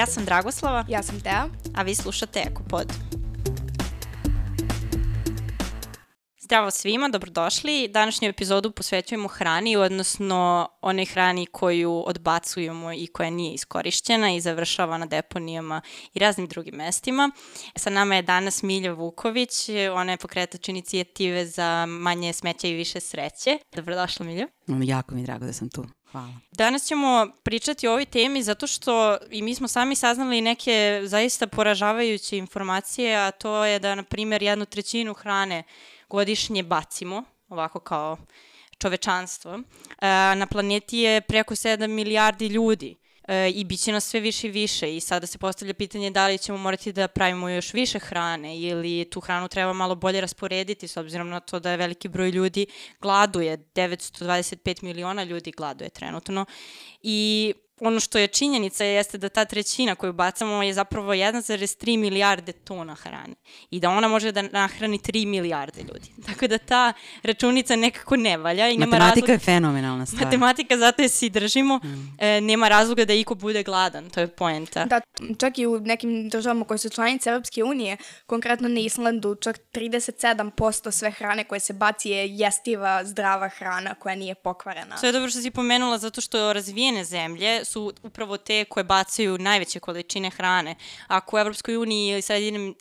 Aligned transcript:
Ja 0.00 0.06
sam 0.06 0.24
Dragoslava. 0.24 0.84
Ja 0.88 1.02
sam 1.02 1.20
Tea. 1.20 1.48
A 1.74 1.82
vi 1.82 1.94
slušate 1.94 2.42
Ekopod. 2.50 2.92
Zdravo 6.40 6.70
svima, 6.70 7.08
dobrodošli. 7.08 7.88
Današnju 7.88 8.28
epizodu 8.28 8.70
posvećujemo 8.70 9.28
hrani, 9.28 9.76
odnosno 9.76 10.68
onoj 10.80 11.04
hrani 11.04 11.46
koju 11.46 12.02
odbacujemo 12.06 12.92
i 12.92 13.06
koja 13.06 13.30
nije 13.30 13.54
iskorišćena 13.54 14.34
i 14.34 14.40
završava 14.40 14.98
na 14.98 15.06
deponijama 15.06 15.80
i 16.14 16.18
raznim 16.18 16.46
drugim 16.46 16.74
mestima. 16.74 17.30
Sa 17.76 17.90
nama 17.90 18.16
je 18.16 18.22
danas 18.22 18.62
Milja 18.62 18.92
Vuković, 18.92 19.68
ona 19.94 20.12
je 20.12 20.18
pokretač 20.18 20.68
inicijative 20.68 21.46
za 21.46 21.86
manje 21.86 22.32
smeća 22.32 22.68
i 22.68 22.74
više 22.74 23.00
sreće. 23.00 23.58
Dobrodošla 23.74 24.26
Milja. 24.26 24.46
Jako 24.66 25.14
mi 25.14 25.20
je 25.20 25.24
drago 25.24 25.46
da 25.46 25.52
sam 25.52 25.68
tu. 25.68 25.84
Hvala. 26.12 26.32
Danas 26.52 26.86
ćemo 26.86 27.26
pričati 27.42 27.88
o 27.88 27.90
ovoj 27.90 28.04
temi 28.04 28.42
zato 28.42 28.66
što 28.66 29.18
i 29.30 29.42
mi 29.42 29.54
smo 29.54 29.68
sami 29.68 29.94
saznali 29.94 30.40
neke 30.40 31.02
zaista 31.04 31.46
poražavajuće 31.46 32.36
informacije, 32.36 33.16
a 33.16 33.30
to 33.30 33.64
je 33.64 33.78
da, 33.78 33.94
na 33.94 34.02
primjer, 34.02 34.42
jednu 34.42 34.66
trećinu 34.66 35.14
hrane 35.14 35.62
godišnje 36.08 36.62
bacimo, 36.62 37.24
ovako 37.48 37.80
kao 37.80 38.16
čovečanstvo. 38.78 39.52
E, 39.54 39.60
na 40.34 40.46
planeti 40.46 40.98
je 40.98 41.20
preko 41.20 41.54
7 41.54 41.86
milijardi 41.86 42.46
ljudi 42.46 42.96
e, 43.30 43.50
i 43.50 43.64
bit 43.64 43.80
će 43.80 43.92
nas 43.92 44.04
sve 44.04 44.20
više 44.20 44.46
i 44.46 44.50
više. 44.50 44.96
I 44.96 45.00
sada 45.00 45.26
se 45.26 45.38
postavlja 45.38 45.74
pitanje 45.74 46.10
da 46.10 46.26
li 46.26 46.38
ćemo 46.38 46.58
morati 46.58 46.92
da 46.92 47.08
pravimo 47.08 47.48
još 47.48 47.72
više 47.72 47.98
hrane 47.98 48.58
ili 48.58 49.10
tu 49.10 49.20
hranu 49.20 49.48
treba 49.48 49.72
malo 49.72 49.94
bolje 49.94 50.20
rasporediti 50.20 50.88
s 50.88 50.96
obzirom 50.96 51.28
na 51.28 51.40
to 51.40 51.60
da 51.60 51.70
je 51.70 51.76
veliki 51.76 52.08
broj 52.08 52.30
ljudi 52.30 52.66
gladuje, 53.00 53.58
925 53.74 54.82
miliona 54.82 55.24
ljudi 55.24 55.50
gladuje 55.50 55.90
trenutno. 55.90 56.44
I 57.02 57.52
ono 57.80 58.00
što 58.00 58.18
je 58.18 58.26
činjenica 58.26 58.84
jeste 58.84 59.18
da 59.18 59.28
ta 59.28 59.44
trećina 59.44 59.94
koju 59.94 60.12
bacamo 60.12 60.62
je 60.62 60.74
zapravo 60.74 61.12
1,3 61.12 61.98
milijarde 61.98 62.52
tona 62.52 62.94
hrane 62.94 63.34
i 63.70 63.80
da 63.80 63.90
ona 63.90 64.08
može 64.08 64.32
da 64.32 64.42
nahrani 64.42 64.98
3 64.98 65.26
milijarde 65.26 65.80
ljudi. 65.80 66.12
Tako 66.26 66.46
da 66.46 66.58
ta 66.58 66.92
računica 67.22 67.76
nekako 67.76 68.16
ne 68.16 68.36
valja. 68.36 68.68
I 68.68 68.78
nema 68.78 68.86
Matematika 68.90 69.20
razloga, 69.20 69.32
je 69.32 69.38
fenomenalna 69.38 70.06
stvar. 70.06 70.24
Matematika 70.24 70.76
zato 70.76 71.02
je 71.02 71.08
si 71.08 71.28
držimo. 71.30 71.80
Mm. 71.84 72.16
E, 72.18 72.40
nema 72.40 72.68
razloga 72.68 73.04
da 73.04 73.12
iko 73.12 73.34
bude 73.34 73.62
gladan, 73.62 74.10
to 74.10 74.20
je 74.20 74.28
poenta. 74.28 74.84
Da, 74.84 75.00
čak 75.38 75.58
i 75.58 75.66
u 75.66 75.80
nekim 75.80 76.28
državama 76.28 76.64
koje 76.64 76.78
su 76.78 76.88
članice 76.88 77.30
Evropske 77.30 77.64
unije, 77.64 77.96
konkretno 78.26 78.68
na 78.68 78.80
Islandu, 78.80 79.34
čak 79.34 79.58
37% 79.72 80.90
sve 80.90 81.10
hrane 81.10 81.44
koje 81.44 81.60
se 81.60 81.72
baci 81.72 82.10
je 82.10 82.36
jestiva, 82.36 83.04
zdrava 83.04 83.48
hrana 83.48 83.94
koja 83.94 84.14
nije 84.14 84.34
pokvarena. 84.34 84.96
To 84.96 85.06
je 85.06 85.12
dobro 85.12 85.30
što 85.30 85.40
si 85.40 85.50
pomenula 85.50 85.98
zato 85.98 86.20
što 86.20 86.52
razvijene 86.52 87.04
zemlje 87.04 87.64
su 87.70 87.92
upravo 88.02 88.36
te 88.36 88.64
koje 88.64 88.84
bacaju 88.84 89.38
najveće 89.38 89.80
količine 89.80 90.30
hrane. 90.30 90.74
Ako 91.06 91.36
u 91.36 91.38
Evropskoj 91.38 91.76
uniji 91.76 92.10
ili 92.12 92.22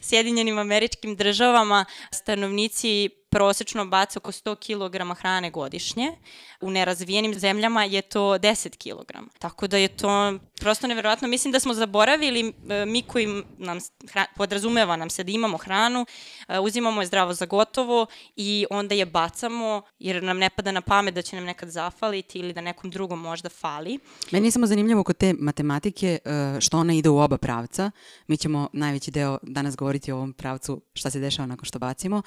Sjedinjenim 0.02 0.58
američkim 0.58 1.16
državama 1.16 1.86
stanovnici 2.12 3.10
prosečno 3.30 3.86
baca 3.86 4.20
oko 4.20 4.32
100 4.32 4.56
kg 4.56 5.20
hrane 5.20 5.52
godišnje. 5.52 6.12
U 6.62 6.72
nerazvijenim 6.72 7.34
zemljama 7.34 7.84
je 7.84 8.02
to 8.02 8.20
10 8.20 8.78
kg. 8.78 9.30
Tako 9.40 9.68
da 9.68 9.78
je 9.78 9.88
to 9.88 10.40
prosto 10.60 10.88
neverovatno. 10.88 11.28
Mislim 11.28 11.52
da 11.52 11.60
smo 11.60 11.74
zaboravili, 11.74 12.54
e, 12.70 12.86
mi 12.86 13.02
koji 13.02 13.44
nam 13.58 13.80
podrazumeva 14.36 14.96
nam 14.96 15.10
se 15.10 15.24
da 15.24 15.32
imamo 15.32 15.58
hranu, 15.58 16.06
e, 16.48 16.60
uzimamo 16.60 17.02
je 17.02 17.08
zdravo 17.08 17.34
za 17.34 17.46
gotovo 17.46 18.06
i 18.36 18.66
onda 18.70 18.96
je 18.96 19.06
bacamo 19.06 19.82
jer 20.00 20.24
nam 20.24 20.38
ne 20.38 20.50
pada 20.50 20.72
na 20.72 20.82
pamet 20.82 21.14
da 21.14 21.22
će 21.22 21.36
nam 21.36 21.46
nekad 21.46 21.70
zafaliti 21.70 22.40
ili 22.40 22.54
da 22.54 22.62
nekom 22.62 22.92
drugom 22.92 23.20
možda 23.20 23.50
fali. 23.50 24.00
Meni 24.32 24.48
je 24.48 24.52
samo 24.52 24.68
zanimljivo 24.68 25.04
kod 25.04 25.18
te 25.18 25.34
matematike 25.40 26.20
e, 26.26 26.62
što 26.62 26.78
ona 26.78 26.94
ide 26.94 27.10
u 27.10 27.18
oba 27.18 27.38
pravca. 27.38 27.92
Mi 28.28 28.38
ćemo 28.38 28.70
najveći 28.74 29.12
deo 29.12 29.38
danas 29.42 29.76
govoriti 29.76 30.12
o 30.12 30.16
ovom 30.16 30.34
pravcu 30.34 30.82
šta 30.94 31.10
se 31.10 31.20
dešava 31.20 31.46
nakon 31.46 31.66
što 31.66 31.80
bacimo 31.80 32.22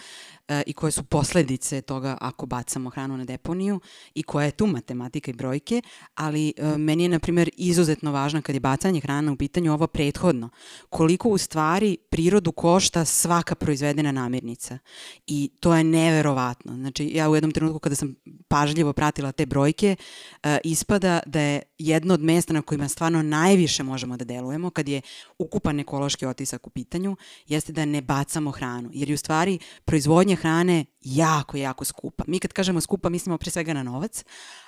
i 0.66 0.72
koje 0.72 0.91
su 0.92 1.04
posledice 1.04 1.80
toga 1.80 2.18
ako 2.20 2.46
bacamo 2.46 2.90
hranu 2.90 3.16
na 3.16 3.24
deponiju 3.24 3.80
i 4.14 4.22
koja 4.22 4.44
je 4.44 4.50
tu 4.50 4.66
matematika 4.66 5.30
i 5.30 5.34
brojke, 5.34 5.82
ali 6.14 6.52
e, 6.56 6.78
meni 6.78 7.02
je, 7.02 7.08
na 7.08 7.18
primjer, 7.18 7.50
izuzetno 7.56 8.12
važno 8.12 8.42
kad 8.42 8.54
je 8.54 8.60
bacanje 8.60 9.00
hrana 9.00 9.32
u 9.32 9.36
pitanju 9.36 9.72
ovo 9.72 9.86
prethodno. 9.86 10.48
Koliko 10.88 11.28
u 11.28 11.38
stvari 11.38 11.96
prirodu 12.10 12.52
košta 12.52 13.04
svaka 13.04 13.54
proizvedena 13.54 14.12
namirnica. 14.12 14.78
I 15.26 15.50
to 15.60 15.74
je 15.74 15.84
neverovatno. 15.84 16.74
Znači, 16.74 17.10
ja 17.14 17.30
u 17.30 17.34
jednom 17.34 17.52
trenutku 17.52 17.78
kada 17.78 17.94
sam 17.94 18.14
pažljivo 18.48 18.92
pratila 18.92 19.32
te 19.32 19.46
brojke, 19.46 19.96
e, 20.42 20.58
ispada 20.64 21.20
da 21.26 21.40
je 21.40 21.62
jedno 21.86 22.14
od 22.14 22.20
mesta 22.22 22.52
na 22.52 22.62
kojima 22.62 22.88
stvarno 22.88 23.22
najviše 23.22 23.82
možemo 23.82 24.16
da 24.16 24.24
delujemo, 24.24 24.70
kad 24.70 24.88
je 24.88 25.00
ukupan 25.38 25.80
ekološki 25.80 26.26
otisak 26.26 26.66
u 26.66 26.70
pitanju, 26.70 27.16
jeste 27.46 27.72
da 27.72 27.84
ne 27.84 28.02
bacamo 28.02 28.50
hranu. 28.50 28.90
Jer 28.92 29.08
je 29.08 29.14
u 29.14 29.18
stvari 29.18 29.58
proizvodnja 29.84 30.36
hrane 30.36 30.84
jako, 31.00 31.56
jako 31.56 31.84
skupa. 31.84 32.24
Mi 32.26 32.38
kad 32.38 32.52
kažemo 32.52 32.80
skupa 32.80 33.08
mislimo 33.08 33.38
pre 33.38 33.50
svega 33.50 33.72
na 33.72 33.82
novac, 33.82 34.24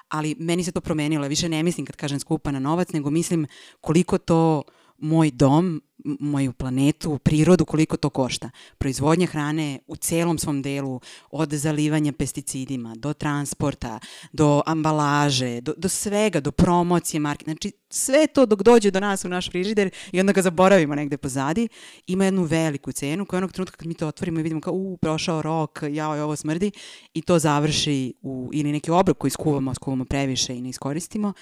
ali 0.08 0.36
meni 0.38 0.64
se 0.64 0.72
to 0.72 0.80
promenilo. 0.80 1.28
Više 1.28 1.48
ne 1.48 1.62
mislim 1.62 1.86
kad 1.86 1.96
kažem 1.96 2.20
skupa 2.20 2.50
na 2.50 2.58
novac, 2.58 2.92
nego 2.92 3.10
mislim 3.10 3.46
koliko 3.80 4.18
to 4.18 4.62
moj 5.04 5.30
dom 5.30 5.80
moju 6.04 6.52
planetu, 6.52 7.18
prirodu, 7.18 7.64
koliko 7.64 7.96
to 7.96 8.10
košta. 8.10 8.50
Proizvodnja 8.78 9.26
hrane 9.26 9.78
u 9.86 9.96
celom 9.96 10.38
svom 10.38 10.62
delu, 10.62 11.00
od 11.30 11.52
zalivanja 11.52 12.12
pesticidima, 12.12 12.94
do 12.96 13.12
transporta, 13.12 13.98
do 14.32 14.62
ambalaže, 14.66 15.60
do, 15.60 15.74
do 15.76 15.88
svega, 15.88 16.40
do 16.40 16.50
promocije 16.50 17.20
marke. 17.20 17.44
Znači, 17.44 17.72
sve 17.90 18.26
to 18.26 18.46
dok 18.46 18.62
dođe 18.62 18.90
do 18.90 19.00
nas 19.00 19.24
u 19.24 19.28
naš 19.28 19.50
frižider 19.50 19.90
i 20.12 20.20
onda 20.20 20.32
ga 20.32 20.42
zaboravimo 20.42 20.94
negde 20.94 21.16
pozadi, 21.16 21.68
ima 22.06 22.24
jednu 22.24 22.42
veliku 22.42 22.92
cenu 22.92 23.26
koja 23.26 23.38
onog 23.38 23.52
trenutka 23.52 23.76
kad 23.76 23.88
mi 23.88 23.94
to 23.94 24.08
otvorimo 24.08 24.40
i 24.40 24.42
vidimo 24.42 24.60
kao, 24.60 24.72
u, 24.72 24.96
prošao 24.96 25.42
rok, 25.42 25.80
jao, 25.90 26.24
ovo 26.24 26.36
smrdi, 26.36 26.70
i 27.14 27.22
to 27.22 27.38
završi 27.38 28.14
u, 28.22 28.50
ili 28.52 28.72
neki 28.72 28.90
obrok 28.90 29.18
koji 29.18 29.30
skuvamo, 29.30 29.74
skuvamo 29.74 30.04
previše 30.04 30.56
i 30.56 30.60
ne 30.60 30.68
iskoristimo, 30.68 31.32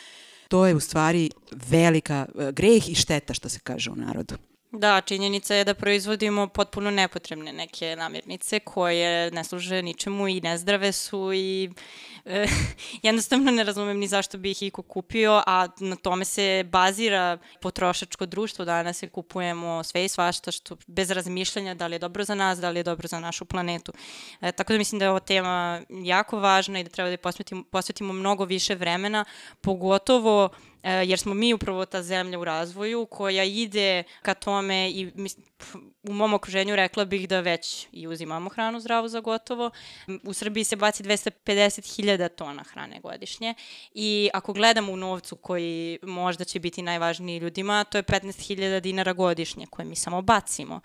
to 0.53 0.67
je 0.67 0.75
u 0.75 0.81
stvari 0.81 1.31
velika 1.71 2.27
e, 2.39 2.53
greh 2.53 2.89
i 2.89 2.95
šteta 2.95 3.35
što 3.35 3.49
se 3.49 3.59
kaže 3.59 3.91
u 3.91 3.97
narodu. 3.97 4.35
Da, 4.73 5.01
činjenica 5.01 5.55
je 5.55 5.65
da 5.65 5.75
proizvodimo 5.75 6.47
potpuno 6.49 6.91
nepotrebne 6.91 7.53
neke 7.53 7.97
namirnice 7.97 8.61
koje 8.61 9.31
ne 9.31 9.45
služe 9.45 9.83
ničemu 9.83 10.29
i 10.29 10.41
nezdrave 10.41 10.93
su 10.93 11.33
i 11.35 11.71
e, 12.25 12.47
jednostavno 13.03 13.51
ne 13.51 13.65
razumem 13.65 13.99
ni 13.99 14.09
zašto 14.09 14.39
bi 14.39 14.51
ih 14.51 14.63
iko 14.63 14.83
kupio, 14.83 15.43
a 15.47 15.69
na 15.79 15.97
tome 15.97 16.25
se 16.25 16.65
bazira 16.65 17.39
potrošačko 17.61 18.27
društvo. 18.27 18.65
Danas 18.65 18.99
se 18.99 19.09
kupujemo 19.09 19.83
sve 19.83 20.05
i 20.05 20.09
svašta 20.09 20.51
što 20.51 20.77
bez 20.87 21.11
razmišljanja 21.11 21.75
da 21.75 21.87
li 21.87 21.95
je 21.95 21.99
dobro 21.99 22.25
za 22.25 22.35
nas, 22.35 22.59
da 22.59 22.71
li 22.71 22.79
je 22.79 22.85
dobro 22.85 23.09
za 23.09 23.21
našu 23.21 23.45
planetu. 23.45 23.93
E, 24.41 24.53
tako 24.53 24.73
da 24.73 24.79
mislim 24.79 24.99
da 24.99 25.05
je 25.05 25.11
ova 25.11 25.21
tema 25.21 25.83
jako 25.89 26.39
važna 26.39 26.81
i 26.81 26.85
da 26.85 26.91
treba 26.91 27.11
da 27.11 27.17
posvetimo, 27.17 27.65
posvetimo 27.71 28.13
mnogo 28.13 28.45
više 28.45 28.75
vremena, 28.75 29.25
pogotovo 29.61 30.51
jer 30.83 31.19
smo 31.19 31.35
mi 31.35 31.55
upravo 31.55 31.87
ta 31.87 32.03
zemlja 32.03 32.39
u 32.39 32.45
razvoju 32.45 33.07
koja 33.07 33.45
ide 33.45 34.03
ka 34.23 34.35
tome 34.35 34.91
i 34.91 35.11
u 36.03 36.13
mom 36.13 36.35
okruženju 36.35 36.77
rekla 36.77 37.05
bih 37.05 37.29
da 37.29 37.41
već 37.41 37.87
i 37.93 38.07
uzimamo 38.07 38.51
hranu 38.51 38.81
zdravu 38.81 39.09
za 39.09 39.21
gotovo. 39.21 39.71
U 40.25 40.33
Srbiji 40.33 40.65
se 40.65 40.77
baci 40.77 41.03
250.000 41.03 42.29
tona 42.29 42.63
hrane 42.63 43.01
godišnje 43.01 43.55
i 43.95 44.31
ako 44.35 44.53
gledamo 44.53 44.93
u 44.93 44.97
novcu 44.97 45.37
koji 45.37 45.99
možda 46.03 46.45
će 46.45 46.61
biti 46.61 46.83
najvažniji 46.83 47.39
ljudima, 47.39 47.85
to 47.85 47.99
je 47.99 48.03
15.000 48.03 48.81
dinara 48.81 49.13
godišnje 49.13 49.67
koje 49.71 49.87
mi 49.87 49.97
samo 49.97 50.23
bacimo. 50.23 50.81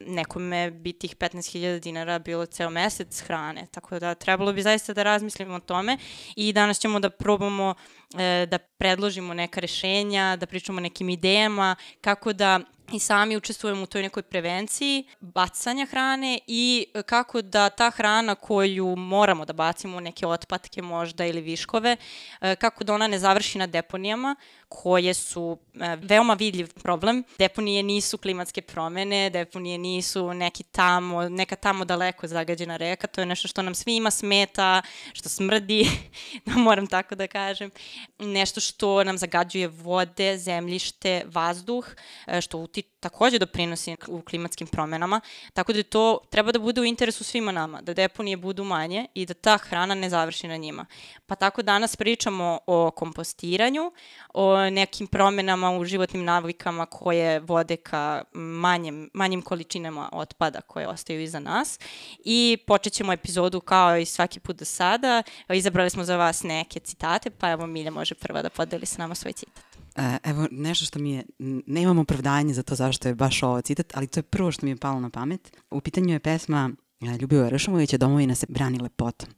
Nekome 0.00 0.70
bi 0.70 0.92
tih 0.92 1.16
15.000 1.16 1.80
dinara 1.80 2.18
bilo 2.18 2.46
ceo 2.46 2.70
mesec 2.70 3.20
hrane, 3.20 3.66
tako 3.70 3.98
da 3.98 4.14
trebalo 4.14 4.52
bi 4.52 4.62
zaista 4.62 4.94
da 4.94 5.02
razmislimo 5.02 5.54
o 5.54 5.60
tome 5.60 5.98
i 6.36 6.52
danas 6.52 6.78
ćemo 6.78 7.00
da 7.00 7.10
probamo 7.10 7.74
e, 8.18 8.46
da 8.46 8.58
predložimo 8.58 9.34
neka 9.34 9.60
rešenja, 9.60 10.36
da 10.36 10.46
pričamo 10.46 10.80
nekim 10.80 11.08
idejama, 11.08 11.76
kako 12.00 12.32
da 12.32 12.60
i 12.92 12.98
sami 12.98 13.36
učestvujemo 13.36 13.82
u 13.82 13.86
toj 13.86 14.02
nekoj 14.02 14.22
prevenciji 14.22 15.04
bacanja 15.20 15.86
hrane 15.86 16.38
i 16.46 16.86
kako 17.06 17.42
da 17.42 17.70
ta 17.70 17.90
hrana 17.90 18.34
koju 18.34 18.96
moramo 18.96 19.44
da 19.44 19.52
bacimo, 19.52 20.00
neke 20.00 20.26
otpatke 20.26 20.82
možda 20.82 21.26
ili 21.26 21.40
viškove, 21.40 21.96
e, 22.40 22.56
kako 22.56 22.84
da 22.84 22.94
ona 22.94 23.06
ne 23.06 23.18
završi 23.18 23.58
na 23.58 23.66
deponijama 23.66 24.36
koje 24.72 25.14
su 25.14 25.58
e, 25.74 25.96
veoma 25.96 26.34
vidljiv 26.34 26.68
problem. 26.82 27.24
Deponije 27.38 27.82
nisu 27.82 28.18
klimatske 28.18 28.62
promene, 28.62 29.30
deponije 29.30 29.78
nisu 29.78 30.34
neki 30.34 30.62
tamo, 30.62 31.28
neka 31.28 31.56
tamo 31.56 31.84
daleko 31.84 32.26
zagađena 32.26 32.76
reka, 32.76 33.06
to 33.06 33.20
je 33.20 33.26
nešto 33.26 33.48
što 33.48 33.62
nam 33.62 33.74
svima 33.74 34.10
smeta, 34.10 34.82
što 35.12 35.28
smrdi, 35.28 35.86
da 36.46 36.52
moram 36.52 36.86
tako 36.86 37.14
da 37.14 37.26
kažem, 37.26 37.70
nešto 38.18 38.60
što 38.60 39.04
nam 39.04 39.18
zagađuje 39.18 39.68
vode, 39.68 40.38
zemljište, 40.38 41.22
vazduh, 41.26 41.86
e, 42.26 42.40
što 42.40 42.58
utiče 42.58 42.80
ti 42.99 42.99
takođe 43.00 43.38
doprinosi 43.38 43.96
u 44.08 44.22
klimatskim 44.22 44.66
promenama, 44.66 45.20
tako 45.52 45.72
da 45.72 45.82
to 45.82 46.18
treba 46.30 46.52
da 46.52 46.58
bude 46.58 46.80
u 46.80 46.84
interesu 46.84 47.24
svima 47.24 47.52
nama, 47.52 47.80
da 47.80 47.94
deponije 47.94 48.36
budu 48.36 48.64
manje 48.64 49.06
i 49.14 49.26
da 49.26 49.34
ta 49.34 49.58
hrana 49.58 49.94
ne 49.94 50.10
završi 50.10 50.48
na 50.48 50.56
njima. 50.56 50.86
Pa 51.26 51.34
tako 51.34 51.62
danas 51.62 51.96
pričamo 51.96 52.58
o 52.66 52.90
kompostiranju, 52.90 53.92
o 54.34 54.70
nekim 54.70 55.06
promenama 55.06 55.70
u 55.70 55.84
životnim 55.84 56.24
navikama 56.24 56.86
koje 56.86 57.40
vode 57.40 57.76
ka 57.76 58.24
manjem, 58.32 59.10
manjim 59.14 59.42
količinama 59.42 60.08
otpada 60.12 60.60
koje 60.60 60.88
ostaju 60.88 61.22
iza 61.22 61.38
nas 61.38 61.78
i 62.24 62.58
počet 62.66 62.92
ćemo 62.92 63.12
epizodu 63.12 63.60
kao 63.60 63.98
i 63.98 64.04
svaki 64.04 64.40
put 64.40 64.56
do 64.56 64.64
sada. 64.64 65.22
Izabrali 65.48 65.90
smo 65.90 66.04
za 66.04 66.16
vas 66.16 66.42
neke 66.42 66.80
citate, 66.80 67.30
pa 67.30 67.50
evo 67.50 67.66
Milja 67.66 67.90
može 67.90 68.14
prva 68.14 68.42
da 68.42 68.50
podeli 68.50 68.86
sa 68.86 68.98
nama 68.98 69.14
svoj 69.14 69.32
citat. 69.32 69.69
E, 69.96 70.18
evo, 70.24 70.48
nešto 70.50 70.84
što 70.84 70.98
mi 70.98 71.12
je, 71.12 71.24
nemam 71.66 71.98
opravdanje 71.98 72.54
za 72.54 72.62
to 72.62 72.74
zašto 72.74 73.08
je 73.08 73.14
baš 73.14 73.42
ovo 73.42 73.60
citat, 73.60 73.92
ali 73.96 74.06
to 74.06 74.18
je 74.18 74.22
prvo 74.22 74.52
što 74.52 74.66
mi 74.66 74.72
je 74.72 74.76
palo 74.76 75.00
na 75.00 75.10
pamet. 75.10 75.56
U 75.70 75.80
pitanju 75.80 76.12
je 76.12 76.20
pesma 76.20 76.70
e, 77.00 77.18
Ljubivo 77.20 77.50
Ršumovića 77.50 77.98
Domovina 77.98 78.34
se 78.34 78.46
brani 78.48 78.78
lepotom. 78.78 79.28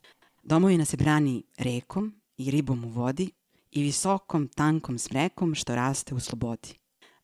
Domovina 0.42 0.84
se 0.84 0.96
brani 0.96 1.42
rekom 1.58 2.14
i 2.36 2.50
ribom 2.50 2.84
u 2.84 2.88
vodi 2.88 3.30
i 3.70 3.82
visokom, 3.82 4.48
tankom 4.48 4.98
smrekom 4.98 5.54
što 5.54 5.74
raste 5.74 6.14
u 6.14 6.20
slobodi. 6.20 6.74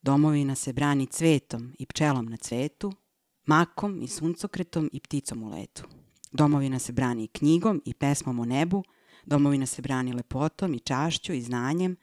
Domovina 0.02 0.54
se 0.54 0.72
brani 0.72 1.06
cvetom 1.06 1.74
i 1.78 1.86
pčelom 1.86 2.26
na 2.26 2.36
cvetu, 2.36 2.92
makom 3.46 4.02
i 4.02 4.08
suncokretom 4.08 4.90
i 4.92 5.00
pticom 5.00 5.42
u 5.42 5.48
letu. 5.48 5.82
Domovina 6.32 6.78
se 6.78 6.92
brani 6.92 7.28
knjigom 7.28 7.82
i 7.84 7.94
pesmom 7.94 8.38
o 8.38 8.44
nebu, 8.44 8.84
domovina 9.26 9.66
se 9.66 9.82
brani 9.82 10.12
lepotom 10.12 10.74
i 10.74 10.80
čašću 10.80 11.32
i 11.32 11.42
znanjem, 11.42 11.96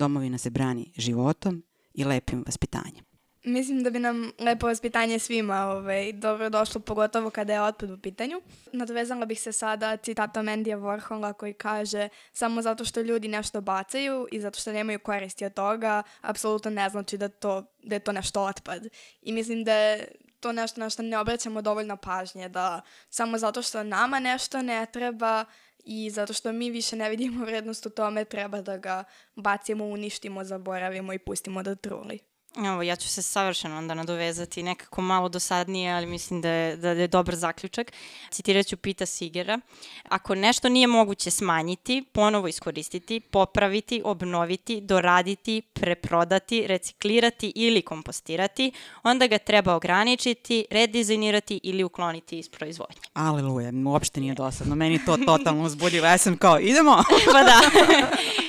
domovina 0.00 0.38
se 0.38 0.50
brani 0.50 0.92
životom 0.96 1.62
i 1.94 2.04
lepim 2.04 2.42
vaspitanjem. 2.46 3.04
Mislim 3.44 3.82
da 3.82 3.90
bi 3.90 3.98
nam 3.98 4.32
lepo 4.38 4.66
vaspitanje 4.66 5.18
svima 5.18 5.64
ovaj, 5.64 6.12
dobro 6.12 6.50
došlo, 6.50 6.80
pogotovo 6.80 7.30
kada 7.30 7.52
je 7.52 7.62
otpad 7.62 7.90
u 7.90 7.98
pitanju. 7.98 8.40
Nadovezala 8.72 9.26
bih 9.26 9.40
se 9.40 9.52
sada 9.52 9.96
citatom 9.96 10.48
Endija 10.48 10.78
Warhola 10.78 11.32
koji 11.32 11.52
kaže 11.52 12.08
samo 12.32 12.62
zato 12.62 12.84
što 12.84 13.00
ljudi 13.00 13.28
nešto 13.28 13.60
bacaju 13.60 14.26
i 14.32 14.40
zato 14.40 14.60
što 14.60 14.72
nemaju 14.72 14.98
koristi 14.98 15.44
od 15.44 15.54
toga, 15.54 16.02
apsolutno 16.20 16.70
ne 16.70 16.88
znači 16.88 17.18
da, 17.18 17.28
to, 17.28 17.64
da 17.82 17.94
je 17.94 18.00
to 18.00 18.12
nešto 18.12 18.42
otpad. 18.42 18.88
I 19.22 19.32
mislim 19.32 19.64
da 19.64 19.74
je 19.74 20.08
to 20.40 20.52
nešto 20.52 20.80
na 20.80 20.90
što 20.90 21.02
ne 21.02 21.18
obraćamo 21.18 21.62
dovoljno 21.62 21.96
pažnje, 21.96 22.48
da 22.48 22.80
samo 23.10 23.38
zato 23.38 23.62
što 23.62 23.82
nama 23.82 24.20
nešto 24.20 24.62
ne 24.62 24.86
treba 24.92 25.44
i 25.84 26.10
zato 26.10 26.32
što 26.32 26.52
mi 26.52 26.70
više 26.70 26.96
ne 26.96 27.10
vidimo 27.10 27.44
vrednost 27.44 27.86
u 27.86 27.90
tome, 27.90 28.24
treba 28.24 28.62
da 28.62 28.76
ga 28.76 29.04
bacimo, 29.34 29.84
uništimo, 29.84 30.44
zaboravimo 30.44 31.12
i 31.12 31.18
pustimo 31.18 31.62
da 31.62 31.74
truli. 31.74 32.29
Evo, 32.56 32.82
ja 32.82 32.96
ću 32.96 33.08
se 33.08 33.22
savršeno 33.22 33.78
onda 33.78 33.94
nadovezati 33.94 34.62
nekako 34.62 35.02
malo 35.02 35.28
dosadnije, 35.28 35.92
ali 35.92 36.06
mislim 36.06 36.40
da 36.40 36.48
je, 36.48 36.76
da 36.76 36.90
je 36.90 37.08
dobar 37.08 37.34
zaključak. 37.34 37.92
Citirat 38.30 38.66
ću 38.66 38.76
Pita 38.76 39.06
Sigera. 39.06 39.60
Ako 40.08 40.34
nešto 40.34 40.68
nije 40.68 40.86
moguće 40.86 41.30
smanjiti, 41.30 42.04
ponovo 42.12 42.48
iskoristiti, 42.48 43.20
popraviti, 43.20 44.02
obnoviti, 44.04 44.80
doraditi, 44.80 45.62
preprodati, 45.72 46.66
reciklirati 46.66 47.52
ili 47.54 47.82
kompostirati, 47.82 48.72
onda 49.02 49.26
ga 49.26 49.38
treba 49.38 49.74
ograničiti, 49.74 50.66
redizajnirati 50.70 51.60
ili 51.62 51.84
ukloniti 51.84 52.38
iz 52.38 52.48
proizvodnje. 52.48 53.00
Aleluja, 53.12 53.72
uopšte 53.86 54.20
nije 54.20 54.34
dosadno. 54.34 54.74
Meni 54.74 55.04
to 55.04 55.16
totalno 55.16 55.64
uzbudilo. 55.64 56.06
Ja 56.06 56.18
sam 56.18 56.36
kao, 56.36 56.60
idemo! 56.60 57.04
pa 57.32 57.42
da. 57.42 57.60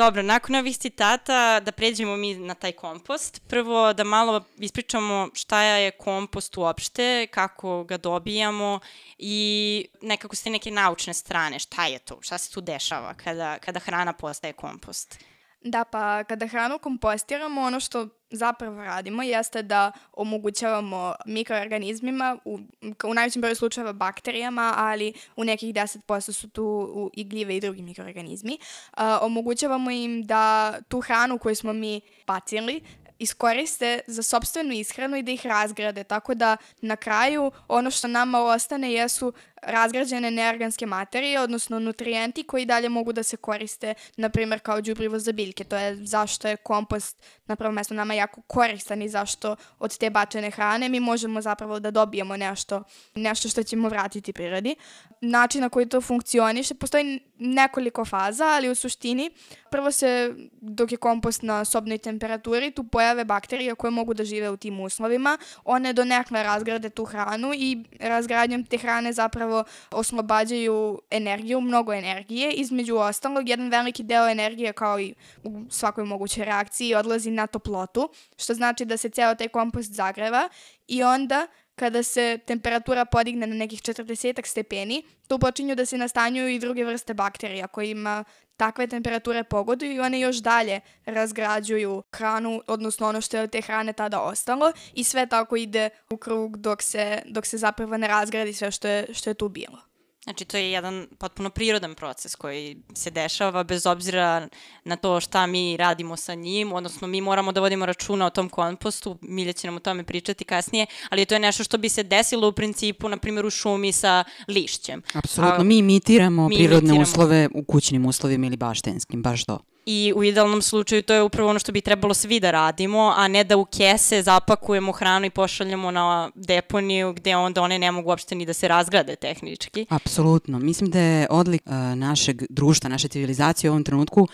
Dobro, 0.00 0.22
nakon 0.22 0.54
ovih 0.54 0.78
citata 0.78 1.60
da 1.60 1.72
pređemo 1.72 2.16
mi 2.16 2.34
na 2.34 2.54
taj 2.54 2.72
kompost. 2.72 3.42
Prvo 3.48 3.92
da 3.92 4.04
malo 4.04 4.44
ispričamo 4.58 5.28
šta 5.34 5.62
je 5.62 5.90
kompost 5.90 6.56
uopšte, 6.56 7.26
kako 7.26 7.84
ga 7.84 7.96
dobijamo 7.96 8.80
i 9.18 9.86
nekako 10.02 10.36
ste 10.36 10.50
neke 10.50 10.70
naučne 10.70 11.14
strane, 11.14 11.58
šta 11.58 11.86
je 11.86 11.98
to, 11.98 12.18
šta 12.22 12.38
se 12.38 12.52
tu 12.52 12.60
dešava 12.60 13.14
kada, 13.14 13.58
kada 13.58 13.80
hrana 13.80 14.12
postaje 14.12 14.52
kompost. 14.52 15.18
Da, 15.64 15.84
pa 15.84 16.24
kada 16.24 16.46
hranu 16.46 16.78
kompostiramo, 16.78 17.60
ono 17.60 17.80
što 17.80 18.08
zapravo 18.30 18.84
radimo 18.84 19.22
jeste 19.22 19.62
da 19.62 19.92
omogućavamo 20.12 21.14
mikroorganizmima, 21.26 22.38
u, 22.44 22.58
u 23.04 23.14
najvećem 23.14 23.42
broju 23.42 23.54
slučajeva 23.54 23.92
bakterijama, 23.92 24.74
ali 24.76 25.12
u 25.36 25.44
nekih 25.44 25.74
10% 25.74 26.32
su 26.32 26.48
tu 26.48 27.10
i 27.14 27.24
gljive 27.24 27.56
i 27.56 27.60
drugi 27.60 27.82
mikroorganizmi, 27.82 28.58
uh, 28.60 29.02
omogućavamo 29.20 29.90
im 29.90 30.22
da 30.22 30.74
tu 30.88 31.00
hranu 31.00 31.38
koju 31.38 31.54
smo 31.54 31.72
mi 31.72 32.00
bacili 32.26 32.80
iskoriste 33.20 34.00
za 34.06 34.22
sobstvenu 34.22 34.72
ishranu 34.72 35.16
i 35.16 35.22
da 35.22 35.32
ih 35.32 35.46
razgrade, 35.46 36.04
tako 36.04 36.34
da 36.34 36.56
na 36.80 36.96
kraju 36.96 37.52
ono 37.68 37.90
što 37.90 38.08
nama 38.08 38.40
ostane 38.40 38.92
jesu 38.92 39.32
razgrađene 39.62 40.30
neorganske 40.30 40.86
materije, 40.86 41.40
odnosno 41.40 41.78
nutrijenti 41.78 42.42
koji 42.42 42.64
dalje 42.64 42.88
mogu 42.88 43.12
da 43.12 43.22
se 43.22 43.36
koriste, 43.36 43.94
na 44.16 44.28
primjer, 44.28 44.60
kao 44.60 44.80
džubrivo 44.80 45.18
za 45.18 45.32
biljke. 45.32 45.64
To 45.64 45.76
je 45.76 46.06
zašto 46.06 46.48
je 46.48 46.56
kompost 46.56 47.22
na 47.46 47.56
prvom 47.56 47.74
mestu 47.74 47.94
nama 47.94 48.14
jako 48.14 48.42
koristan 48.42 49.02
i 49.02 49.08
zašto 49.08 49.56
od 49.78 49.98
te 49.98 50.10
bačene 50.10 50.50
hrane 50.50 50.88
mi 50.88 51.00
možemo 51.00 51.40
zapravo 51.40 51.80
da 51.80 51.90
dobijemo 51.90 52.36
nešto, 52.36 52.82
nešto 53.14 53.48
što 53.48 53.62
ćemo 53.62 53.88
vratiti 53.88 54.32
prirodi. 54.32 54.74
Način 55.20 55.60
na 55.60 55.68
koji 55.68 55.88
to 55.88 56.00
funkcioniše, 56.00 56.74
postoji 56.74 57.20
nekoliko 57.38 58.04
faza, 58.04 58.44
ali 58.44 58.68
u 58.68 58.74
suštini 58.74 59.30
prvo 59.70 59.92
se, 59.92 60.34
dok 60.60 60.92
je 60.92 60.98
kompost 60.98 61.42
na 61.42 61.64
sobnoj 61.64 61.98
temperaturi, 61.98 62.70
tu 62.70 62.84
pojave 62.84 63.24
bakterije 63.24 63.74
koje 63.74 63.90
mogu 63.90 64.14
da 64.14 64.24
žive 64.24 64.50
u 64.50 64.56
tim 64.56 64.80
uslovima. 64.80 65.38
One 65.64 65.92
donekle 65.92 66.42
razgrade 66.42 66.90
tu 66.90 67.04
hranu 67.04 67.52
i 67.54 67.84
razgradnjom 68.00 68.64
te 68.64 68.78
hrane 68.78 69.12
zapravo 69.12 69.49
zapravo 69.50 69.64
oslobađaju 69.90 71.00
energiju, 71.10 71.60
mnogo 71.60 71.92
energije. 71.92 72.52
Između 72.52 72.96
ostalog, 72.96 73.48
jedan 73.48 73.70
veliki 73.70 74.02
deo 74.02 74.28
energije 74.28 74.72
kao 74.72 75.00
i 75.00 75.14
u 75.44 75.62
svakoj 75.70 76.04
mogućoj 76.04 76.44
reakciji 76.44 76.94
odlazi 76.94 77.30
na 77.30 77.46
toplotu, 77.46 78.08
što 78.36 78.54
znači 78.54 78.84
da 78.84 78.96
se 78.96 79.08
ceo 79.08 79.34
taj 79.34 79.48
kompost 79.48 79.92
zagreva 79.92 80.48
i 80.88 81.02
onda 81.02 81.46
kada 81.80 82.02
se 82.02 82.38
temperatura 82.46 83.04
podigne 83.04 83.46
na 83.46 83.54
nekih 83.54 83.80
40 83.82 84.46
stepeni, 84.46 85.02
tu 85.28 85.38
počinju 85.38 85.74
da 85.74 85.86
se 85.86 85.98
nastanjuju 85.98 86.48
i 86.48 86.58
druge 86.58 86.84
vrste 86.84 87.14
bakterija 87.14 87.66
kojima 87.66 88.24
takve 88.56 88.86
temperature 88.86 89.44
pogoduju 89.44 89.92
i 89.92 90.00
one 90.00 90.20
još 90.20 90.36
dalje 90.36 90.80
razgrađuju 91.04 92.02
hranu, 92.12 92.62
odnosno 92.66 93.08
ono 93.08 93.20
što 93.20 93.36
je 93.36 93.42
od 93.42 93.50
te 93.50 93.60
hrane 93.60 93.92
tada 93.92 94.20
ostalo 94.20 94.72
i 94.94 95.04
sve 95.04 95.26
tako 95.26 95.56
ide 95.56 95.88
u 96.10 96.16
krug 96.16 96.56
dok 96.56 96.82
se, 96.82 97.22
dok 97.26 97.46
se 97.46 97.58
zapravo 97.58 97.96
ne 97.96 98.08
razgradi 98.08 98.52
sve 98.52 98.70
što 98.70 98.88
je, 98.88 99.14
što 99.14 99.30
je 99.30 99.34
tu 99.34 99.48
bilo. 99.48 99.89
Znači, 100.24 100.44
to 100.44 100.56
je 100.56 100.70
jedan 100.70 101.06
potpuno 101.18 101.50
prirodan 101.50 101.94
proces 101.94 102.34
koji 102.34 102.76
se 102.94 103.10
dešava 103.10 103.64
bez 103.64 103.86
obzira 103.86 104.48
na 104.84 104.96
to 104.96 105.20
šta 105.20 105.46
mi 105.46 105.76
radimo 105.76 106.16
sa 106.16 106.34
njim, 106.34 106.72
odnosno 106.72 107.08
mi 107.08 107.20
moramo 107.20 107.52
da 107.52 107.60
vodimo 107.60 107.86
računa 107.86 108.26
o 108.26 108.30
tom 108.30 108.48
kompostu, 108.48 109.18
Milja 109.20 109.52
će 109.52 109.66
nam 109.66 109.76
o 109.76 109.80
tome 109.80 110.04
pričati 110.04 110.44
kasnije, 110.44 110.86
ali 111.08 111.26
to 111.26 111.34
je 111.34 111.38
nešto 111.38 111.64
što 111.64 111.78
bi 111.78 111.88
se 111.88 112.02
desilo 112.02 112.48
u 112.48 112.52
principu, 112.52 113.08
na 113.08 113.16
primjer, 113.16 113.46
u 113.46 113.50
šumi 113.50 113.92
sa 113.92 114.24
lišćem. 114.48 115.02
Apsolutno, 115.14 115.64
mi 115.64 115.78
imitiramo 115.78 116.48
mi 116.48 116.54
prirodne 116.54 116.78
imitiramo. 116.78 117.02
uslove 117.02 117.48
u 117.54 117.64
kućnim 117.64 118.06
uslovima 118.06 118.46
ili 118.46 118.56
baštenskim, 118.56 119.22
baš 119.22 119.44
to. 119.44 119.58
I 119.92 120.12
u 120.16 120.24
idealnom 120.24 120.62
slučaju 120.62 121.02
to 121.02 121.14
je 121.14 121.22
upravo 121.22 121.50
ono 121.50 121.58
što 121.58 121.72
bi 121.72 121.80
trebalo 121.80 122.14
svi 122.14 122.40
da 122.40 122.50
radimo, 122.50 123.14
a 123.16 123.28
ne 123.28 123.44
da 123.44 123.56
u 123.56 123.64
kese 123.64 124.22
zapakujemo 124.22 124.92
hranu 124.92 125.26
i 125.26 125.30
pošaljemo 125.30 125.90
na 125.90 126.30
deponiju 126.34 127.12
gde 127.12 127.36
onda 127.36 127.62
one 127.62 127.78
ne 127.78 127.92
mogu 127.92 128.08
uopšte 128.08 128.34
ni 128.34 128.46
da 128.46 128.52
se 128.52 128.68
razgrade 128.68 129.16
tehnički. 129.16 129.86
Apsolutno. 129.88 130.58
Mislim 130.58 130.90
da 130.90 131.00
je 131.00 131.26
odlik 131.30 131.62
uh, 131.66 131.72
našeg 131.96 132.42
društva, 132.50 132.90
naše 132.90 133.08
civilizacije 133.08 133.70
u 133.70 133.72
ovom 133.72 133.84
trenutku 133.84 134.20
uh, 134.20 134.28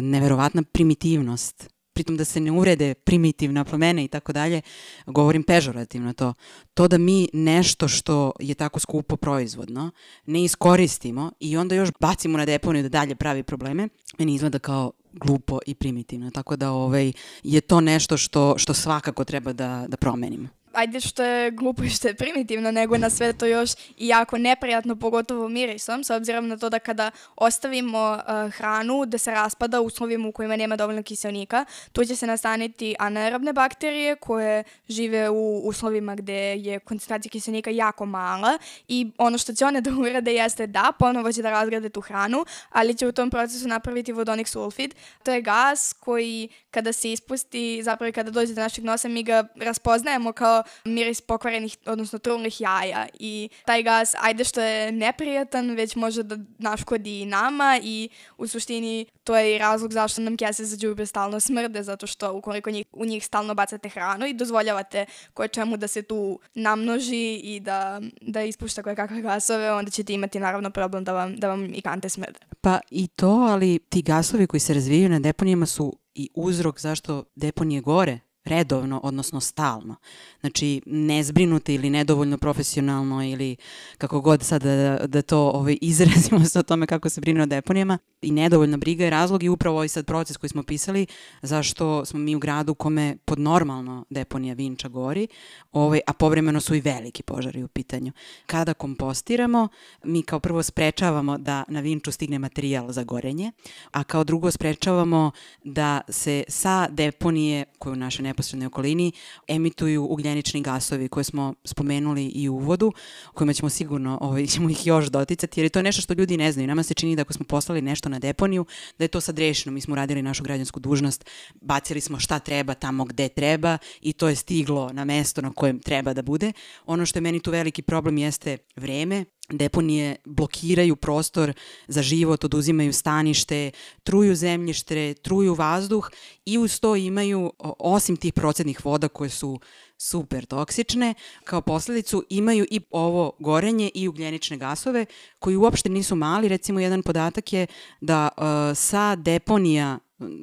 neverovatna 0.00 0.62
primitivnost 0.72 1.68
pritom 2.02 2.16
da 2.16 2.24
se 2.24 2.40
ne 2.40 2.50
urede 2.50 2.94
primitivna 2.94 3.64
promene 3.64 4.04
i 4.04 4.08
tako 4.08 4.32
dalje, 4.32 4.60
govorim 5.06 5.42
pežorativno 5.42 6.12
to, 6.12 6.34
to 6.74 6.88
da 6.88 6.98
mi 6.98 7.28
nešto 7.32 7.88
što 7.88 8.32
je 8.40 8.54
tako 8.54 8.80
skupo 8.80 9.16
proizvodno 9.16 9.90
ne 10.26 10.44
iskoristimo 10.44 11.32
i 11.40 11.56
onda 11.56 11.74
još 11.74 11.90
bacimo 12.00 12.38
na 12.38 12.44
deponiju 12.44 12.82
da 12.82 12.88
dalje 12.88 13.14
pravi 13.14 13.42
probleme, 13.42 13.88
meni 14.18 14.34
izgleda 14.34 14.58
kao 14.58 14.92
glupo 15.12 15.58
i 15.66 15.74
primitivno. 15.74 16.30
Tako 16.30 16.56
da 16.56 16.70
ovaj, 16.70 17.12
je 17.42 17.60
to 17.60 17.80
nešto 17.80 18.16
što, 18.16 18.58
što 18.58 18.74
svakako 18.74 19.24
treba 19.24 19.52
da, 19.52 19.84
da 19.88 19.96
promenimo. 19.96 20.61
Ajde 20.72 21.00
što 21.00 21.22
je 21.22 21.50
glupo 21.50 21.82
i 21.82 21.90
što 21.90 22.08
je 22.08 22.14
primitivno, 22.14 22.70
nego 22.70 22.98
na 22.98 23.10
sve 23.10 23.32
to 23.32 23.46
još 23.46 23.70
i 23.96 24.08
jako 24.08 24.38
neprijatno, 24.38 24.96
pogotovo 24.96 25.48
mirisom, 25.48 26.04
s 26.04 26.10
obzirom 26.10 26.48
na 26.48 26.56
to 26.56 26.70
da 26.70 26.78
kada 26.78 27.10
ostavimo 27.36 28.12
uh, 28.12 28.52
hranu 28.52 29.06
da 29.06 29.18
se 29.18 29.30
raspada 29.30 29.80
u 29.80 29.84
uslovima 29.84 30.28
u 30.28 30.32
kojima 30.32 30.56
nema 30.56 30.76
dovoljno 30.76 31.02
kiselnika, 31.02 31.64
tu 31.92 32.04
će 32.04 32.16
se 32.16 32.26
nastaniti 32.26 32.94
anaerobne 32.98 33.52
bakterije 33.52 34.16
koje 34.16 34.64
žive 34.88 35.30
u 35.30 35.60
uslovima 35.64 36.14
gde 36.14 36.56
je 36.56 36.78
koncentracija 36.78 37.30
kiselnika 37.30 37.70
jako 37.70 38.06
mala 38.06 38.58
i 38.88 39.10
ono 39.18 39.38
što 39.38 39.54
će 39.54 39.64
one 39.64 39.80
da 39.86 39.90
urade 39.90 40.34
jeste 40.34 40.66
da 40.66 40.92
ponovo 40.98 41.32
će 41.32 41.42
da 41.42 41.50
razgrade 41.50 41.88
tu 41.88 42.00
hranu, 42.00 42.44
ali 42.70 42.94
će 42.94 43.06
u 43.06 43.12
tom 43.12 43.30
procesu 43.30 43.68
napraviti 43.68 44.12
vodonik 44.12 44.48
sulfid. 44.48 44.94
To 45.22 45.32
je 45.32 45.42
gas 45.42 45.94
koji 46.00 46.48
kada 46.70 46.92
se 46.92 47.12
ispusti, 47.12 47.82
zapravo 47.82 48.12
kada 48.12 48.30
dođe 48.30 48.54
do 48.54 48.60
našeg 48.60 48.84
nosa, 48.84 49.08
mi 49.08 49.22
ga 49.22 49.44
raspoznajemo 49.56 50.32
kao 50.32 50.61
miris 50.84 51.20
pokvarenih, 51.20 51.76
odnosno 51.86 52.18
trulnih 52.18 52.60
jaja 52.60 53.06
i 53.20 53.48
taj 53.64 53.82
gas, 53.82 54.14
ajde 54.20 54.44
što 54.44 54.60
je 54.60 54.92
neprijatan, 54.92 55.70
već 55.70 55.96
može 55.96 56.22
da 56.22 56.36
naškodi 56.58 57.20
i 57.20 57.26
nama 57.26 57.80
i 57.82 58.08
u 58.38 58.46
suštini 58.46 59.06
to 59.24 59.36
je 59.36 59.56
i 59.56 59.58
razlog 59.58 59.92
zašto 59.92 60.20
nam 60.20 60.36
kese 60.36 60.64
za 60.64 60.76
džubre 60.76 61.06
stalno 61.06 61.40
smrde, 61.40 61.82
zato 61.82 62.06
što 62.06 62.32
ukoliko 62.34 62.70
njih, 62.70 62.86
u 62.92 63.04
njih 63.04 63.24
stalno 63.24 63.54
bacate 63.54 63.88
hranu 63.88 64.26
i 64.26 64.34
dozvoljavate 64.34 65.06
koje 65.34 65.48
čemu 65.48 65.76
da 65.76 65.88
se 65.88 66.02
tu 66.02 66.38
namnoži 66.54 67.34
i 67.34 67.60
da, 67.60 68.00
da 68.20 68.42
ispušta 68.42 68.82
koje 68.82 68.96
kakve 68.96 69.22
gasove, 69.22 69.72
onda 69.72 69.90
ćete 69.90 70.12
imati 70.12 70.40
naravno 70.40 70.70
problem 70.70 71.04
da 71.04 71.12
vam, 71.12 71.36
da 71.36 71.48
vam 71.48 71.74
i 71.74 71.82
kante 71.82 72.08
smrde. 72.08 72.38
Pa 72.60 72.80
i 72.90 73.06
to, 73.06 73.30
ali 73.30 73.78
ti 73.78 74.02
gasovi 74.02 74.46
koji 74.46 74.60
se 74.60 74.74
razvijaju 74.74 75.08
na 75.08 75.18
deponijama 75.18 75.66
su 75.66 75.96
i 76.14 76.28
uzrok 76.34 76.80
zašto 76.80 77.24
deponije 77.34 77.80
gore 77.80 78.18
redovno, 78.44 79.00
odnosno 79.02 79.40
stalno. 79.40 79.96
Znači, 80.40 80.80
nezbrinuti 80.86 81.74
ili 81.74 81.90
nedovoljno 81.90 82.38
profesionalno 82.38 83.24
ili 83.24 83.56
kako 83.98 84.20
god 84.20 84.42
sad 84.42 84.62
da, 84.62 85.06
da 85.06 85.22
to 85.22 85.50
ovaj, 85.50 85.78
izrazimo 85.92 86.44
sa 86.44 86.62
tome 86.62 86.86
kako 86.86 87.08
se 87.08 87.20
brine 87.20 87.42
o 87.42 87.46
deponijama. 87.46 87.98
I 88.22 88.30
nedovoljna 88.30 88.76
briga 88.76 89.04
je 89.04 89.10
razlog 89.10 89.42
i 89.42 89.48
upravo 89.48 89.76
ovaj 89.76 89.88
sad 89.88 90.06
proces 90.06 90.36
koji 90.36 90.50
smo 90.50 90.62
pisali 90.62 91.06
zašto 91.42 92.04
smo 92.04 92.18
mi 92.18 92.36
u 92.36 92.38
gradu 92.38 92.74
kome 92.74 93.16
pod 93.24 93.38
normalno 93.38 94.04
deponija 94.10 94.54
Vinča 94.54 94.88
gori, 94.88 95.28
ovaj, 95.72 96.00
a 96.06 96.12
povremeno 96.12 96.60
su 96.60 96.74
i 96.74 96.80
veliki 96.80 97.22
požari 97.22 97.62
u 97.62 97.68
pitanju. 97.68 98.12
Kada 98.46 98.74
kompostiramo, 98.74 99.68
mi 100.04 100.22
kao 100.22 100.40
prvo 100.40 100.62
sprečavamo 100.62 101.38
da 101.38 101.64
na 101.68 101.80
Vinču 101.80 102.12
stigne 102.12 102.38
materijal 102.38 102.92
za 102.92 103.04
gorenje, 103.04 103.52
a 103.90 104.04
kao 104.04 104.24
drugo 104.24 104.50
sprečavamo 104.50 105.30
da 105.64 106.00
se 106.08 106.44
sa 106.48 106.88
deponije 106.90 107.64
koje 107.78 107.92
u 107.92 107.96
našoj 107.96 108.22
neposrednoj 108.32 108.66
okolini 108.66 109.12
emituju 109.48 110.06
ugljenični 110.10 110.62
gasovi 110.62 111.08
koje 111.08 111.24
smo 111.24 111.54
spomenuli 111.64 112.26
i 112.26 112.48
u 112.48 112.54
uvodu, 112.54 112.92
kojima 113.34 113.52
ćemo 113.52 113.70
sigurno 113.70 114.18
ovaj, 114.20 114.46
ćemo 114.52 114.70
ih 114.70 114.86
još 114.86 115.06
doticati, 115.06 115.60
jer 115.60 115.64
je 115.64 115.70
to 115.70 115.82
nešto 115.82 116.02
što 116.02 116.14
ljudi 116.14 116.36
ne 116.36 116.52
znaju. 116.52 116.68
Nama 116.68 116.82
se 116.82 116.94
čini 116.94 117.16
da 117.16 117.22
ako 117.22 117.32
smo 117.32 117.44
poslali 117.44 117.82
nešto 117.82 118.08
na 118.08 118.18
deponiju, 118.18 118.64
da 118.98 119.04
je 119.04 119.08
to 119.08 119.20
sad 119.20 119.38
rešeno. 119.38 119.74
Mi 119.74 119.80
smo 119.80 119.96
radili 119.96 120.22
našu 120.22 120.42
građansku 120.42 120.80
dužnost, 120.80 121.24
bacili 121.60 122.00
smo 122.00 122.18
šta 122.18 122.38
treba 122.38 122.74
tamo 122.74 123.04
gde 123.04 123.28
treba 123.28 123.78
i 124.00 124.12
to 124.12 124.28
je 124.28 124.36
stiglo 124.36 124.90
na 124.92 125.04
mesto 125.04 125.42
na 125.42 125.52
kojem 125.52 125.78
treba 125.78 126.14
da 126.14 126.22
bude. 126.22 126.52
Ono 126.86 127.06
što 127.06 127.18
je 127.18 127.20
meni 127.20 127.40
tu 127.40 127.50
veliki 127.50 127.82
problem 127.82 128.18
jeste 128.18 128.58
vreme, 128.76 129.24
deponije 129.50 130.16
blokiraju 130.24 130.96
prostor 130.96 131.52
za 131.88 132.02
život, 132.02 132.44
oduzimaju 132.44 132.92
stanište, 132.92 133.70
truju 134.02 134.34
zemljište, 134.34 135.14
truju 135.14 135.54
vazduh 135.54 136.10
i 136.46 136.58
uz 136.58 136.80
to 136.80 136.96
imaju, 136.96 137.52
osim 137.78 138.16
tih 138.16 138.32
procednih 138.32 138.84
voda 138.84 139.08
koje 139.08 139.30
su 139.30 139.60
super 139.98 140.46
toksične, 140.46 141.14
kao 141.44 141.60
posledicu 141.60 142.24
imaju 142.30 142.66
i 142.70 142.80
ovo 142.90 143.32
gorenje 143.38 143.90
i 143.94 144.08
ugljenične 144.08 144.56
gasove 144.56 145.06
koji 145.38 145.56
uopšte 145.56 145.88
nisu 145.88 146.16
mali. 146.16 146.48
Recimo 146.48 146.80
jedan 146.80 147.02
podatak 147.02 147.52
je 147.52 147.66
da 148.00 148.28
uh, 148.36 148.44
sa 148.76 149.16
deponija 149.16 149.98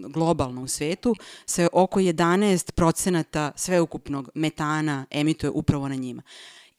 globalno 0.09 0.63
u 0.63 0.67
svetu 0.67 1.15
se 1.45 1.67
oko 1.73 1.99
11 1.99 2.71
procenata 2.71 3.51
sveukupnog 3.55 4.29
metana 4.33 5.05
emituje 5.11 5.49
upravo 5.49 5.87
na 5.87 5.95
njima. 5.95 6.21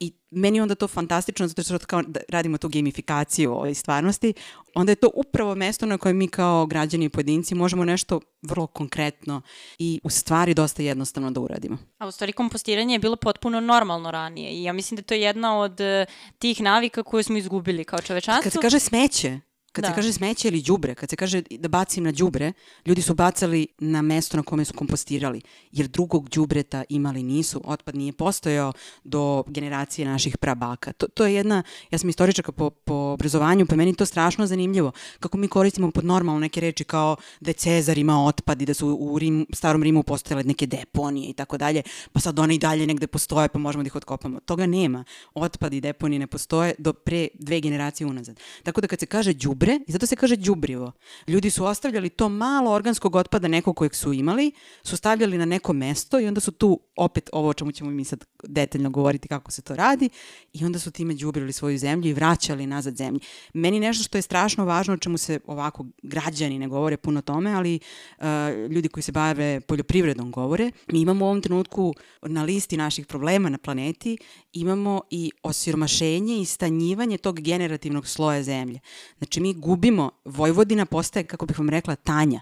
I 0.01 0.13
meni 0.31 0.61
onda 0.61 0.75
to 0.75 0.89
fantastično 0.89 1.49
zato 1.49 1.63
što 1.63 1.79
kao 1.79 2.03
da 2.03 2.21
radimo 2.29 2.59
tu 2.59 2.69
gamifikaciju 2.69 3.53
ovoj 3.53 3.75
stvarnosti, 3.75 4.35
onda 4.75 4.93
je 4.93 4.97
to 4.97 5.11
upravo 5.15 5.55
mesto 5.55 5.87
na 5.87 5.99
kojem 5.99 6.17
mi 6.17 6.29
kao 6.29 6.67
građani 6.67 7.05
i 7.05 7.09
pojedinci 7.09 7.55
možemo 7.55 7.85
nešto 7.85 8.21
vrlo 8.43 8.67
konkretno 8.67 9.43
i 9.79 10.01
u 10.05 10.11
stvari 10.11 10.55
dosta 10.55 10.83
jednostavno 10.83 11.31
da 11.31 11.41
uradimo. 11.41 11.79
A 11.99 12.07
u 12.07 12.11
stvari 12.11 12.33
kompostiranje 12.33 12.95
je 12.95 12.99
bilo 12.99 13.17
potpuno 13.17 13.61
normalno 13.61 14.11
ranije 14.11 14.51
i 14.51 14.63
ja 14.63 14.73
mislim 14.73 14.97
da 14.97 15.03
to 15.03 15.15
je 15.15 15.21
jedna 15.21 15.59
od 15.59 15.81
eh, 15.81 16.07
tih 16.39 16.61
navika 16.61 17.03
koje 17.03 17.23
smo 17.23 17.39
izgubili 17.39 17.85
kao 17.85 18.03
čovečanstvo. 18.03 18.43
Kad 18.43 18.53
se 18.53 18.59
kaže 18.63 18.79
smeće, 18.79 19.41
Kad 19.73 19.83
da. 19.83 19.89
se 19.89 19.95
kaže 19.95 20.13
smeće 20.13 20.49
ili 20.49 20.63
đubre, 20.63 20.95
kad 20.95 21.11
se 21.11 21.17
kaže 21.17 21.43
da 21.51 21.69
bacim 21.69 22.05
na 22.05 22.13
đubre, 22.13 22.53
ljudi 22.87 23.03
su 23.03 23.15
bacali 23.15 23.67
na 23.79 24.03
mesto 24.03 24.37
na 24.37 24.43
kome 24.43 24.65
su 24.65 24.75
kompostirali, 24.75 25.41
jer 25.73 25.89
drugog 25.89 26.29
đubreta 26.29 26.85
imali 26.89 27.23
nisu, 27.23 27.61
otpad 27.65 27.95
nije 27.95 28.13
postojao 28.13 28.73
do 29.05 29.45
generacije 29.47 30.09
naših 30.09 30.39
prabaka. 30.39 30.93
To, 30.93 31.09
to 31.09 31.27
je 31.27 31.35
jedna, 31.35 31.63
ja 31.91 31.99
sam 31.99 32.09
istoričaka 32.09 32.53
po, 32.53 32.71
po 32.71 32.95
obrazovanju, 32.95 33.67
pa 33.67 33.77
meni 33.77 33.95
to 33.95 34.07
strašno 34.07 34.47
zanimljivo, 34.47 34.93
kako 35.21 35.39
mi 35.39 35.49
koristimo 35.49 35.91
pod 35.91 36.05
normalno 36.05 36.41
neke 36.41 36.61
reči 36.61 36.85
kao 36.85 37.17
da 37.41 37.51
je 37.51 37.55
Cezar 37.55 37.99
imao 37.99 38.27
otpad 38.27 38.63
i 38.63 38.67
da 38.67 38.75
su 38.75 38.89
u 38.89 39.19
Rim, 39.19 39.47
starom 39.53 39.83
Rimu 39.83 40.03
postojale 40.03 40.45
neke 40.45 40.67
deponije 40.67 41.31
i 41.31 41.33
tako 41.33 41.59
dalje, 41.59 41.83
pa 42.13 42.21
sad 42.21 42.39
one 42.39 42.55
i 42.55 42.59
dalje 42.59 42.87
negde 42.87 43.07
postoje, 43.07 43.49
pa 43.49 43.59
možemo 43.59 43.83
da 43.83 43.87
ih 43.87 43.97
otkopamo. 43.97 44.41
Toga 44.41 44.67
nema. 44.67 45.05
Otpad 45.35 45.73
i 45.73 45.81
deponije 45.81 46.19
ne 46.19 46.27
postoje 46.27 46.75
do 46.79 46.93
pre 46.93 47.29
dve 47.35 47.61
generacije 47.61 48.07
unazad. 48.07 48.41
Tako 48.63 48.81
da 48.81 48.87
kad 48.87 49.01
se 49.01 49.07
kaže 49.07 49.33
đubre, 49.33 49.60
đubre 49.61 49.81
i 49.87 49.93
zato 49.93 50.07
se 50.07 50.17
kaže 50.17 50.37
đubrivo. 50.37 50.93
Ljudi 51.29 51.51
su 51.51 51.65
ostavljali 51.65 52.09
to 52.09 52.29
malo 52.29 52.71
organskog 52.71 53.17
otpada 53.17 53.49
nekog 53.49 53.77
kojeg 53.77 53.95
su 53.95 54.13
imali, 54.13 54.53
su 54.83 54.97
stavljali 54.97 55.39
na 55.39 55.45
neko 55.45 55.73
mesto 55.73 56.21
i 56.21 56.27
onda 56.27 56.41
su 56.41 56.53
tu 56.53 56.81
opet 56.97 57.31
ovo 57.33 57.49
o 57.49 57.55
čemu 57.55 57.73
ćemo 57.73 57.91
mi 57.91 58.05
sad 58.05 58.25
detaljno 58.45 58.91
govoriti 58.91 59.29
kako 59.29 59.51
se 59.51 59.63
to 59.63 59.77
radi 59.77 60.09
i 60.53 60.65
onda 60.65 60.79
su 60.79 60.91
time 60.91 61.15
đubrili 61.15 61.53
svoju 61.53 61.79
zemlju 61.79 62.11
i 62.11 62.13
vraćali 62.13 62.67
nazad 62.67 62.97
zemlji. 62.97 63.21
Meni 63.55 63.81
nešto 63.81 64.05
što 64.05 64.19
je 64.19 64.23
strašno 64.23 64.65
važno 64.65 64.95
o 64.95 64.97
čemu 64.97 65.19
se 65.19 65.41
ovako 65.47 65.87
građani 66.03 66.59
ne 66.59 66.69
govore 66.69 66.97
puno 66.97 67.23
tome, 67.23 67.53
ali 67.53 67.81
uh, 68.19 68.25
ljudi 68.71 68.89
koji 68.89 69.03
se 69.03 69.13
bave 69.13 69.61
poljoprivredom 69.61 70.31
govore. 70.31 70.71
Mi 70.93 71.01
imamo 71.01 71.25
u 71.25 71.29
ovom 71.29 71.43
trenutku 71.43 71.95
na 72.23 72.43
listi 72.43 72.77
naših 72.77 73.07
problema 73.07 73.49
na 73.49 73.59
planeti 73.59 74.19
imamo 74.53 75.01
i 75.11 75.31
osiromašenje 75.43 76.41
i 76.41 76.45
stanjivanje 76.45 77.19
tog 77.19 77.41
generativnog 77.41 78.07
sloja 78.07 78.43
zemlje. 78.43 78.81
Znači 79.19 79.41
mi 79.41 79.50
mi 79.51 79.61
gubimo, 79.61 80.11
Vojvodina 80.25 80.87
postaje, 80.87 81.25
kako 81.25 81.47
bih 81.47 81.59
vam 81.59 81.71
rekla, 81.71 81.97
tanja. 81.97 82.41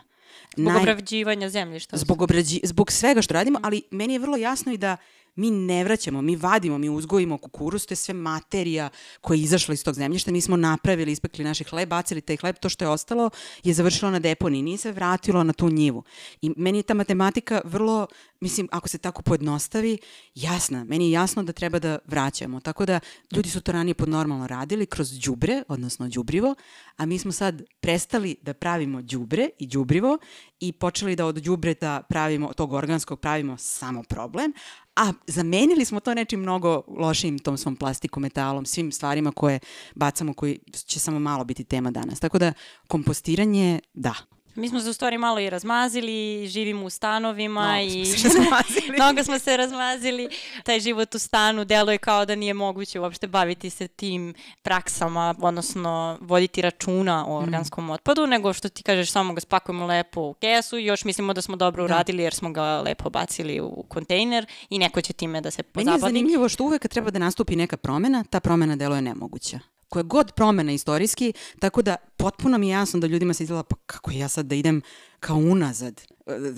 Zbog 0.57 0.73
Naj... 0.73 0.83
obrađivanja 0.83 1.49
zemljišta. 1.49 1.97
Zbog, 1.97 2.23
obrađi, 2.23 2.61
zbog 2.65 2.93
svega 2.93 3.23
što 3.23 3.35
radimo, 3.35 3.61
ali 3.63 3.83
meni 3.91 4.13
je 4.13 4.19
vrlo 4.19 4.37
jasno 4.37 4.73
i 4.73 4.77
da 4.77 4.97
mi 5.39 5.51
ne 5.51 5.85
vraćamo, 5.85 6.23
mi 6.23 6.37
vadimo, 6.37 6.79
mi 6.79 6.89
uzgojimo 6.89 7.39
kukuruz, 7.39 7.87
to 7.87 7.93
je 7.93 7.97
sve 7.97 8.15
materija 8.15 8.91
koja 9.21 9.37
je 9.37 9.43
izašla 9.43 9.75
iz 9.75 9.85
tog 9.85 9.95
zemljišta, 9.95 10.33
mi 10.33 10.41
smo 10.41 10.57
napravili, 10.57 11.13
ispekli 11.13 11.45
naši 11.45 11.65
hleb, 11.65 11.89
bacili 11.89 12.21
taj 12.21 12.37
hleb, 12.37 12.57
to 12.61 12.69
što 12.69 12.85
je 12.85 12.89
ostalo 12.89 13.31
je 13.65 13.75
završilo 13.75 14.11
na 14.11 14.19
deponiji, 14.19 14.63
nije 14.63 14.79
se 14.79 14.93
vratilo 14.93 15.45
na 15.45 15.53
tu 15.53 15.71
njivu. 15.71 16.03
I 16.43 16.53
meni 16.57 16.79
je 16.79 16.83
ta 16.83 16.95
matematika 16.95 17.61
vrlo, 17.65 18.07
mislim, 18.41 18.69
ako 18.73 18.89
se 18.89 18.99
tako 18.99 19.23
pojednostavi, 19.23 19.99
jasna. 20.35 20.85
Meni 20.85 21.05
je 21.05 21.11
jasno 21.11 21.43
da 21.43 21.53
treba 21.53 21.79
da 21.79 21.99
vraćamo. 22.07 22.61
Tako 22.61 22.87
da 22.87 23.01
ljudi 23.33 23.51
su 23.51 23.61
to 23.61 23.73
ranije 23.73 23.95
podnormalno 23.95 24.47
radili 24.47 24.87
kroz 24.87 25.19
đubre, 25.19 25.63
odnosno 25.69 26.09
đubrivo, 26.09 26.55
a 26.97 27.07
mi 27.07 27.19
smo 27.19 27.33
sad 27.33 27.63
prestali 27.81 28.37
da 28.43 28.55
pravimo 28.55 29.03
đubre 29.03 29.49
i 29.59 29.67
đubrivo 29.67 30.19
i 30.61 30.73
počeli 30.73 31.17
da 31.17 31.27
od 31.27 31.35
đubreta 31.35 32.03
pravimo, 32.09 32.53
tog 32.53 32.73
organskog 32.73 33.21
pravimo 33.21 33.57
samo 33.57 34.03
problem, 34.03 34.53
a 34.99 35.13
zamenili 35.27 35.85
smo 35.85 36.01
to 36.01 36.15
nečim 36.15 36.41
mnogo 36.41 36.83
lošim 36.89 37.39
tom 37.39 37.57
svom 37.57 37.77
plastiku, 37.77 38.21
metalom, 38.21 38.67
svim 38.67 38.93
stvarima 38.93 39.33
koje 39.33 39.59
bacamo 39.95 40.35
koji 40.35 40.59
će 40.87 41.01
samo 41.01 41.19
malo 41.19 41.45
biti 41.45 41.65
tema 41.65 41.91
danas. 41.91 42.21
Tako 42.21 42.39
da 42.39 42.53
kompostiranje, 42.89 43.81
da, 43.95 44.15
Mi 44.59 44.69
smo 44.69 44.81
se 44.81 44.91
u 44.91 44.93
stvari 44.93 45.19
malo 45.19 45.41
i 45.41 45.51
razmazili, 45.51 46.47
živimo 46.47 46.87
u 46.87 46.91
stanovima 46.91 47.73
no, 47.73 47.83
i 47.83 48.05
smo 48.05 48.31
se 48.31 48.39
razmazili. 48.39 48.97
mnogo 48.99 49.25
smo 49.25 49.39
se 49.39 49.57
razmazili. 49.57 50.29
Taj 50.65 50.81
život 50.81 51.15
u 51.15 51.19
stanu 51.19 51.65
deluje 51.65 51.99
kao 51.99 52.25
da 52.25 52.35
nije 52.35 52.55
moguće 52.55 53.01
uopšte 53.01 53.27
baviti 53.27 53.71
se 53.71 53.89
tim 53.89 54.35
praksama, 54.63 55.35
odnosno 55.41 56.19
voditi 56.21 56.63
računa 56.63 57.27
o 57.27 57.41
mm. 57.41 57.43
organskom 57.43 57.85
mm. 57.87 57.91
otpadu, 57.91 58.27
nego 58.27 58.53
što 58.53 58.69
ti 58.69 58.83
kažeš 58.83 59.13
samo 59.13 59.35
ga 59.35 59.41
spakujemo 59.41 59.87
lepo 59.87 60.21
u 60.21 60.35
kesu 60.35 60.79
i 60.79 60.85
još 60.85 61.05
mislimo 61.05 61.33
da 61.33 61.43
smo 61.43 61.57
dobro 61.57 61.83
da. 61.83 61.95
uradili 61.95 62.23
jer 62.23 62.35
smo 62.35 62.51
ga 62.51 62.81
lepo 62.81 63.11
bacili 63.11 63.61
u 63.61 63.85
kontejner 63.89 64.47
i 64.71 64.79
neko 64.79 65.01
će 65.01 65.13
time 65.13 65.41
da 65.41 65.51
se 65.51 65.63
pozabaviti. 65.63 66.05
Meni 66.05 66.19
je 66.19 66.21
zanimljivo 66.21 66.49
što 66.49 66.65
uvek 66.65 66.89
treba 66.89 67.11
da 67.11 67.19
nastupi 67.19 67.57
neka 67.57 67.77
promena, 67.77 68.25
ta 68.31 68.41
promena 68.41 68.77
deluje 68.77 69.03
nemoguća 69.03 69.59
koja 69.89 70.03
god 70.03 70.33
promena 70.33 70.73
istorijski, 70.73 71.33
tako 71.59 71.83
da 71.83 71.97
potpuno 72.17 72.59
mi 72.59 72.69
je 72.69 72.73
jasno 72.73 73.01
da 73.01 73.07
ljudima 73.07 73.35
se 73.35 73.43
izgleda 73.43 73.63
pa 73.63 73.77
kako 73.87 74.11
ja 74.11 74.29
sad 74.29 74.47
da 74.47 74.55
idem 74.55 74.83
kao 75.21 75.37
unazad. 75.37 76.03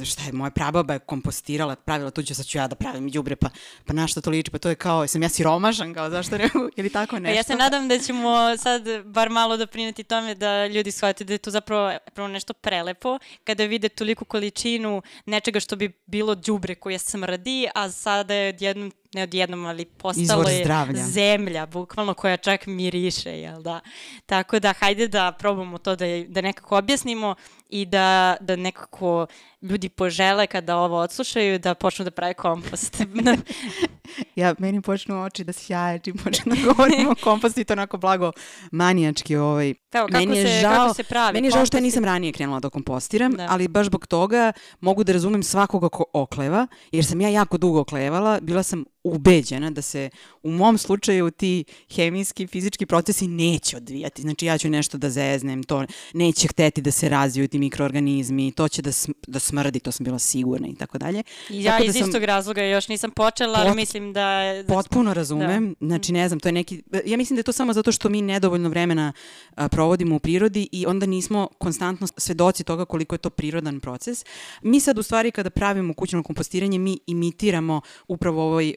E, 0.00 0.04
šta 0.04 0.22
je, 0.22 0.32
moja 0.32 0.50
prababa 0.50 0.92
je 0.92 0.98
kompostirala, 0.98 1.76
pravila 1.76 2.10
tuđe, 2.10 2.34
sad 2.34 2.46
ću 2.46 2.58
ja 2.58 2.68
da 2.68 2.74
pravim 2.74 3.10
đubre, 3.10 3.36
pa, 3.36 3.50
pa 3.86 3.92
na 3.92 4.06
što 4.06 4.20
to 4.20 4.30
liči, 4.30 4.50
pa 4.50 4.58
to 4.58 4.68
je 4.68 4.74
kao, 4.74 5.06
sam 5.06 5.22
ja 5.22 5.28
siromašan, 5.28 5.94
kao 5.94 6.10
zašto 6.10 6.38
ne 6.38 6.48
ili 6.76 6.90
tako 6.90 7.18
nešto. 7.18 7.36
Ja 7.36 7.42
se 7.42 7.54
nadam 7.54 7.88
da 7.88 7.98
ćemo 7.98 8.56
sad 8.56 8.82
bar 9.04 9.30
malo 9.30 9.56
doprineti 9.56 10.04
tome 10.04 10.34
da 10.34 10.66
ljudi 10.66 10.90
shvate 10.90 11.24
da 11.24 11.32
je 11.32 11.38
to 11.38 11.50
zapravo 11.50 11.98
prvo 12.14 12.28
nešto 12.28 12.52
prelepo, 12.52 13.18
kada 13.44 13.64
vide 13.64 13.88
toliku 13.88 14.24
količinu 14.24 15.02
nečega 15.26 15.60
što 15.60 15.76
bi 15.76 15.92
bilo 16.06 16.34
đubre 16.34 16.74
koje 16.74 16.98
smrdi, 16.98 17.68
a 17.74 17.90
sada 17.90 18.34
je 18.34 18.48
odjednom 18.48 18.92
ne 19.14 19.22
odjednom, 19.22 19.66
ali 19.66 19.84
postalo 19.84 20.48
je 20.48 20.66
zemlja, 20.94 21.66
bukvalno 21.66 22.14
koja 22.14 22.36
čak 22.36 22.66
miriše, 22.66 23.30
jel 23.30 23.62
da? 23.62 23.80
Tako 24.26 24.58
da, 24.58 24.72
hajde 24.72 25.08
da 25.08 25.32
probamo 25.32 25.78
to 25.78 25.96
da, 25.96 26.06
da 26.28 26.40
nekako 26.40 26.78
objasnimo 26.78 27.34
i 27.70 27.86
da, 27.86 28.36
da 28.40 28.56
nekako 28.56 29.26
ljudi 29.62 29.88
požele 29.88 30.46
kada 30.46 30.76
ovo 30.76 30.98
odslušaju 31.00 31.58
da 31.58 31.74
počnu 31.74 32.04
da 32.04 32.10
prave 32.10 32.34
kompost. 32.34 32.96
ja, 34.36 34.54
meni 34.58 34.80
počnu 34.80 35.22
oči 35.22 35.44
da 35.44 35.52
sjaje 35.52 35.98
čim 35.98 36.16
počnu 36.24 36.54
da 36.54 36.62
govorimo 36.62 37.10
o 37.10 37.14
kompostu 37.24 37.60
i 37.60 37.64
to 37.64 37.72
onako 37.72 37.96
blago 37.96 38.32
manijački. 38.72 39.36
Ovaj. 39.36 39.68
Evo, 39.68 40.06
kako, 40.06 40.12
meni 40.12 40.36
je 40.36 40.46
se, 40.46 40.60
žao, 40.60 40.72
kako 40.72 40.94
se 40.94 41.02
pravi 41.02 41.32
Meni 41.34 41.46
je 41.46 41.50
žao 41.50 41.66
što 41.66 41.76
ja 41.76 41.80
nisam 41.80 42.04
ranije 42.04 42.32
krenula 42.32 42.60
da 42.60 42.70
kompostiram, 42.70 43.32
da. 43.32 43.46
ali 43.50 43.68
baš 43.68 43.86
zbog 43.86 44.06
toga 44.06 44.52
mogu 44.80 45.04
da 45.04 45.12
razumem 45.12 45.42
svakoga 45.42 45.88
ko 45.88 46.04
okleva, 46.12 46.66
jer 46.92 47.04
sam 47.04 47.20
ja 47.20 47.28
jako 47.28 47.58
dugo 47.58 47.80
oklevala, 47.80 48.40
bila 48.40 48.62
sam 48.62 48.84
ubeđena 49.04 49.70
da 49.70 49.82
se 49.82 50.10
u 50.42 50.50
mom 50.50 50.78
slučaju 50.78 51.30
ti 51.30 51.64
hemijski, 51.94 52.46
fizički 52.46 52.86
procesi 52.86 53.28
neće 53.28 53.76
odvijati. 53.76 54.22
Znači 54.22 54.46
ja 54.46 54.58
ću 54.58 54.68
nešto 54.68 54.98
da 54.98 55.10
zeznem, 55.10 55.62
to 55.62 55.84
neće 56.14 56.48
hteti 56.48 56.80
da 56.80 56.90
se 56.90 57.08
razviju 57.08 57.48
ti 57.48 57.58
mikroorganizmi, 57.60 58.52
to 58.52 58.68
će 58.68 58.82
da, 58.82 58.92
sm 58.92 59.10
da 59.26 59.38
smrdi, 59.38 59.80
to 59.80 59.92
sam 59.92 60.04
bila 60.04 60.18
sigurna 60.18 60.68
i 60.68 60.74
tako 60.74 60.98
dalje. 60.98 61.22
Ja 61.50 61.72
tako 61.72 61.84
iz 61.84 61.92
da 61.92 61.98
istog 61.98 62.24
razloga 62.24 62.62
još 62.62 62.88
nisam 62.88 63.10
počela, 63.10 63.54
pot, 63.54 63.66
ali 63.66 63.76
mislim 63.76 64.12
da... 64.12 64.62
da 64.66 64.74
potpuno 64.74 65.14
razumem, 65.14 65.74
da. 65.80 65.86
znači 65.86 66.12
ne 66.12 66.28
znam, 66.28 66.40
to 66.40 66.48
je 66.48 66.52
neki, 66.52 66.82
ja 67.04 67.16
mislim 67.16 67.36
da 67.36 67.40
je 67.40 67.44
to 67.44 67.52
samo 67.52 67.72
zato 67.72 67.92
što 67.92 68.08
mi 68.08 68.22
nedovoljno 68.22 68.68
vremena 68.68 69.12
a, 69.54 69.68
provodimo 69.68 70.16
u 70.16 70.18
prirodi 70.18 70.68
i 70.72 70.86
onda 70.86 71.06
nismo 71.06 71.48
konstantno 71.58 72.06
svedoci 72.16 72.64
toga 72.64 72.84
koliko 72.84 73.14
je 73.14 73.18
to 73.18 73.30
prirodan 73.30 73.80
proces. 73.80 74.24
Mi 74.62 74.80
sad 74.80 74.98
u 74.98 75.02
stvari 75.02 75.30
kada 75.30 75.50
pravimo 75.50 75.94
kućno 75.94 76.22
kompostiranje, 76.22 76.78
mi 76.78 76.98
imitiramo 77.06 77.80
upravo 78.08 78.42
ovaj 78.42 78.74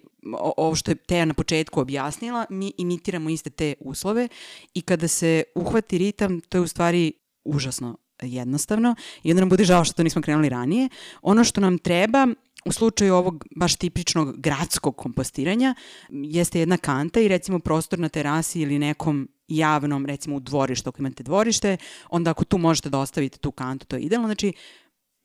ovo 0.58 0.75
što 0.75 0.92
je 0.92 0.96
Teja 0.96 1.25
na 1.25 1.34
početku 1.34 1.82
objasnila, 1.82 2.46
mi 2.50 2.74
imitiramo 2.78 3.30
iste 3.30 3.50
te 3.50 3.74
uslove 3.80 4.28
i 4.74 4.82
kada 4.82 5.08
se 5.08 5.44
uhvati 5.56 5.98
ritam, 5.98 6.42
to 6.42 6.58
je 6.58 6.62
u 6.62 6.68
stvari 6.68 7.12
užasno 7.44 7.98
jednostavno 8.25 8.96
i 9.24 9.32
onda 9.32 9.39
nam 9.39 9.50
bude 9.50 9.63
žao 9.63 9.86
što 9.86 9.94
to 9.94 10.03
nismo 10.03 10.22
krenuli 10.22 10.50
ranije. 10.50 10.89
Ono 11.22 11.44
što 11.44 11.62
nam 11.62 11.77
treba 11.77 12.27
u 12.65 12.72
slučaju 12.72 13.15
ovog 13.15 13.46
baš 13.56 13.75
tipičnog 13.75 14.42
gradskog 14.42 14.96
kompostiranja 14.98 15.75
jeste 16.10 16.60
jedna 16.60 16.77
kanta 16.77 17.20
i 17.20 17.27
recimo 17.27 17.60
prostor 17.60 18.00
na 18.00 18.10
terasi 18.10 18.62
ili 18.62 18.80
nekom 18.80 19.30
javnom, 19.48 20.06
recimo 20.06 20.36
u 20.36 20.39
dvorištu, 20.39 20.89
ako 20.89 21.01
imate 21.01 21.24
dvorište, 21.24 21.77
onda 22.10 22.32
ako 22.32 22.44
tu 22.44 22.58
možete 22.58 22.89
da 22.89 23.00
ostavite 23.00 23.38
tu 23.38 23.51
kantu, 23.51 23.86
to 23.86 23.96
je 23.96 24.01
idealno. 24.01 24.27
Znači, 24.27 24.53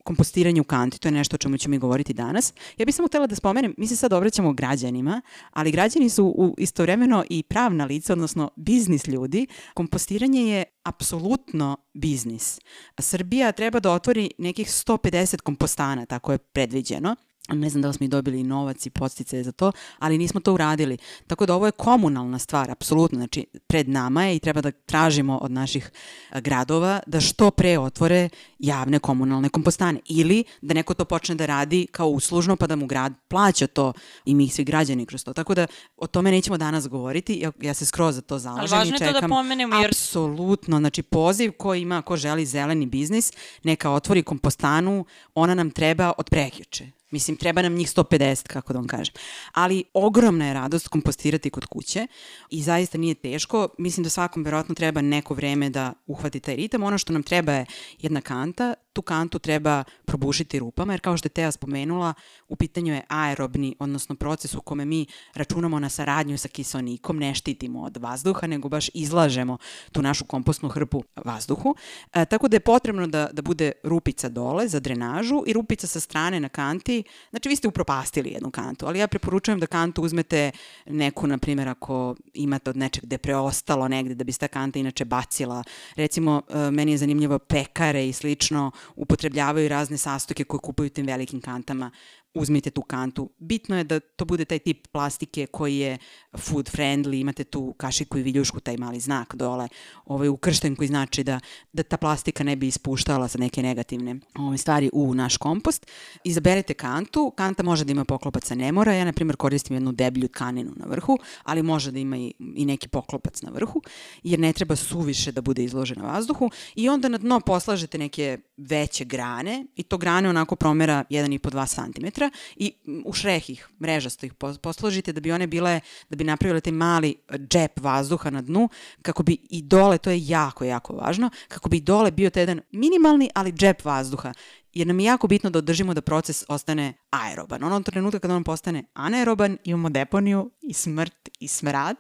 kompostiranje 0.09 0.61
u 0.61 0.65
kanti, 0.65 0.99
to 0.99 1.09
je 1.09 1.12
nešto 1.12 1.35
o 1.35 1.38
čemu 1.38 1.59
ćemo 1.59 1.71
mi 1.71 1.79
govoriti 1.79 2.15
danas. 2.15 2.53
Ja 2.79 2.87
bih 2.87 2.95
samo 2.95 3.09
htela 3.09 3.27
da 3.27 3.37
spomenem, 3.37 3.75
mi 3.79 3.87
se 3.87 3.97
sad 3.97 4.12
obraćamo 4.12 4.53
građanima, 4.53 5.23
ali 5.50 5.71
građani 5.73 6.09
su 6.09 6.25
u 6.25 6.55
istovremeno 6.59 7.25
i 7.31 7.43
pravna 7.43 7.85
lica, 7.85 8.12
odnosno 8.12 8.50
biznis 8.57 9.07
ljudi. 9.07 9.47
Kompostiranje 9.75 10.43
je 10.43 10.65
apsolutno 10.83 11.77
biznis. 11.95 12.61
Srbija 12.99 13.53
treba 13.53 13.81
da 13.81 13.93
otvori 13.93 14.31
nekih 14.38 14.67
150 14.69 15.41
kompostana, 15.41 16.07
tako 16.07 16.33
je 16.33 16.38
predviđeno 16.38 17.17
ne 17.49 17.71
znam 17.71 17.83
da 17.83 17.88
li 17.88 17.95
smo 17.95 18.05
i 18.05 18.09
dobili 18.09 18.43
novac 18.43 18.87
i 18.87 18.90
postice 18.90 19.43
za 19.43 19.52
to, 19.52 19.73
ali 19.99 20.19
nismo 20.19 20.40
to 20.40 20.55
uradili. 20.55 20.99
Tako 21.26 21.47
da 21.47 21.55
ovo 21.55 21.67
je 21.67 21.73
komunalna 21.73 22.38
stvar, 22.38 22.71
apsolutno. 22.71 23.19
Znači, 23.19 23.47
pred 23.67 23.88
nama 23.88 24.25
je 24.25 24.37
i 24.37 24.38
treba 24.38 24.61
da 24.61 24.71
tražimo 24.71 25.38
od 25.38 25.50
naših 25.50 25.90
gradova 26.35 27.00
da 27.07 27.21
što 27.21 27.50
pre 27.50 27.78
otvore 27.78 28.28
javne 28.59 28.99
komunalne 28.99 29.49
kompostane. 29.49 30.00
Ili 30.09 30.45
da 30.61 30.75
neko 30.75 30.95
to 30.95 31.05
počne 31.05 31.35
da 31.35 31.47
radi 31.47 31.87
kao 31.93 32.09
uslužno 32.09 32.57
pa 32.57 32.67
da 32.67 32.76
mu 32.76 32.87
grad 32.87 33.12
plaća 33.28 33.67
to 33.67 33.93
i 34.25 34.35
mi 34.35 34.49
svi 34.49 34.64
građani 34.64 35.07
kroz 35.07 35.25
to. 35.25 35.33
Tako 35.33 35.55
da 35.55 35.67
o 35.97 36.07
tome 36.07 36.31
nećemo 36.31 36.59
danas 36.59 36.88
govoriti. 36.88 37.35
Ja, 37.35 37.52
ja 37.61 37.75
se 37.75 37.87
skroz 37.87 38.14
za 38.14 38.21
to 38.21 38.38
zalažem 38.38 38.64
i 38.64 38.69
čekam. 38.69 38.78
Ali 38.78 38.90
važno 38.90 39.07
je 39.07 39.12
to 39.12 39.21
da 39.21 39.28
pomenemo. 39.28 39.76
Jer... 39.76 39.87
Apsolutno. 39.87 40.78
Znači, 40.78 41.02
poziv 41.02 41.52
ko 41.52 41.75
ima, 41.75 42.02
ko 42.02 42.17
želi 42.17 42.47
zeleni 42.47 42.87
biznis, 42.87 43.33
neka 43.62 43.90
otvori 43.90 44.23
kompostanu, 44.23 45.05
ona 45.35 45.55
nam 45.55 45.71
treba 45.71 46.12
od 46.19 46.31
prekjuče 46.31 46.98
Mislim, 47.11 47.37
treba 47.37 47.62
nam 47.62 47.75
njih 47.75 47.88
150, 47.88 48.47
kako 48.47 48.73
da 48.73 48.79
vam 48.79 48.88
kažem. 48.88 49.15
Ali 49.53 49.85
ogromna 49.95 50.47
je 50.47 50.55
radost 50.55 50.88
kompostirati 50.88 51.50
kod 51.50 51.67
kuće 51.67 52.07
i 52.50 52.62
zaista 52.62 52.99
nije 52.99 53.15
teško. 53.15 53.69
Mislim 53.79 54.05
da 54.05 54.11
svakom 54.11 54.43
verovatno 54.43 54.75
treba 54.75 55.00
neko 55.00 55.35
vreme 55.35 55.71
da 55.71 55.93
uhvati 56.07 56.41
taj 56.41 56.57
ritam. 56.57 56.83
Ono 56.83 56.99
što 56.99 57.12
nam 57.12 57.23
treba 57.23 57.53
je 57.53 57.67
jedna 57.99 58.21
kanta, 58.21 58.75
tu 58.99 59.02
kantu 59.02 59.38
treba 59.38 59.85
probušiti 60.05 60.59
rupama, 60.59 60.93
jer 60.93 61.00
kao 61.00 61.17
što 61.17 61.26
je 61.26 61.31
Teja 61.31 61.52
spomenula, 61.52 62.14
u 62.49 62.57
pitanju 62.57 62.95
je 62.95 63.02
aerobni, 63.09 63.76
odnosno 63.78 64.14
proces 64.14 64.55
u 64.55 64.61
kome 64.61 64.85
mi 64.85 65.07
računamo 65.35 65.78
na 65.78 65.88
saradnju 65.88 66.38
sa 66.38 66.49
kisonikom, 66.49 67.18
ne 67.18 67.35
štitimo 67.35 67.83
od 67.83 67.96
vazduha, 67.96 68.46
nego 68.46 68.68
baš 68.68 68.90
izlažemo 68.94 69.59
tu 69.92 70.03
našu 70.03 70.25
kompostnu 70.25 70.68
hrpu 70.68 71.03
vazduhu. 71.25 71.75
E, 72.14 72.25
tako 72.25 72.49
da 72.49 72.57
je 72.57 72.61
potrebno 72.61 73.07
da, 73.07 73.29
da 73.33 73.42
bude 73.42 73.72
rupica 73.83 74.29
dole 74.29 74.68
za 74.68 74.81
drenažu 74.81 75.42
i 75.46 75.53
rupica 75.53 75.87
sa 75.87 76.01
strane 76.01 76.40
na 76.40 76.49
kanti. 76.49 77.03
Znači, 77.31 77.49
vi 77.49 77.57
ste 77.57 77.68
upropastili 77.68 78.31
jednu 78.31 78.51
kantu, 78.51 78.87
ali 78.87 78.99
ja 78.99 79.07
preporučujem 79.07 79.61
da 79.61 79.66
kantu 79.66 80.03
uzmete 80.03 80.51
neku, 80.87 81.27
na 81.27 81.38
primjer, 81.38 81.68
ako 81.68 82.16
imate 82.35 82.70
od 82.70 82.77
nečeg 82.77 83.05
gde 83.05 83.18
preostalo 83.18 83.88
negde 83.88 84.14
da 84.14 84.25
bi 84.25 84.33
ta 84.33 84.49
kanta 84.49 84.79
inače 84.79 85.05
bacila. 85.05 85.62
Recimo, 85.96 86.42
e, 86.49 86.70
meni 86.70 86.92
je 86.92 86.99
zanimljivo 86.99 87.38
pekare 87.38 88.09
i 88.09 88.12
slično 88.12 88.70
upotrebljavaju 88.96 89.68
razne 89.68 89.96
sastojke 89.96 90.44
koje 90.44 90.61
kupuju 90.61 90.90
tim 90.90 91.07
velikim 91.07 91.40
kantama 91.40 91.90
uzmite 92.35 92.71
tu 92.71 92.83
kantu. 92.83 93.31
Bitno 93.38 93.79
je 93.79 93.85
da 93.85 94.01
to 94.01 94.25
bude 94.25 94.45
taj 94.45 94.59
tip 94.59 94.87
plastike 94.93 95.47
koji 95.47 95.77
je 95.77 95.99
food 96.37 96.71
friendly, 96.71 97.21
imate 97.21 97.45
tu 97.45 97.75
kašiku 97.77 98.19
i 98.19 98.23
viljušku, 98.23 98.61
taj 98.61 98.77
mali 98.77 99.01
znak 99.01 99.35
dole, 99.35 99.69
ovaj 100.05 100.29
ukršten 100.29 100.77
koji 100.77 100.88
znači 100.88 101.25
da, 101.25 101.41
da 101.73 101.83
ta 101.83 101.97
plastika 101.97 102.45
ne 102.45 102.57
bi 102.57 102.67
ispuštala 102.67 103.29
sa 103.29 103.38
neke 103.38 103.62
negativne 103.62 104.21
ove 104.38 104.59
stvari 104.59 104.91
u 104.93 105.14
naš 105.14 105.37
kompost. 105.37 105.87
Izaberete 106.25 106.75
kantu, 106.75 107.33
kanta 107.37 107.62
može 107.62 107.85
da 107.85 107.93
ima 107.93 108.05
poklopac, 108.05 108.51
a 108.51 108.55
ne 108.55 108.73
mora. 108.73 108.93
Ja, 108.93 109.05
na 109.05 109.12
primjer, 109.12 109.37
koristim 109.37 109.77
jednu 109.77 109.93
deblju 109.93 110.29
tkaninu 110.29 110.73
na 110.77 110.87
vrhu, 110.87 111.19
ali 111.43 111.62
može 111.62 111.91
da 111.91 111.99
ima 111.99 112.17
i, 112.17 112.33
i 112.57 112.64
neki 112.64 112.88
poklopac 112.88 113.43
na 113.43 113.51
vrhu, 113.51 113.83
jer 114.23 114.38
ne 114.38 114.53
treba 114.53 114.77
suviše 114.77 115.33
da 115.33 115.41
bude 115.41 115.64
izložena 115.64 116.05
vazduhu 116.12 116.51
i 116.75 116.88
onda 116.88 117.09
na 117.09 117.19
dno 117.19 117.41
poslažete 117.41 117.99
neke 117.99 118.38
veće 118.57 119.05
grane 119.05 119.67
i 119.77 119.83
to 119.83 119.99
grane 119.99 120.29
onako 120.29 120.57
promera 120.57 121.05
1,5-2 121.11 121.67
cm 121.75 122.17
i 122.57 122.72
u 123.04 123.12
šreh 123.12 123.50
ih, 123.50 123.68
mrežasto 123.81 124.26
ih 124.26 124.33
posložite 124.62 125.12
da 125.12 125.20
bi 125.20 125.33
one 125.33 125.46
bile, 125.46 125.81
da 126.11 126.16
bi 126.16 126.24
napravile 126.24 126.61
taj 126.61 126.72
mali 126.72 127.14
džep 127.33 127.81
vazduha 127.81 128.31
na 128.31 128.42
dnu, 128.42 128.68
kako 129.02 129.22
bi 129.22 129.38
i 129.50 129.62
dole, 129.62 129.98
to 129.98 130.11
je 130.11 130.26
jako, 130.26 130.64
jako 130.64 130.92
važno, 130.92 131.31
kako 131.48 131.68
bi 131.68 131.81
dole 131.81 132.11
bio 132.11 132.31
taj 132.31 132.42
jedan 132.42 132.61
minimalni, 132.72 133.31
ali 133.35 133.52
džep 133.52 133.85
vazduha 133.85 134.33
jer 134.72 134.87
nam 134.87 135.00
je 135.00 135.07
jako 135.07 135.26
bitno 135.26 135.50
da 135.50 135.59
održimo 135.59 135.94
da 135.94 136.00
proces 136.00 136.44
ostane 136.48 136.94
aeroban. 137.11 137.64
Onog 137.64 137.85
trenutka 137.85 138.18
kada 138.18 138.35
on 138.35 138.44
postane 138.44 138.85
anaeroban, 138.94 139.59
imamo 139.64 139.88
deponiju 139.88 140.50
i 140.62 140.72
smrt 140.72 141.28
i 141.40 141.48
smrad 141.48 141.96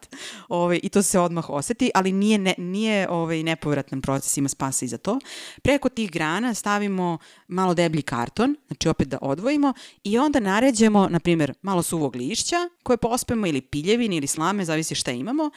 ove, 0.48 0.62
ovaj, 0.62 0.80
i 0.82 0.88
to 0.88 1.02
se 1.02 1.18
odmah 1.18 1.50
oseti, 1.50 1.90
ali 1.94 2.12
nije, 2.12 2.38
ne, 2.38 2.54
nije 2.58 3.08
ovaj, 3.10 3.42
nepovratan 3.42 4.00
proces, 4.00 4.36
ima 4.36 4.48
spasa 4.48 4.84
i 4.84 4.88
za 4.88 4.98
to. 4.98 5.18
Preko 5.62 5.88
tih 5.88 6.10
grana 6.10 6.54
stavimo 6.54 7.18
malo 7.48 7.74
deblji 7.74 8.02
karton, 8.02 8.56
znači 8.66 8.88
opet 8.88 9.08
da 9.08 9.18
odvojimo 9.20 9.72
i 10.04 10.18
onda 10.18 10.40
naređemo, 10.40 11.08
na 11.08 11.20
primjer, 11.20 11.54
malo 11.62 11.82
suvog 11.82 12.16
lišća 12.16 12.56
koje 12.82 12.96
pospemo 12.96 13.46
ili 13.46 13.60
piljevin 13.60 14.12
ili 14.12 14.26
slame, 14.26 14.64
zavisi 14.64 14.94
šta 14.94 15.10
imamo 15.10 15.50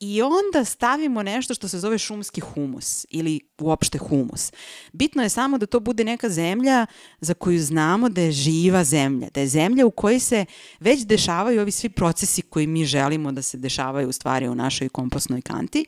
I 0.00 0.22
onda 0.22 0.64
stavimo 0.64 1.22
nešto 1.22 1.54
što 1.54 1.68
se 1.68 1.78
zove 1.78 1.98
šumski 1.98 2.40
humus 2.40 3.06
ili 3.10 3.49
uopšte 3.60 3.98
humus. 3.98 4.52
Bitno 4.92 5.22
je 5.22 5.28
samo 5.28 5.58
da 5.58 5.66
to 5.66 5.80
bude 5.80 6.04
neka 6.04 6.28
zemlja 6.28 6.86
za 7.20 7.34
koju 7.34 7.60
znamo 7.62 8.08
da 8.08 8.20
je 8.20 8.32
živa 8.32 8.84
zemlja, 8.84 9.28
da 9.34 9.40
je 9.40 9.46
zemlja 9.46 9.86
u 9.86 9.90
kojoj 9.90 10.20
se 10.20 10.44
već 10.80 11.00
dešavaju 11.00 11.60
ovi 11.60 11.70
svi 11.70 11.88
procesi 11.88 12.42
koji 12.42 12.66
mi 12.66 12.84
želimo 12.84 13.32
da 13.32 13.42
se 13.42 13.58
dešavaju 13.58 14.08
u 14.08 14.12
stvari 14.12 14.48
u 14.48 14.54
našoj 14.54 14.88
kompostnoj 14.88 15.42
kanti 15.42 15.84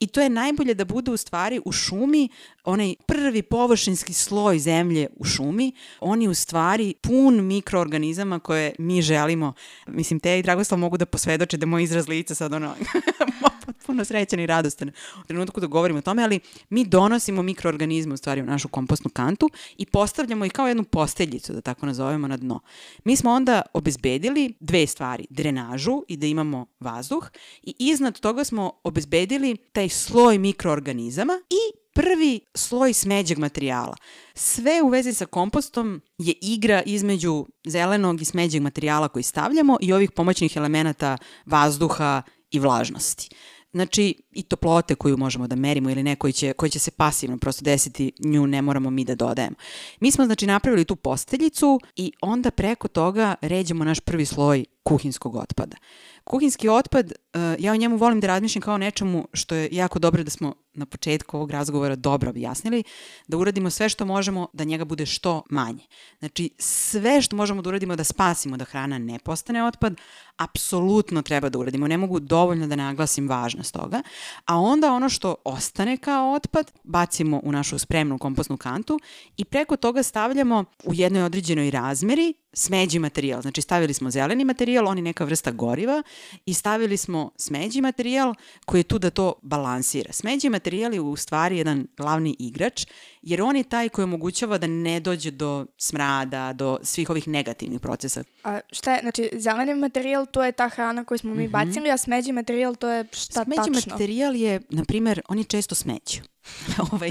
i 0.00 0.06
to 0.06 0.20
je 0.20 0.30
najbolje 0.30 0.74
da 0.74 0.84
bude 0.84 1.10
u 1.10 1.16
stvari 1.16 1.60
u 1.64 1.72
šumi 1.72 2.28
onaj 2.64 2.94
prvi 3.06 3.42
površinski 3.42 4.12
sloj 4.12 4.58
zemlje 4.58 5.06
u 5.16 5.24
šumi, 5.24 5.72
on 6.00 6.22
je 6.22 6.28
u 6.28 6.34
stvari 6.34 6.94
pun 7.00 7.46
mikroorganizama 7.46 8.38
koje 8.38 8.72
mi 8.78 9.02
želimo. 9.02 9.52
Mislim, 9.86 10.20
te 10.20 10.38
i 10.38 10.42
Dragoslav 10.42 10.78
mogu 10.78 10.96
da 10.96 11.06
posvedoče 11.06 11.56
da 11.56 11.66
moj 11.66 11.82
izraz 11.82 12.08
lica 12.08 12.34
sad 12.34 12.52
ono 12.52 12.74
potpuno 13.66 14.04
srećan 14.04 14.40
i 14.40 14.46
radostan 14.46 14.88
u 15.24 15.26
trenutku 15.26 15.60
da 15.60 15.66
govorimo 15.66 15.98
o 15.98 16.02
tome, 16.02 16.22
ali 16.22 16.40
mi 16.70 16.84
donosimo 16.84 17.42
mikroorganizme 17.42 18.14
u 18.14 18.16
stvari 18.16 18.40
u 18.40 18.46
našu 18.46 18.68
kompostnu 18.68 19.10
kantu 19.10 19.50
i 19.78 19.86
postavljamo 19.86 20.44
ih 20.44 20.52
kao 20.52 20.68
jednu 20.68 20.84
posteljicu, 20.84 21.52
da 21.52 21.60
tako 21.60 21.86
nazovemo, 21.86 22.28
na 22.28 22.36
dno. 22.36 22.60
Mi 23.04 23.16
smo 23.16 23.30
onda 23.30 23.62
obezbedili 23.72 24.54
dve 24.60 24.86
stvari, 24.86 25.26
drenažu 25.30 26.02
i 26.08 26.16
da 26.16 26.26
imamo 26.26 26.66
vazduh 26.80 27.30
i 27.62 27.74
iznad 27.78 28.20
toga 28.20 28.44
smo 28.44 28.72
obezbedili 28.84 29.56
taj 29.56 29.88
sloj 29.88 30.38
mikroorganizama 30.38 31.32
i 31.50 31.84
prvi 31.94 32.40
sloj 32.54 32.92
smeđeg 32.92 33.38
materijala. 33.38 33.96
Sve 34.34 34.82
u 34.82 34.88
vezi 34.88 35.14
sa 35.14 35.26
kompostom 35.26 36.02
je 36.18 36.34
igra 36.40 36.82
između 36.86 37.46
zelenog 37.66 38.20
i 38.20 38.24
smeđeg 38.24 38.62
materijala 38.62 39.08
koji 39.08 39.22
stavljamo 39.22 39.78
i 39.80 39.92
ovih 39.92 40.10
pomoćnih 40.10 40.56
elemenata 40.56 41.18
vazduha 41.46 42.22
i 42.50 42.58
vlažnosti. 42.58 43.28
Znači, 43.74 44.23
i 44.34 44.42
toplote 44.42 44.94
koju 44.94 45.16
možemo 45.16 45.46
da 45.46 45.56
merimo 45.56 45.90
ili 45.90 46.02
ne, 46.02 46.16
koji 46.16 46.32
će, 46.32 46.52
koji 46.52 46.70
će 46.70 46.78
se 46.78 46.90
pasivno 46.90 47.38
prosto 47.38 47.64
desiti, 47.64 48.12
nju 48.18 48.46
ne 48.46 48.62
moramo 48.62 48.90
mi 48.90 49.04
da 49.04 49.14
dodajemo. 49.14 49.56
Mi 50.00 50.10
smo, 50.10 50.24
znači, 50.24 50.46
napravili 50.46 50.84
tu 50.84 50.96
posteljicu 50.96 51.80
i 51.96 52.12
onda 52.20 52.50
preko 52.50 52.88
toga 52.88 53.34
ređemo 53.40 53.84
naš 53.84 54.00
prvi 54.00 54.26
sloj 54.26 54.64
kuhinskog 54.82 55.36
otpada. 55.36 55.76
Kuhinski 56.24 56.68
otpad, 56.68 57.12
uh, 57.12 57.40
ja 57.58 57.72
o 57.72 57.76
njemu 57.76 57.96
volim 57.96 58.20
da 58.20 58.26
razmišljam 58.26 58.62
kao 58.62 58.78
nečemu 58.78 59.28
što 59.32 59.54
je 59.54 59.68
jako 59.72 59.98
dobro 59.98 60.24
da 60.24 60.30
smo 60.30 60.54
na 60.74 60.86
početku 60.86 61.36
ovog 61.36 61.50
razgovora 61.50 61.96
dobro 61.96 62.30
objasnili, 62.30 62.84
da 63.28 63.36
uradimo 63.36 63.70
sve 63.70 63.88
što 63.88 64.04
možemo 64.04 64.48
da 64.52 64.64
njega 64.64 64.84
bude 64.84 65.06
što 65.06 65.42
manje. 65.50 65.86
Znači, 66.18 66.50
sve 66.58 67.22
što 67.22 67.36
možemo 67.36 67.62
da 67.62 67.68
uradimo 67.68 67.96
da 67.96 68.04
spasimo 68.04 68.56
da 68.56 68.64
hrana 68.64 68.98
ne 68.98 69.18
postane 69.18 69.64
otpad, 69.64 69.94
apsolutno 70.36 71.22
treba 71.22 71.48
da 71.48 71.58
uradimo. 71.58 71.88
Ne 71.88 71.98
mogu 71.98 72.20
dovoljno 72.20 72.66
da 72.66 72.76
naglasim 72.76 73.28
važnost 73.28 73.74
toga. 73.74 74.02
A 74.44 74.58
onda 74.60 74.92
ono 74.92 75.08
što 75.08 75.34
ostane 75.44 75.96
kao 75.96 76.32
otpad, 76.32 76.72
bacimo 76.84 77.40
u 77.44 77.52
našu 77.52 77.78
spremnu 77.78 78.18
kompostnu 78.18 78.56
kantu 78.56 78.98
i 79.36 79.44
preko 79.44 79.76
toga 79.76 80.02
stavljamo 80.02 80.64
u 80.84 80.94
jednoj 80.94 81.22
određenoj 81.22 81.70
razmeri 81.70 82.34
smeđi 82.54 82.98
materijal. 82.98 83.42
Znači 83.42 83.62
stavili 83.62 83.94
smo 83.94 84.10
zeleni 84.10 84.44
materijal, 84.44 84.88
on 84.88 84.98
je 84.98 85.02
neka 85.02 85.24
vrsta 85.24 85.50
goriva 85.50 86.02
i 86.46 86.54
stavili 86.54 86.96
smo 86.96 87.30
smeđi 87.36 87.80
materijal 87.80 88.34
koji 88.64 88.78
je 88.78 88.84
tu 88.84 88.98
da 88.98 89.10
to 89.10 89.32
balansira. 89.42 90.12
Smeđi 90.12 90.48
materijal 90.48 90.94
je 90.94 91.00
u 91.00 91.16
stvari 91.16 91.58
jedan 91.58 91.86
glavni 91.96 92.36
igrač 92.38 92.86
jer 93.22 93.42
on 93.42 93.56
je 93.56 93.62
taj 93.62 93.88
koji 93.88 94.04
omogućava 94.04 94.58
da 94.58 94.66
ne 94.66 95.00
dođe 95.00 95.30
do 95.30 95.66
smrada, 95.78 96.52
do 96.52 96.78
svih 96.82 97.10
ovih 97.10 97.28
negativnih 97.28 97.80
procesa. 97.80 98.24
A 98.44 98.60
šta 98.72 98.94
je, 98.94 99.00
znači, 99.00 99.30
zeleni 99.32 99.74
materijal 99.74 100.26
to 100.26 100.44
je 100.44 100.52
ta 100.52 100.68
hrana 100.68 101.04
koju 101.04 101.18
smo 101.18 101.34
mi 101.34 101.42
mm 101.42 101.46
-hmm. 101.46 101.50
bacili, 101.50 101.90
a 101.90 101.96
smeđi 101.96 102.32
materijal 102.32 102.76
to 102.76 102.88
je 102.88 103.04
šta 103.12 103.44
smeđi 103.44 103.56
tačno? 103.56 103.74
Smeđi 103.74 103.90
materijal 103.90 104.36
je, 104.36 104.60
na 104.68 104.84
primer, 104.84 105.20
on 105.28 105.38
je 105.38 105.44
često 105.44 105.74
smeđu. 105.74 106.33
ovaj, 106.92 107.10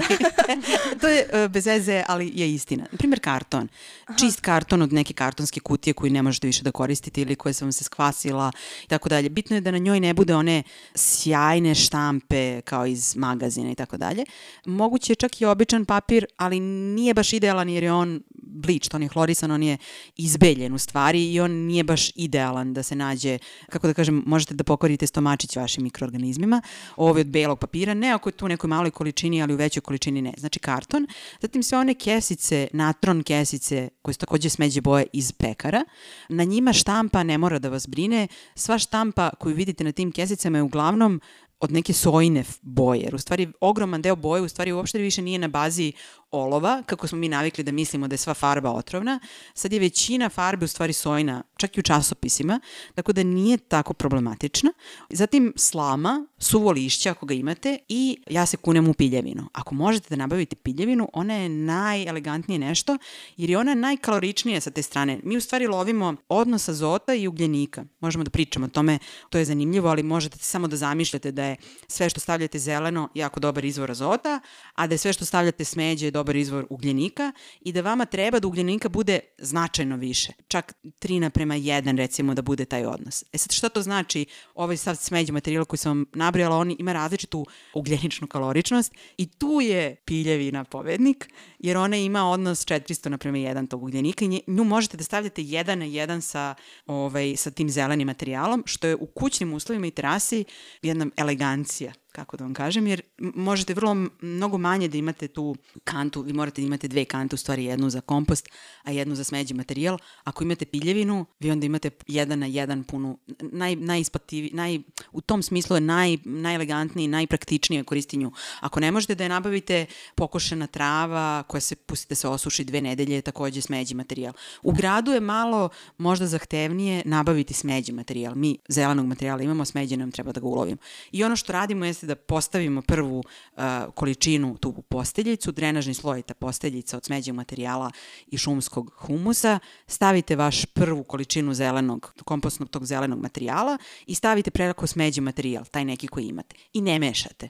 to 1.00 1.08
je 1.08 1.28
uh, 1.32 1.50
bez 1.50 1.66
veze, 1.66 2.04
ali 2.08 2.32
je 2.34 2.54
istina. 2.54 2.86
Na 2.92 2.98
primjer, 2.98 3.20
karton. 3.20 3.68
Aha. 4.06 4.18
Čist 4.18 4.40
karton 4.40 4.82
od 4.82 4.92
neke 4.92 5.14
kartonske 5.14 5.60
kutije 5.60 5.94
koju 5.94 6.12
ne 6.12 6.22
možete 6.22 6.46
više 6.46 6.62
da 6.62 6.72
koristite 6.72 7.20
ili 7.20 7.36
koja 7.36 7.52
se 7.52 7.64
vam 7.64 7.72
se 7.72 7.84
skvasila 7.84 8.52
i 8.84 8.88
tako 8.88 9.08
dalje. 9.08 9.28
Bitno 9.28 9.56
je 9.56 9.60
da 9.60 9.70
na 9.70 9.78
njoj 9.78 10.00
ne 10.00 10.14
bude 10.14 10.34
one 10.34 10.62
sjajne 10.94 11.74
štampe 11.74 12.60
kao 12.60 12.86
iz 12.86 13.16
magazina 13.16 13.70
i 13.70 13.74
tako 13.74 13.96
dalje. 13.96 14.24
Moguće 14.64 15.12
je 15.12 15.16
čak 15.16 15.40
i 15.40 15.44
običan 15.44 15.84
papir, 15.84 16.26
ali 16.36 16.60
nije 16.60 17.14
baš 17.14 17.32
idealan 17.32 17.68
jer 17.68 17.82
je 17.82 17.92
on 17.92 18.22
bleached, 18.30 18.94
on 18.94 19.02
je 19.02 19.08
hlorisan, 19.08 19.50
on 19.50 19.62
je 19.62 19.76
izbeljen 20.16 20.74
u 20.74 20.78
stvari 20.78 21.32
i 21.32 21.40
on 21.40 21.50
nije 21.50 21.84
baš 21.84 22.10
idealan 22.14 22.74
da 22.74 22.82
se 22.82 22.96
nađe, 22.96 23.38
kako 23.68 23.86
da 23.86 23.94
kažem, 23.94 24.22
možete 24.26 24.54
da 24.54 24.64
pokorite 24.64 25.06
stomačić 25.06 25.56
vašim 25.56 25.82
mikroorganizmima. 25.82 26.62
Ovo 26.96 27.18
je 27.18 27.20
od 27.20 27.26
belog 27.26 27.58
papira, 27.58 27.94
ne 27.94 28.10
ako 28.10 28.28
je 28.28 28.32
tu 28.32 28.48
nekoj 28.48 28.68
maloj 28.68 28.90
količini, 28.90 29.23
ali 29.42 29.54
u 29.54 29.56
većoj 29.56 29.80
količini 29.80 30.22
ne. 30.22 30.32
Znači 30.36 30.58
karton. 30.58 31.06
Zatim 31.40 31.62
sve 31.62 31.78
one 31.78 31.94
kesice, 31.94 32.68
natron 32.72 33.22
kesice, 33.22 33.88
koje 34.02 34.12
su 34.12 34.18
takođe 34.18 34.50
smeđe 34.50 34.80
boje 34.80 35.06
iz 35.12 35.32
pekara. 35.32 35.84
Na 36.28 36.44
njima 36.44 36.72
štampa 36.72 37.22
ne 37.22 37.38
mora 37.38 37.58
da 37.58 37.68
vas 37.68 37.88
brine. 37.88 38.28
Sva 38.54 38.78
štampa 38.78 39.30
koju 39.40 39.54
vidite 39.54 39.84
na 39.84 39.92
tim 39.92 40.12
kesicama 40.12 40.58
je 40.58 40.62
uglavnom 40.62 41.20
od 41.60 41.72
neke 41.72 41.92
sojine 41.92 42.44
boje, 42.62 43.00
jer 43.00 43.14
u 43.14 43.18
stvari 43.18 43.52
ogroman 43.60 44.02
deo 44.02 44.16
boje 44.16 44.42
u 44.42 44.48
stvari 44.48 44.72
uopšte 44.72 44.98
više 44.98 45.22
nije 45.22 45.38
na 45.38 45.48
bazi 45.48 45.92
olova, 46.34 46.82
kako 46.86 47.06
smo 47.06 47.18
mi 47.18 47.28
navikli 47.28 47.64
da 47.64 47.72
mislimo 47.72 48.08
da 48.08 48.14
je 48.14 48.18
sva 48.18 48.34
farba 48.34 48.70
otrovna, 48.70 49.20
sad 49.54 49.72
je 49.72 49.80
većina 49.80 50.28
farbe 50.28 50.64
u 50.64 50.68
stvari 50.68 50.92
sojna, 50.92 51.42
čak 51.56 51.76
i 51.76 51.80
u 51.80 51.82
časopisima, 51.82 52.60
tako 52.94 53.12
da 53.12 53.22
nije 53.22 53.58
tako 53.58 53.92
problematična. 53.92 54.72
Zatim 55.10 55.52
slama, 55.56 56.26
suvo 56.38 56.70
lišće 56.70 57.10
ako 57.10 57.26
ga 57.26 57.34
imate 57.34 57.78
i 57.88 58.18
ja 58.30 58.46
se 58.46 58.56
kunem 58.56 58.88
u 58.88 58.94
piljevinu. 58.94 59.48
Ako 59.52 59.74
možete 59.74 60.06
da 60.10 60.16
nabavite 60.16 60.56
piljevinu, 60.56 61.08
ona 61.12 61.34
je 61.34 61.48
najelegantnije 61.48 62.58
nešto 62.58 62.98
jer 63.36 63.50
je 63.50 63.58
ona 63.58 63.74
najkaloričnija 63.74 64.60
sa 64.60 64.70
te 64.70 64.82
strane. 64.82 65.20
Mi 65.22 65.36
u 65.36 65.40
stvari 65.40 65.66
lovimo 65.66 66.14
odnos 66.28 66.68
azota 66.68 67.14
i 67.14 67.28
ugljenika. 67.28 67.84
Možemo 68.00 68.24
da 68.24 68.30
pričamo 68.30 68.66
o 68.66 68.68
tome, 68.68 68.98
to 69.28 69.38
je 69.38 69.44
zanimljivo, 69.44 69.88
ali 69.88 70.02
možete 70.02 70.38
samo 70.38 70.68
da 70.68 70.76
zamišljate 70.76 71.32
da 71.32 71.44
je 71.44 71.56
sve 71.88 72.10
što 72.10 72.20
stavljate 72.20 72.58
zeleno 72.58 73.08
jako 73.14 73.40
dobar 73.40 73.64
izvor 73.64 73.90
azota, 73.90 74.40
a 74.74 74.86
da 74.86 74.94
je 74.94 74.98
sve 74.98 75.12
što 75.12 75.24
stavljate 75.24 75.64
smeđe 75.64 76.10
dobar 76.10 76.23
izvor 76.32 76.66
ugljenika 76.70 77.32
i 77.60 77.72
da 77.72 77.80
vama 77.80 78.04
treba 78.04 78.40
da 78.40 78.48
ugljenika 78.48 78.88
bude 78.88 79.20
značajno 79.38 79.96
više. 79.96 80.32
Čak 80.48 80.74
3 80.82 81.20
naprema 81.20 81.54
1 81.54 81.96
recimo 81.96 82.34
da 82.34 82.42
bude 82.42 82.64
taj 82.64 82.86
odnos. 82.86 83.24
E 83.32 83.38
sad 83.38 83.52
šta 83.52 83.68
to 83.68 83.82
znači? 83.82 84.26
Ovaj 84.54 84.76
sad 84.76 84.98
smeđi 84.98 85.32
materijal 85.32 85.64
koji 85.64 85.78
sam 85.78 85.90
vam 85.90 86.06
nabrijala, 86.14 86.56
on 86.56 86.76
ima 86.78 86.92
različitu 86.92 87.46
ugljeničnu 87.74 88.26
kaloričnost 88.26 88.92
i 89.18 89.26
tu 89.26 89.60
je 89.62 89.96
piljevina 90.04 90.64
pobednik 90.64 91.28
jer 91.58 91.76
ona 91.76 91.96
ima 91.96 92.30
odnos 92.30 92.66
400 92.66 93.08
naprema 93.08 93.38
1 93.38 93.70
tog 93.70 93.82
ugljenika 93.82 94.24
i 94.24 94.40
nju 94.46 94.64
možete 94.64 94.96
da 94.96 95.04
stavljate 95.04 95.42
1 95.42 95.74
na 95.74 95.86
1 95.86 96.20
sa, 96.20 96.54
ovaj, 96.86 97.36
sa 97.36 97.50
tim 97.50 97.70
zelenim 97.70 98.06
materijalom, 98.06 98.62
što 98.66 98.86
je 98.86 98.96
u 98.96 99.06
kućnim 99.06 99.52
uslovima 99.52 99.86
i 99.86 99.90
terasi 99.90 100.44
jedna 100.82 101.06
elegancija 101.16 101.92
kako 102.14 102.36
da 102.36 102.44
vam 102.44 102.54
kažem, 102.54 102.86
jer 102.86 103.02
možete 103.18 103.74
vrlo 103.74 103.94
mnogo 104.20 104.58
manje 104.58 104.88
da 104.88 104.98
imate 104.98 105.28
tu 105.28 105.56
kantu, 105.84 106.22
vi 106.22 106.32
morate 106.32 106.62
da 106.62 106.66
imate 106.66 106.88
dve 106.88 107.04
kante, 107.04 107.34
u 107.34 107.36
stvari 107.36 107.64
jednu 107.64 107.90
za 107.90 108.00
kompost, 108.00 108.48
a 108.82 108.90
jednu 108.90 109.14
za 109.14 109.24
smeđi 109.24 109.54
materijal. 109.54 109.98
Ako 110.24 110.44
imate 110.44 110.64
piljevinu, 110.64 111.26
vi 111.40 111.50
onda 111.50 111.66
imate 111.66 111.90
jedan 112.06 112.38
na 112.38 112.46
jedan 112.46 112.84
punu, 112.84 113.18
naj, 113.40 113.76
najispativi, 113.76 114.50
naj, 114.52 114.78
u 115.12 115.20
tom 115.20 115.42
smislu 115.42 115.76
je 115.76 115.80
naj, 115.80 116.16
najelegantniji, 116.24 117.08
najpraktičnije 117.08 117.84
koristinju. 117.84 118.32
Ako 118.60 118.80
ne 118.80 118.90
možete 118.90 119.14
da 119.14 119.24
je 119.24 119.28
nabavite 119.28 119.86
pokošena 120.14 120.66
trava 120.66 121.42
koja 121.42 121.60
se 121.60 121.76
pustite 121.76 122.12
da 122.12 122.14
se 122.14 122.28
osuši 122.28 122.64
dve 122.64 122.80
nedelje, 122.80 123.22
takođe 123.22 123.60
smeđi 123.60 123.94
materijal. 123.94 124.32
U 124.62 124.72
gradu 124.72 125.12
je 125.12 125.20
malo 125.20 125.68
možda 125.98 126.26
zahtevnije 126.26 127.02
nabaviti 127.04 127.54
smeđi 127.54 127.92
materijal. 127.92 128.34
Mi 128.34 128.58
zelenog 128.68 129.06
materijala 129.06 129.42
imamo, 129.42 129.64
smeđe 129.64 129.96
nam 129.96 130.12
treba 130.12 130.32
da 130.32 130.40
ga 130.40 130.46
ulovimo. 130.46 130.76
I 131.12 131.24
ono 131.24 131.36
što 131.36 131.52
radimo 131.52 131.84
jeste 131.84 132.03
da 132.04 132.14
postavimo 132.16 132.82
prvu 132.82 133.18
uh, 133.18 133.62
količinu 133.94 134.58
tu 134.58 134.82
posteljicu, 134.88 135.52
drenažni 135.52 135.94
sloj 135.94 136.22
ta 136.22 136.34
posteljica 136.34 136.96
od 136.96 137.04
smeđeg 137.04 137.34
materijala 137.34 137.90
i 138.26 138.38
šumskog 138.38 138.94
humusa, 138.96 139.58
stavite 139.86 140.36
vaš 140.36 140.64
prvu 140.64 141.04
količinu 141.04 141.54
zelenog, 141.54 142.14
kompostnog 142.24 142.70
tog 142.70 142.86
zelenog 142.86 143.20
materijala 143.20 143.78
i 144.06 144.14
stavite 144.14 144.50
prelako 144.50 144.86
smeđi 144.86 145.20
materijal, 145.20 145.64
taj 145.64 145.84
neki 145.84 146.08
koji 146.08 146.26
imate. 146.26 146.56
I 146.72 146.80
ne 146.80 146.98
mešate. 146.98 147.48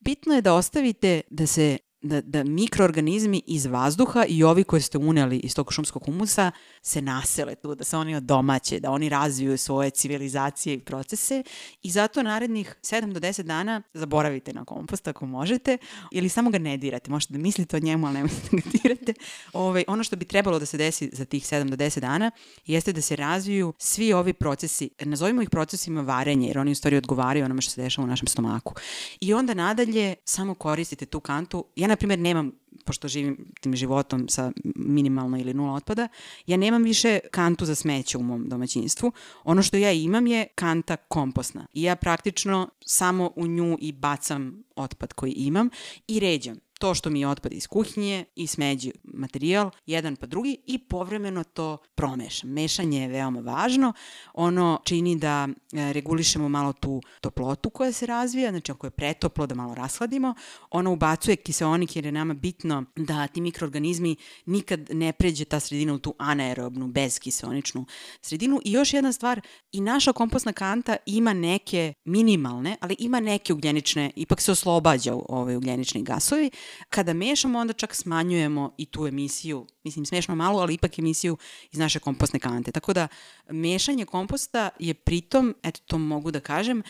Bitno 0.00 0.34
je 0.34 0.42
da 0.42 0.54
ostavite 0.54 1.20
da 1.30 1.46
se 1.46 1.78
da, 2.02 2.20
da 2.20 2.44
mikroorganizmi 2.44 3.42
iz 3.46 3.66
vazduha 3.66 4.24
i 4.28 4.44
ovi 4.44 4.64
koje 4.64 4.82
ste 4.82 4.98
uneli 4.98 5.36
iz 5.36 5.54
tog 5.54 5.72
šumskog 5.72 6.04
humusa 6.04 6.50
se 6.82 7.02
nasele 7.02 7.54
tu, 7.54 7.74
da 7.74 7.84
se 7.84 7.96
oni 7.96 8.16
odomaće, 8.16 8.80
da 8.80 8.90
oni 8.90 9.08
razviju 9.08 9.58
svoje 9.58 9.90
civilizacije 9.90 10.74
i 10.74 10.80
procese 10.80 11.42
i 11.82 11.90
zato 11.90 12.22
narednih 12.22 12.76
7 12.82 13.12
do 13.12 13.20
10 13.20 13.42
dana 13.42 13.82
zaboravite 13.94 14.52
na 14.52 14.64
kompost 14.64 15.08
ako 15.08 15.26
možete 15.26 15.78
ili 16.10 16.28
samo 16.28 16.50
ga 16.50 16.58
ne 16.58 16.76
dirate. 16.76 17.10
Možete 17.10 17.32
da 17.32 17.38
mislite 17.38 17.76
o 17.76 17.80
njemu, 17.80 18.06
ali 18.06 18.14
nemojte 18.14 18.36
da 18.50 18.56
ga 18.56 18.62
dirate. 18.82 19.14
Ove, 19.52 19.68
ovaj, 19.68 19.84
ono 19.88 20.04
što 20.04 20.16
bi 20.16 20.24
trebalo 20.24 20.58
da 20.58 20.66
se 20.66 20.76
desi 20.76 21.10
za 21.12 21.24
tih 21.24 21.44
7 21.44 21.70
do 21.70 21.76
10 21.76 22.00
dana 22.00 22.30
jeste 22.66 22.92
da 22.92 23.00
se 23.00 23.16
razviju 23.16 23.72
svi 23.78 24.12
ovi 24.12 24.32
procesi, 24.32 24.90
nazovimo 25.00 25.42
ih 25.42 25.50
procesima 25.50 26.00
varenja, 26.00 26.46
jer 26.48 26.58
oni 26.58 26.72
u 26.72 26.74
stvari 26.74 26.96
odgovaraju 26.96 27.44
onome 27.44 27.62
što 27.62 27.70
se 27.70 27.82
dešava 27.82 28.04
u 28.04 28.08
našem 28.08 28.28
stomaku. 28.28 28.74
I 29.20 29.34
onda 29.34 29.54
nadalje 29.54 30.14
samo 30.24 30.54
koristite 30.54 31.06
tu 31.06 31.20
kantu. 31.20 31.64
Ja 31.76 31.91
na 31.92 31.96
primjer, 31.96 32.18
nemam 32.18 32.52
pošto 32.84 33.08
živim 33.08 33.52
tim 33.60 33.76
životom 33.76 34.28
sa 34.28 34.52
minimalno 34.76 35.38
ili 35.38 35.54
nula 35.54 35.74
otpada, 35.74 36.08
ja 36.46 36.56
nemam 36.56 36.82
više 36.82 37.18
kantu 37.30 37.64
za 37.64 37.74
smeće 37.74 38.18
u 38.18 38.22
mom 38.22 38.48
domaćinstvu. 38.48 39.12
Ono 39.44 39.62
što 39.62 39.76
ja 39.76 39.92
imam 39.92 40.26
je 40.26 40.46
kanta 40.54 40.96
kompostna. 40.96 41.66
I 41.72 41.82
ja 41.82 41.96
praktično 41.96 42.68
samo 42.86 43.30
u 43.36 43.46
nju 43.46 43.78
i 43.80 43.92
bacam 43.92 44.64
otpad 44.76 45.12
koji 45.12 45.32
imam 45.32 45.70
i 46.08 46.20
ređam 46.20 46.56
to 46.82 46.94
što 46.94 47.10
mi 47.10 47.20
je 47.20 47.28
otpad 47.28 47.52
iz 47.52 47.66
kuhinje 47.66 48.24
i 48.36 48.46
smeđi 48.46 48.92
materijal, 49.04 49.70
jedan 49.86 50.16
pa 50.16 50.26
drugi 50.26 50.56
i 50.66 50.78
povremeno 50.78 51.44
to 51.44 51.78
promešam. 51.94 52.50
Mešanje 52.50 53.02
je 53.02 53.08
veoma 53.08 53.40
važno. 53.40 53.92
Ono 54.34 54.80
čini 54.84 55.16
da 55.16 55.48
e, 55.48 55.92
regulišemo 55.92 56.48
malo 56.48 56.72
tu 56.72 57.02
toplotu 57.20 57.70
koja 57.70 57.92
se 57.92 58.06
razvija, 58.06 58.50
znači 58.50 58.72
ako 58.72 58.86
je 58.86 58.90
pretoplo 58.90 59.46
da 59.46 59.54
malo 59.54 59.74
rashladimo. 59.74 60.34
Ono 60.70 60.92
ubacuje 60.92 61.36
kiseonik 61.36 61.96
jer 61.96 62.06
je 62.06 62.12
nama 62.12 62.34
bitno 62.34 62.84
da 62.96 63.26
ti 63.26 63.40
mikroorganizmi 63.40 64.16
nikad 64.46 64.80
ne 64.90 65.12
pređe 65.12 65.44
ta 65.44 65.60
sredina 65.60 65.94
u 65.94 65.98
tu 65.98 66.14
anaerobnu, 66.18 66.86
bezkiseoničnu 66.88 67.86
sredinu. 68.20 68.60
I 68.64 68.72
još 68.72 68.94
jedna 68.94 69.12
stvar, 69.12 69.40
i 69.72 69.80
naša 69.80 70.12
kompostna 70.12 70.52
kanta 70.52 70.96
ima 71.06 71.32
neke 71.32 71.92
minimalne, 72.04 72.76
ali 72.80 72.96
ima 72.98 73.20
neke 73.20 73.52
ugljenične, 73.52 74.10
ipak 74.16 74.40
se 74.40 74.52
oslobađa 74.52 75.14
ove 75.28 75.56
ugljenični 75.56 76.02
gasovi. 76.02 76.50
Kada 76.88 77.12
mešamo, 77.12 77.58
onda 77.58 77.72
čak 77.72 77.94
smanjujemo 77.94 78.74
i 78.78 78.86
tu 78.86 79.06
emisiju, 79.06 79.66
mislim 79.84 80.06
smešno 80.06 80.34
malo, 80.34 80.60
ali 80.60 80.74
ipak 80.74 80.98
emisiju 80.98 81.36
iz 81.72 81.78
naše 81.78 81.98
kompostne 81.98 82.38
kante. 82.40 82.72
Tako 82.72 82.92
da 82.92 83.08
mešanje 83.50 84.04
komposta 84.04 84.68
je 84.78 84.94
pritom, 84.94 85.54
eto 85.62 85.80
to 85.86 85.98
mogu 85.98 86.30
da 86.30 86.40
kažem, 86.40 86.82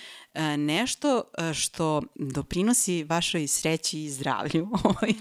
nešto 0.57 1.23
e, 1.38 1.55
što 1.55 2.03
doprinosi 2.14 3.05
vašoj 3.05 3.47
sreći 3.47 4.03
i 4.03 4.11
zdravlju. 4.11 4.68
Ovaj, 4.85 5.12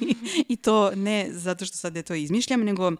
I 0.48 0.56
to 0.56 0.92
ne 0.96 1.28
zato 1.32 1.66
što 1.66 1.78
sad 1.78 1.96
je 1.96 2.04
to 2.04 2.14
izmišljam, 2.14 2.62
nego 2.64 2.92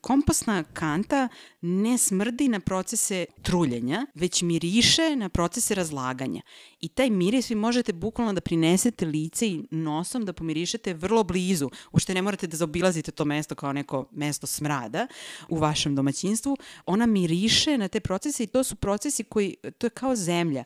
kompostna 0.00 0.62
kanta 0.62 1.28
ne 1.60 1.98
smrdi 1.98 2.48
na 2.48 2.60
procese 2.60 3.24
truljenja, 3.42 4.06
već 4.14 4.42
miriše 4.42 5.16
na 5.16 5.28
procese 5.28 5.74
razlaganja. 5.74 6.42
I 6.80 6.88
taj 6.88 7.10
miris 7.10 7.50
vi 7.50 7.54
možete 7.54 7.92
bukvalno 7.92 8.32
da 8.32 8.40
prinesete 8.40 9.06
lice 9.06 9.48
i 9.48 9.64
nosom 9.70 10.24
da 10.24 10.32
pomirišete 10.32 10.94
vrlo 10.94 11.24
blizu. 11.24 11.70
Ušte 11.92 12.14
ne 12.14 12.22
morate 12.22 12.46
da 12.46 12.56
zaobilazite 12.56 13.10
to 13.10 13.24
mesto 13.24 13.54
kao 13.54 13.72
neko 13.72 14.08
mesto 14.10 14.46
smrada 14.46 15.06
u 15.48 15.56
vašem 15.56 15.94
domaćinstvu. 15.94 16.56
Ona 16.86 17.06
miriše 17.06 17.78
na 17.78 17.88
te 17.88 18.00
procese 18.00 18.44
i 18.44 18.46
to 18.46 18.64
su 18.64 18.76
procesi 18.76 19.24
koji, 19.24 19.56
to 19.78 19.86
je 19.86 19.90
kao 19.90 20.16
zemlja. 20.16 20.64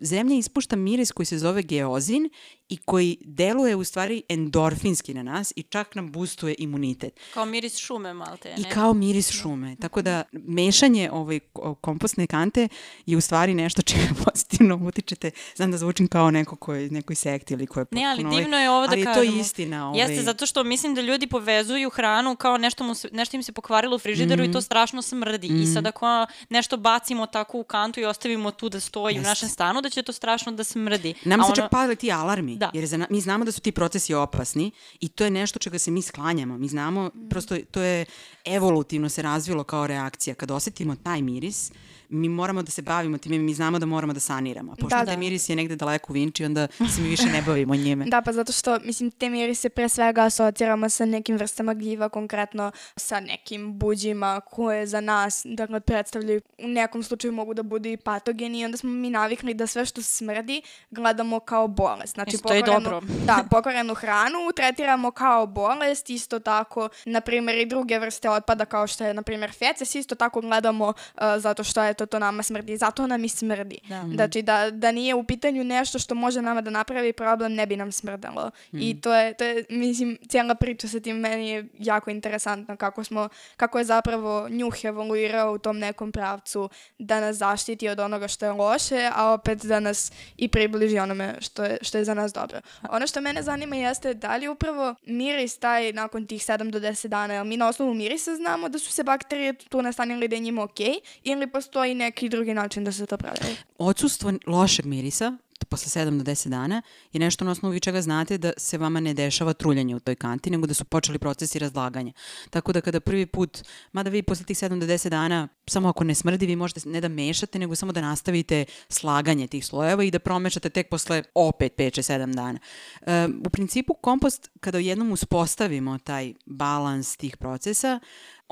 Zemlja 0.00 0.36
ispušta 0.36 0.76
miris 0.76 1.12
koji 1.12 1.26
se 1.26 1.38
zove 1.38 1.62
geozin 1.62 2.30
i 2.68 2.76
koji 2.76 3.16
deluje 3.20 3.76
u 3.76 3.84
stvari 3.84 4.22
endorfinski 4.28 5.14
na 5.14 5.22
nas 5.22 5.52
i 5.56 5.62
čak 5.62 5.94
nam 5.94 6.12
boostuje 6.12 6.54
imunitet. 6.58 7.20
Kao 7.34 7.44
miris 7.44 7.76
šume 7.76 8.14
malte, 8.14 8.48
ne? 8.48 8.54
I 8.58 8.64
kao 8.64 8.94
miris 8.94 9.30
šume. 9.30 9.76
Tako 9.80 10.02
da 10.02 10.22
mešanje 10.32 11.10
ovaj 11.12 11.40
kompostne 11.80 12.26
kante 12.26 12.68
je 13.06 13.16
u 13.16 13.20
stvari 13.20 13.54
nešto 13.54 13.82
čime 13.82 14.08
pozitivno 14.24 14.80
utičete. 14.88 15.30
Znam 15.56 15.70
da 15.70 15.78
zvučim 15.78 16.08
kao 16.08 16.30
neko 16.30 16.56
ko 16.56 16.74
je 16.74 16.90
nekoj 16.90 17.16
sekti 17.16 17.54
ili 17.54 17.66
ko 17.66 17.80
je 17.80 17.86
Ne, 17.90 18.04
ali 18.04 18.24
divno 18.36 18.56
je 18.56 18.70
ovo 18.70 18.86
da 18.86 18.92
ali 18.92 19.04
kažemo. 19.04 19.20
Ali 19.20 19.28
to 19.28 19.36
je 19.36 19.40
istina. 19.40 19.88
Ovaj... 19.88 20.00
Jeste, 20.00 20.22
zato 20.22 20.46
što 20.46 20.64
mislim 20.64 20.94
da 20.94 21.00
ljudi 21.00 21.26
povezuju 21.26 21.90
hranu 21.90 22.36
kao 22.36 22.58
nešto, 22.58 22.84
mu 22.84 22.94
nešto 23.12 23.36
im 23.36 23.42
se 23.42 23.52
pokvarilo 23.52 23.96
u 23.96 23.98
frižideru 23.98 24.42
mm 24.42 24.46
-hmm. 24.46 24.50
i 24.50 24.52
to 24.52 24.60
strašno 24.60 25.02
smrdi. 25.02 25.48
Mm 25.48 25.56
-hmm. 25.56 25.62
I 25.62 25.66
sad 25.66 25.86
ako 25.86 26.26
nešto 26.48 26.76
bacimo 26.76 27.26
tako 27.26 27.58
u 27.58 27.64
kantu 27.64 28.00
i 28.00 28.04
ostavimo 28.04 28.50
tu 28.50 28.68
da 28.68 28.80
stoji 28.80 29.14
Jeste. 29.14 29.26
u 29.26 29.30
našem 29.30 29.48
stanu, 29.48 29.81
da 29.82 29.90
će 29.90 30.02
to 30.02 30.12
strašno 30.12 30.52
da 30.52 30.64
smrdi. 30.64 31.14
Nama 31.24 31.44
se 31.44 31.46
ono... 31.46 31.56
čak 31.56 31.70
pali 31.70 31.96
ti 31.96 32.12
alarmi. 32.12 32.56
Da. 32.56 32.70
Jer 32.74 32.86
za, 32.86 33.06
mi 33.10 33.20
znamo 33.20 33.44
da 33.44 33.52
su 33.52 33.60
ti 33.60 33.72
procesi 33.72 34.14
opasni 34.14 34.70
i 35.00 35.08
to 35.08 35.24
je 35.24 35.30
nešto 35.30 35.58
čega 35.58 35.78
se 35.78 35.90
mi 35.90 36.02
sklanjamo. 36.02 36.58
Mi 36.58 36.68
znamo, 36.68 37.06
mm. 37.06 37.28
prosto 37.28 37.56
to 37.70 37.82
je 37.82 38.04
evolutivno 38.44 39.08
se 39.08 39.22
razvilo 39.22 39.64
kao 39.64 39.86
reakcija. 39.86 40.34
Kad 40.34 40.50
osetimo 40.50 40.96
taj 40.96 41.22
miris, 41.22 41.72
mi 42.12 42.28
moramo 42.28 42.62
da 42.62 42.70
se 42.70 42.82
bavimo 42.82 43.18
time, 43.18 43.38
mi 43.38 43.54
znamo 43.54 43.78
da 43.78 43.86
moramo 43.86 44.12
da 44.12 44.20
saniramo. 44.20 44.72
A 44.72 44.76
pošto 44.76 44.98
da, 44.98 45.04
da. 45.04 45.16
miris 45.16 45.48
je 45.48 45.56
negde 45.56 45.76
daleko 45.76 46.12
u 46.12 46.14
Vinči, 46.14 46.44
onda 46.44 46.68
se 46.96 47.00
mi 47.02 47.08
više 47.08 47.26
ne 47.26 47.42
bavimo 47.42 47.74
njime. 47.74 48.04
Da, 48.12 48.22
pa 48.22 48.32
zato 48.32 48.52
što, 48.52 48.78
mislim, 48.84 49.10
te 49.10 49.30
mirise 49.30 49.68
pre 49.68 49.88
svega 49.88 50.24
asociramo 50.24 50.88
sa 50.88 51.04
nekim 51.04 51.36
vrstama 51.36 51.74
gljiva, 51.74 52.08
konkretno 52.08 52.72
sa 52.96 53.20
nekim 53.20 53.78
buđima 53.78 54.40
koje 54.40 54.86
za 54.86 55.00
nas, 55.00 55.42
dakle, 55.44 55.80
predstavljaju, 55.80 56.40
u 56.58 56.68
nekom 56.68 57.02
slučaju 57.02 57.32
mogu 57.32 57.54
da 57.54 57.62
budu 57.62 57.88
i 57.88 57.96
patogeni 57.96 58.60
i 58.60 58.64
onda 58.64 58.76
smo 58.76 58.90
mi 58.90 59.10
navikli 59.10 59.54
da 59.54 59.66
sve 59.66 59.86
što 59.86 60.02
smrdi 60.02 60.62
gledamo 60.90 61.40
kao 61.40 61.68
bolest. 61.68 62.14
Znači, 62.14 62.36
Isto 62.36 62.54
je 62.54 62.62
dobro. 62.62 63.00
Da, 63.26 63.44
pokvarenu 63.50 63.94
hranu 63.94 64.38
tretiramo 64.56 65.10
kao 65.10 65.46
bolest, 65.46 66.10
isto 66.10 66.38
tako, 66.38 66.88
na 67.04 67.20
primjer, 67.20 67.58
i 67.58 67.66
druge 67.66 67.98
vrste 67.98 68.30
otpada 68.30 68.64
kao 68.64 68.86
što 68.86 69.04
je, 69.04 69.14
na 69.14 69.22
primjer, 69.22 69.52
feces, 69.52 69.94
isto 69.94 70.14
tako 70.14 70.40
gledamo 70.40 70.86
uh, 70.86 71.22
zato 71.38 71.64
što 71.64 71.82
je 71.82 71.94
to, 71.94 72.01
to 72.06 72.18
nama 72.18 72.42
smrdi. 72.42 72.76
Zato 72.76 73.06
nam 73.06 73.24
i 73.24 73.28
smrdi. 73.28 73.78
Da. 73.88 74.04
Znači, 74.14 74.42
da, 74.42 74.70
da 74.70 74.92
nije 74.92 75.14
u 75.14 75.24
pitanju 75.24 75.64
nešto 75.64 75.98
što 75.98 76.14
može 76.14 76.42
nama 76.42 76.60
da 76.60 76.70
napravi 76.70 77.12
problem, 77.12 77.54
ne 77.54 77.66
bi 77.66 77.76
nam 77.76 77.92
smrdalo. 77.92 78.50
Mm. 78.72 78.78
I 78.80 79.00
to 79.00 79.14
je, 79.14 79.34
to 79.34 79.44
je, 79.44 79.64
mislim, 79.70 80.18
cijela 80.28 80.54
priča 80.54 80.88
sa 80.88 81.00
tim 81.00 81.16
meni 81.16 81.48
je 81.48 81.68
jako 81.78 82.10
interesantna 82.10 82.76
kako 82.76 83.04
smo, 83.04 83.28
kako 83.56 83.78
je 83.78 83.84
zapravo 83.84 84.48
njuh 84.48 84.84
evoluirao 84.84 85.52
u 85.52 85.58
tom 85.58 85.78
nekom 85.78 86.12
pravcu 86.12 86.68
da 86.98 87.20
nas 87.20 87.36
zaštiti 87.36 87.88
od 87.88 88.00
onoga 88.00 88.28
što 88.28 88.46
je 88.46 88.52
loše, 88.52 89.10
a 89.14 89.32
opet 89.32 89.64
da 89.64 89.80
nas 89.80 90.12
i 90.36 90.48
približi 90.48 90.98
onome 90.98 91.34
što 91.40 91.64
je, 91.64 91.78
što 91.82 91.98
je 91.98 92.04
za 92.04 92.14
nas 92.14 92.32
dobro. 92.32 92.60
Ono 92.90 93.06
što 93.06 93.20
mene 93.20 93.42
zanima 93.42 93.76
jeste 93.76 94.14
da 94.14 94.36
li 94.36 94.48
upravo 94.48 94.94
miris 95.06 95.58
taj 95.58 95.92
nakon 95.92 96.26
tih 96.26 96.42
7 96.42 96.70
do 96.70 96.80
10 96.80 97.08
dana, 97.08 97.34
jer 97.34 97.44
mi 97.44 97.56
na 97.56 97.68
osnovu 97.68 97.94
mirisa 97.94 98.36
znamo 98.36 98.68
da 98.68 98.78
su 98.78 98.92
se 98.92 99.02
bakterije 99.02 99.52
tu 99.52 99.82
nastanili 99.82 100.28
da 100.28 100.36
je 100.36 100.40
njima 100.40 100.62
okej, 100.62 100.86
okay, 100.86 101.20
ili 101.22 101.46
postoji 101.46 101.91
neki 101.94 102.28
drugi 102.28 102.54
način 102.54 102.84
da 102.84 102.92
se 102.92 103.06
to 103.06 103.16
pravi? 103.16 103.56
Odsustvo 103.78 104.32
lošeg 104.46 104.86
mirisa 104.86 105.36
posle 105.72 106.04
7 106.04 106.18
do 106.18 106.24
10 106.24 106.48
dana 106.48 106.82
je 107.12 107.20
nešto 107.20 107.44
na 107.44 107.50
osnovu 107.50 107.80
čega 107.80 108.02
znate 108.02 108.38
da 108.38 108.52
se 108.56 108.78
vama 108.78 109.00
ne 109.00 109.14
dešava 109.14 109.52
truljanje 109.52 109.96
u 109.96 110.00
toj 110.00 110.14
kanti, 110.14 110.50
nego 110.50 110.66
da 110.66 110.74
su 110.74 110.84
počeli 110.84 111.18
procesi 111.18 111.58
razlaganja. 111.58 112.12
Tako 112.50 112.72
da 112.72 112.80
kada 112.80 113.00
prvi 113.00 113.26
put, 113.26 113.62
mada 113.92 114.10
vi 114.10 114.22
posle 114.22 114.44
tih 114.44 114.56
7 114.56 114.80
do 114.80 114.86
10 114.86 115.08
dana, 115.08 115.48
samo 115.66 115.88
ako 115.88 116.04
ne 116.04 116.14
smrdi, 116.14 116.46
vi 116.46 116.56
možete 116.56 116.88
ne 116.88 117.00
da 117.00 117.08
mešate, 117.08 117.58
nego 117.58 117.74
samo 117.74 117.92
da 117.92 118.00
nastavite 118.00 118.64
slaganje 118.88 119.46
tih 119.46 119.66
slojeva 119.66 120.04
i 120.04 120.10
da 120.10 120.18
promešate 120.18 120.70
tek 120.70 120.88
posle 120.90 121.22
opet 121.34 121.72
5-7 121.76 122.34
dana. 122.34 122.58
E, 123.06 123.28
u 123.46 123.50
principu 123.50 123.94
kompost, 123.94 124.50
kada 124.60 124.78
jednom 124.78 125.12
uspostavimo 125.12 125.98
taj 125.98 126.34
balans 126.46 127.16
tih 127.16 127.36
procesa, 127.36 128.00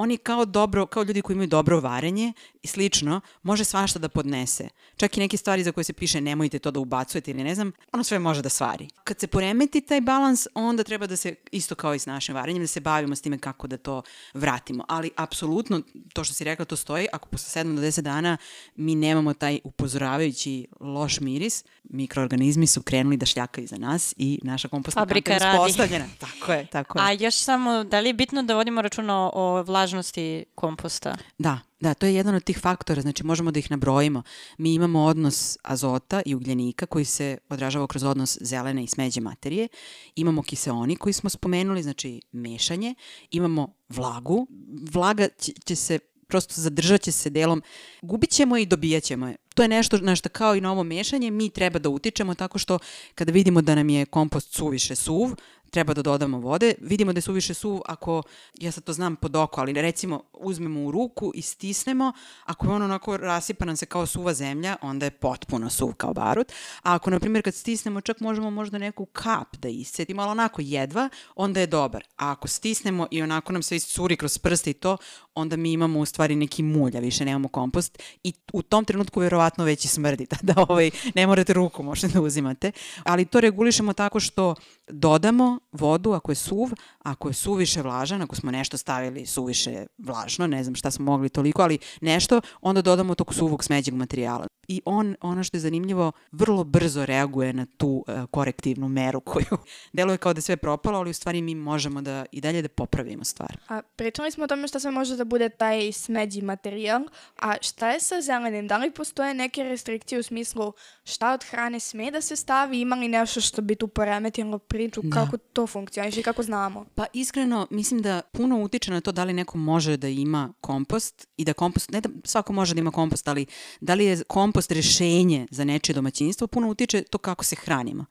oni 0.00 0.16
kao 0.16 0.44
dobro, 0.44 0.86
kao 0.86 1.02
ljudi 1.02 1.22
koji 1.22 1.34
imaju 1.34 1.48
dobro 1.48 1.80
varenje 1.80 2.32
i 2.62 2.66
slično, 2.66 3.20
može 3.42 3.64
svašta 3.64 3.98
da 3.98 4.08
podnese. 4.08 4.68
Čak 4.96 5.16
i 5.16 5.20
neke 5.20 5.36
stvari 5.36 5.64
za 5.64 5.72
koje 5.72 5.84
se 5.84 5.92
piše 5.92 6.20
nemojte 6.20 6.58
to 6.58 6.70
da 6.70 6.80
ubacujete 6.80 7.30
ili 7.30 7.44
ne 7.44 7.54
znam, 7.54 7.72
ono 7.92 8.04
sve 8.04 8.18
može 8.18 8.42
da 8.42 8.48
stvari. 8.48 8.88
Kad 9.04 9.20
se 9.20 9.26
poremeti 9.26 9.80
taj 9.80 10.00
balans, 10.00 10.46
onda 10.54 10.84
treba 10.84 11.06
da 11.06 11.16
se, 11.16 11.34
isto 11.52 11.74
kao 11.74 11.94
i 11.94 11.98
s 11.98 12.06
našim 12.06 12.34
varenjem, 12.34 12.62
da 12.62 12.66
se 12.66 12.80
bavimo 12.80 13.16
s 13.16 13.20
time 13.20 13.38
kako 13.38 13.66
da 13.66 13.76
to 13.76 14.02
vratimo. 14.34 14.84
Ali 14.88 15.10
apsolutno, 15.16 15.80
to 16.12 16.24
što 16.24 16.34
si 16.34 16.44
rekla, 16.44 16.64
to 16.64 16.76
stoji. 16.76 17.06
Ako 17.12 17.28
posle 17.28 17.62
7 17.62 17.76
do 17.76 17.82
10 17.82 18.00
dana 18.00 18.36
mi 18.76 18.94
nemamo 18.94 19.34
taj 19.34 19.60
upozoravajući 19.64 20.66
loš 20.80 21.20
miris, 21.20 21.64
mikroorganizmi 21.84 22.66
su 22.66 22.82
krenuli 22.82 23.16
da 23.16 23.26
šljakaju 23.26 23.66
za 23.66 23.76
nas 23.76 24.14
i 24.16 24.40
naša 24.42 24.68
kompostna 24.68 25.02
Fabrika 25.02 25.32
je 25.32 25.38
uspostavljena. 25.38 26.06
Tako 26.18 26.52
je, 26.52 26.66
tako 26.66 26.98
je. 26.98 27.04
A 27.04 27.12
još 27.12 27.34
samo, 27.34 27.84
da 27.84 28.00
li 28.00 28.08
je 28.08 28.14
bitno 28.14 28.42
da 28.42 28.54
vodimo 28.54 28.82
računa 28.82 29.30
o 29.32 29.62
vlažnosti 29.90 30.44
komposta? 30.54 31.16
Da, 31.38 31.60
Da, 31.80 31.94
to 31.94 32.06
je 32.06 32.14
jedan 32.14 32.34
od 32.34 32.44
tih 32.44 32.58
faktora, 32.58 33.02
znači 33.02 33.24
možemo 33.24 33.50
da 33.50 33.58
ih 33.58 33.70
nabrojimo. 33.70 34.22
Mi 34.58 34.74
imamo 34.74 35.04
odnos 35.04 35.58
azota 35.62 36.22
i 36.26 36.34
ugljenika 36.34 36.86
koji 36.86 37.04
se 37.04 37.38
odražava 37.48 37.86
kroz 37.86 38.04
odnos 38.04 38.38
zelene 38.40 38.84
i 38.84 38.86
smeđe 38.86 39.20
materije. 39.20 39.68
Imamo 40.16 40.42
kiseoni 40.42 40.96
koji 40.96 41.12
smo 41.12 41.30
spomenuli, 41.30 41.82
znači 41.82 42.20
mešanje. 42.32 42.94
Imamo 43.30 43.74
vlagu. 43.88 44.46
Vlaga 44.92 45.28
će, 45.64 45.76
se 45.76 45.98
prosto 46.28 46.60
zadržat 46.60 47.00
će 47.00 47.12
se 47.12 47.30
delom, 47.30 47.62
gubit 48.02 48.30
ćemo 48.30 48.56
i 48.56 48.66
dobijat 48.66 49.02
ćemo 49.02 49.28
je. 49.28 49.36
To 49.54 49.62
je 49.62 49.68
nešto 49.68 49.98
na 49.98 50.16
što 50.16 50.28
kao 50.28 50.56
i 50.56 50.60
na 50.60 50.72
ovo 50.72 50.84
mešanje 50.84 51.30
mi 51.30 51.50
treba 51.50 51.78
da 51.78 51.88
utičemo 51.88 52.34
tako 52.34 52.58
što 52.58 52.78
kada 53.14 53.32
vidimo 53.32 53.62
da 53.62 53.74
nam 53.74 53.88
je 53.88 54.06
kompost 54.06 54.54
suviše 54.54 54.94
suv, 54.94 55.34
treba 55.70 55.94
da 55.94 56.02
dodamo 56.02 56.38
vode. 56.38 56.74
Vidimo 56.80 57.12
da 57.12 57.18
je 57.18 57.22
suviše 57.22 57.54
suv 57.54 57.80
ako, 57.86 58.22
ja 58.60 58.72
sad 58.72 58.84
to 58.84 58.92
znam 58.92 59.16
pod 59.16 59.36
oko, 59.36 59.60
ali 59.60 59.72
recimo 59.72 60.22
uzmemo 60.32 60.80
u 60.80 60.90
ruku 60.90 61.32
i 61.34 61.42
stisnemo, 61.42 62.12
ako 62.44 62.66
je 62.66 62.72
on 62.72 62.82
onako 62.82 63.16
rasipa 63.16 63.64
nam 63.64 63.76
se 63.76 63.86
kao 63.86 64.06
suva 64.06 64.34
zemlja, 64.34 64.76
onda 64.82 65.06
je 65.06 65.10
potpuno 65.10 65.70
suv 65.70 65.92
kao 65.92 66.12
barut. 66.12 66.52
A 66.82 66.94
ako, 66.94 67.10
na 67.10 67.20
primjer, 67.20 67.44
kad 67.44 67.54
stisnemo, 67.54 68.00
čak 68.00 68.20
možemo 68.20 68.50
možda 68.50 68.78
neku 68.78 69.06
kap 69.06 69.56
da 69.56 69.68
iscetimo, 69.68 70.22
ali 70.22 70.30
onako 70.30 70.62
jedva, 70.64 71.08
onda 71.36 71.60
je 71.60 71.66
dobar. 71.66 72.04
A 72.16 72.30
ako 72.30 72.48
stisnemo 72.48 73.06
i 73.10 73.22
onako 73.22 73.52
nam 73.52 73.62
se 73.62 73.76
iscuri 73.76 74.16
kroz 74.16 74.38
prste 74.38 74.70
i 74.70 74.74
to, 74.74 74.96
onda 75.34 75.56
mi 75.56 75.72
imamo 75.72 75.98
u 75.98 76.06
stvari 76.06 76.36
neki 76.36 76.62
mulj, 76.62 76.96
a 76.96 77.00
više 77.00 77.24
nemamo 77.24 77.48
kompost 77.48 78.02
i 78.22 78.32
u 78.52 78.62
tom 78.62 78.84
trenutku 78.84 79.20
verovatno 79.20 79.64
već 79.64 79.84
i 79.84 79.88
smrdi, 79.88 80.26
tada 80.26 80.54
ovaj, 80.68 80.90
ne 81.14 81.26
morate 81.26 81.52
ruku 81.52 81.82
možete 81.82 82.08
da 82.08 82.20
uzimate, 82.20 82.72
ali 83.04 83.24
to 83.24 83.40
regulišemo 83.40 83.92
tako 83.92 84.20
što 84.20 84.54
dodamo 84.92 85.58
vodu 85.72 86.12
ako 86.12 86.32
je 86.32 86.36
suv, 86.36 86.68
ako 86.98 87.28
je 87.28 87.34
suviše 87.34 87.82
vlažan, 87.82 88.22
ako 88.22 88.36
smo 88.36 88.50
nešto 88.50 88.76
stavili 88.76 89.26
suviše 89.26 89.86
vlažno, 89.98 90.46
ne 90.46 90.64
znam 90.64 90.74
šta 90.74 90.90
smo 90.90 91.04
mogli 91.04 91.28
toliko, 91.28 91.62
ali 91.62 91.78
nešto, 92.00 92.40
onda 92.60 92.82
dodamo 92.82 93.14
tog 93.14 93.34
suvog 93.34 93.64
smeđeg 93.64 93.94
materijala. 93.94 94.46
I 94.68 94.82
on, 94.84 95.16
ono 95.20 95.44
što 95.44 95.56
je 95.56 95.60
zanimljivo, 95.60 96.12
vrlo 96.32 96.64
brzo 96.64 97.06
reaguje 97.06 97.52
na 97.52 97.66
tu 97.76 98.04
uh, 98.08 98.24
korektivnu 98.30 98.88
meru 98.88 99.20
koju 99.20 99.58
deluje 99.92 100.18
kao 100.18 100.34
da 100.34 100.40
sve 100.40 100.56
propalo, 100.56 100.98
ali 100.98 101.10
u 101.10 101.14
stvari 101.14 101.42
mi 101.42 101.54
možemo 101.54 102.02
da 102.02 102.24
i 102.32 102.40
dalje 102.40 102.62
da 102.62 102.68
popravimo 102.68 103.24
stvar. 103.24 103.56
A 103.68 103.82
pričali 103.96 104.30
smo 104.30 104.44
o 104.44 104.46
tome 104.46 104.68
šta 104.68 104.80
sve 104.80 104.90
može 104.90 105.16
da 105.16 105.24
bude 105.24 105.48
taj 105.48 105.92
smeđi 105.92 106.42
materijal, 106.42 107.02
a 107.40 107.54
šta 107.60 107.90
je 107.90 108.00
sa 108.00 108.20
zelenim? 108.20 108.68
Da 108.68 108.78
li 108.78 108.90
postoje 108.90 109.34
neke 109.34 109.62
restrikcije 109.62 110.18
u 110.18 110.22
smislu 110.22 110.72
šta 111.04 111.32
od 111.32 111.44
hrane 111.44 111.80
sme 111.80 112.10
da 112.10 112.20
se 112.20 112.36
stavi, 112.36 112.80
ima 112.80 112.96
li 112.96 113.08
nešto 113.08 113.40
što 113.40 113.62
bi 113.62 113.74
tu 113.74 113.88
poremetilo 113.88 114.58
priču, 114.80 115.00
da. 115.02 115.14
kako 115.14 115.36
to 115.36 115.66
funkcioniše 115.66 116.20
i 116.20 116.22
kako 116.22 116.42
znamo? 116.42 116.84
Pa 116.94 117.06
iskreno, 117.12 117.66
mislim 117.70 118.02
da 118.02 118.20
puno 118.32 118.62
utiče 118.62 118.90
na 118.90 119.00
to 119.00 119.12
da 119.12 119.24
li 119.24 119.32
neko 119.32 119.58
može 119.58 119.96
da 119.96 120.08
ima 120.08 120.52
kompost 120.60 121.28
i 121.36 121.44
da 121.44 121.52
kompost, 121.52 121.90
ne 121.90 122.00
da 122.00 122.08
svako 122.24 122.52
može 122.52 122.74
da 122.74 122.80
ima 122.80 122.90
kompost, 122.90 123.28
ali 123.28 123.46
da 123.80 123.94
li 123.94 124.04
je 124.04 124.22
kompost 124.28 124.72
rešenje 124.72 125.46
za 125.50 125.64
nečije 125.64 125.94
domaćinstvo, 125.94 126.46
puno 126.46 126.68
utiče 126.68 127.02
to 127.02 127.18
kako 127.18 127.44
se 127.44 127.56
hranimo, 127.56 128.04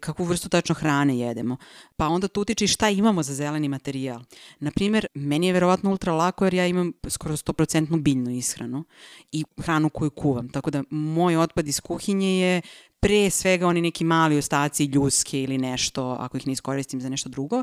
kakvu 0.00 0.24
vrstu 0.24 0.48
tačno 0.48 0.74
hrane 0.74 1.18
jedemo. 1.18 1.56
Pa 1.96 2.08
onda 2.08 2.28
to 2.28 2.40
utiče 2.40 2.64
i 2.64 2.68
šta 2.68 2.88
imamo 2.88 3.22
za 3.22 3.34
zeleni 3.34 3.68
materijal. 3.68 4.20
Naprimer, 4.58 5.06
meni 5.14 5.46
je 5.46 5.52
verovatno 5.52 5.90
ultra 5.90 6.12
lako 6.12 6.44
jer 6.44 6.54
ja 6.54 6.66
imam 6.66 6.92
skoro 7.08 7.36
100% 7.36 8.02
biljnu 8.02 8.30
ishranu 8.30 8.84
i 9.32 9.44
hranu 9.58 9.88
koju 9.88 10.10
kuvam. 10.10 10.48
Tako 10.48 10.70
da 10.70 10.84
moj 10.90 11.36
otpad 11.36 11.68
iz 11.68 11.80
kuhinje 11.80 12.40
je 12.40 12.62
pre 13.00 13.30
svega 13.30 13.66
oni 13.66 13.80
neki 13.80 14.04
mali 14.04 14.38
ostaci 14.38 14.84
ljuske 14.84 15.42
ili 15.42 15.58
nešto, 15.58 16.16
ako 16.20 16.36
ih 16.36 16.46
ne 16.46 16.52
iskoristim 16.52 17.00
za 17.00 17.08
nešto 17.08 17.28
drugo. 17.28 17.62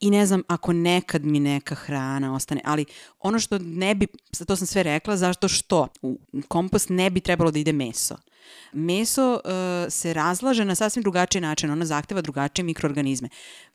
I 0.00 0.10
ne 0.10 0.26
znam, 0.26 0.42
ako 0.48 0.72
nekad 0.72 1.24
mi 1.24 1.40
neka 1.40 1.74
hrana 1.74 2.34
ostane, 2.34 2.60
ali 2.64 2.84
ono 3.20 3.38
što 3.38 3.58
ne 3.58 3.94
bi, 3.94 4.06
to 4.46 4.56
sam 4.56 4.66
sve 4.66 4.82
rekla, 4.82 5.16
zašto 5.16 5.48
što 5.48 5.88
u 6.02 6.18
kompost 6.48 6.88
ne 6.88 7.10
bi 7.10 7.20
trebalo 7.20 7.50
da 7.50 7.58
ide 7.58 7.72
meso. 7.72 8.16
Meso 8.72 9.32
uh, 9.32 9.40
se 9.92 10.14
razlaže 10.14 10.64
na 10.64 10.74
sasvim 10.74 11.02
drugačiji 11.02 11.42
način, 11.42 11.70
ono 11.70 11.84
zahteva 11.84 12.20
drugačije 12.20 12.64
mikroorganizme 12.64 13.28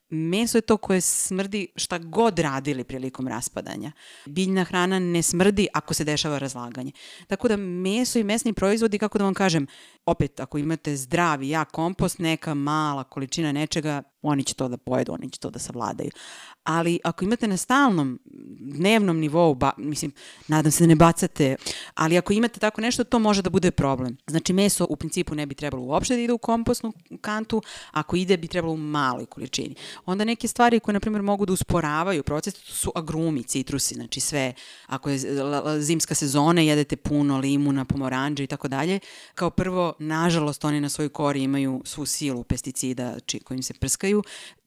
meso 0.10 0.58
je 0.58 0.62
to 0.62 0.78
koje 0.78 1.02
smrdi 1.02 1.68
šta 1.76 1.98
god 1.98 2.40
radili 2.40 2.84
prilikom 2.84 3.28
raspadanja. 3.28 3.92
Biljna 4.26 4.64
hrana 4.64 5.00
ne 5.00 5.22
smrdi 5.22 5.68
ako 5.74 5.94
se 5.94 6.04
dešava 6.04 6.38
razlaganje. 6.38 6.92
Tako 7.28 7.48
da 7.48 7.58
meso 7.58 8.20
i 8.20 8.24
mesni 8.24 8.54
proizvodi, 8.54 8.98
kako 8.98 9.18
da 9.18 9.24
vam 9.24 9.34
kažem, 9.34 9.68
opet 10.06 10.40
ako 10.40 10.58
imate 10.58 10.96
zdravi, 10.96 11.50
jak 11.50 11.72
kompost, 11.72 12.20
neka 12.20 12.54
mala 12.54 13.04
količina 13.04 13.52
nečega, 13.52 14.04
oni 14.22 14.44
će 14.44 14.54
to 14.54 14.68
da 14.68 14.78
pojedu, 14.78 15.14
oni 15.14 15.30
će 15.30 15.40
to 15.40 15.50
da 15.50 15.60
savladaju. 15.60 16.12
Ali 16.64 17.00
ako 17.04 17.26
imate 17.26 17.48
na 17.48 17.58
stalnom, 17.58 18.20
dnevnom 18.60 19.20
nivou, 19.20 19.56
ba, 19.56 19.72
mislim, 19.78 20.12
nadam 20.48 20.72
se 20.72 20.84
da 20.84 20.88
ne 20.88 20.96
bacate, 20.96 21.56
ali 21.94 22.18
ako 22.18 22.34
imate 22.34 22.60
tako 22.60 22.82
nešto, 22.82 23.04
to 23.04 23.20
može 23.20 23.42
da 23.42 23.50
bude 23.50 23.72
problem. 23.72 24.18
Znači, 24.28 24.54
meso 24.54 24.88
u 24.90 24.96
principu 24.96 25.36
ne 25.36 25.46
bi 25.46 25.56
trebalo 25.56 25.84
uopšte 25.84 26.16
da 26.16 26.22
ide 26.22 26.34
u 26.34 26.38
kompostnu 26.38 26.94
kantu, 27.22 27.62
ako 27.92 28.16
ide 28.16 28.38
bi 28.38 28.48
trebalo 28.48 28.74
u 28.74 28.78
maloj 28.78 29.26
količini. 29.26 29.76
Onda 30.06 30.26
neke 30.26 30.48
stvari 30.48 30.80
koje, 30.80 30.94
na 30.94 31.00
primjer, 31.00 31.22
mogu 31.22 31.46
da 31.46 31.54
usporavaju 31.54 32.24
proces, 32.24 32.54
to 32.54 32.74
su 32.74 32.92
agrumi, 32.96 33.44
citrusi, 33.44 33.96
znači 33.96 34.20
sve, 34.20 34.54
ako 34.88 35.10
je 35.10 35.20
zimska 35.80 36.16
sezona, 36.16 36.62
jedete 36.62 36.96
puno 36.96 37.38
limuna, 37.38 37.86
pomoranđa 37.86 38.44
i 38.44 38.48
tako 38.48 38.68
dalje. 38.68 39.00
Kao 39.36 39.50
prvo, 39.50 39.94
nažalost, 40.00 40.66
oni 40.66 40.82
na 40.82 40.90
svojoj 40.90 41.10
kori 41.10 41.44
imaju 41.44 41.82
svu 41.86 42.06
silu 42.06 42.44
pesticida 42.44 43.16
kojim 43.44 43.64
se 43.64 43.74
prskaju, 43.74 44.09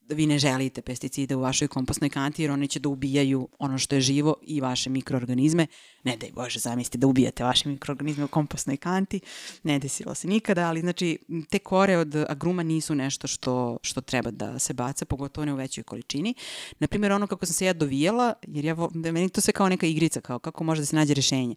vi 0.09 0.27
ne 0.27 0.39
želite 0.39 0.83
pesticide 0.83 1.37
u 1.37 1.41
vašoj 1.41 1.69
kompostnoj 1.69 2.11
kanti 2.11 2.43
jer 2.43 2.51
oni 2.51 2.69
će 2.69 2.81
da 2.81 2.89
ubijaju 2.89 3.49
ono 3.59 3.79
što 3.79 3.95
je 3.95 4.01
živo 4.01 4.35
i 4.43 4.61
vaše 4.61 4.91
mikroorganizme. 4.91 5.67
Ne 6.05 6.17
daj 6.17 6.31
Bože, 6.33 6.59
zamislite 6.59 6.99
da 6.99 7.07
ubijate 7.07 7.45
vaše 7.45 7.69
mikroorganizme 7.69 8.25
u 8.25 8.29
kompostnoj 8.29 8.77
kanti. 8.77 9.21
Ne 9.63 9.79
desilo 9.79 10.15
se 10.15 10.29
nikada, 10.29 10.69
ali 10.69 10.81
znači 10.81 11.19
te 11.51 11.59
kore 11.59 11.97
od 11.99 12.17
agruma 12.29 12.63
nisu 12.63 12.95
nešto 12.95 13.27
što, 13.27 13.79
što 13.83 14.01
treba 14.01 14.31
da 14.31 14.59
se 14.59 14.75
baca, 14.75 15.05
pogotovo 15.05 15.45
ne 15.45 15.53
u 15.53 15.57
većoj 15.57 15.85
količini. 15.85 16.35
Naprimjer, 16.79 17.13
ono 17.13 17.27
kako 17.27 17.47
sam 17.47 17.55
se 17.55 17.67
ja 17.67 17.73
dovijela, 17.73 18.33
jer 18.47 18.65
ja, 18.65 18.77
meni 18.95 19.29
to 19.29 19.41
sve 19.41 19.53
kao 19.53 19.69
neka 19.69 19.87
igrica, 19.87 20.21
kao 20.21 20.39
kako 20.39 20.65
može 20.65 20.83
da 20.83 20.87
se 20.87 20.97
nađe 20.97 21.15
rešenje. 21.15 21.55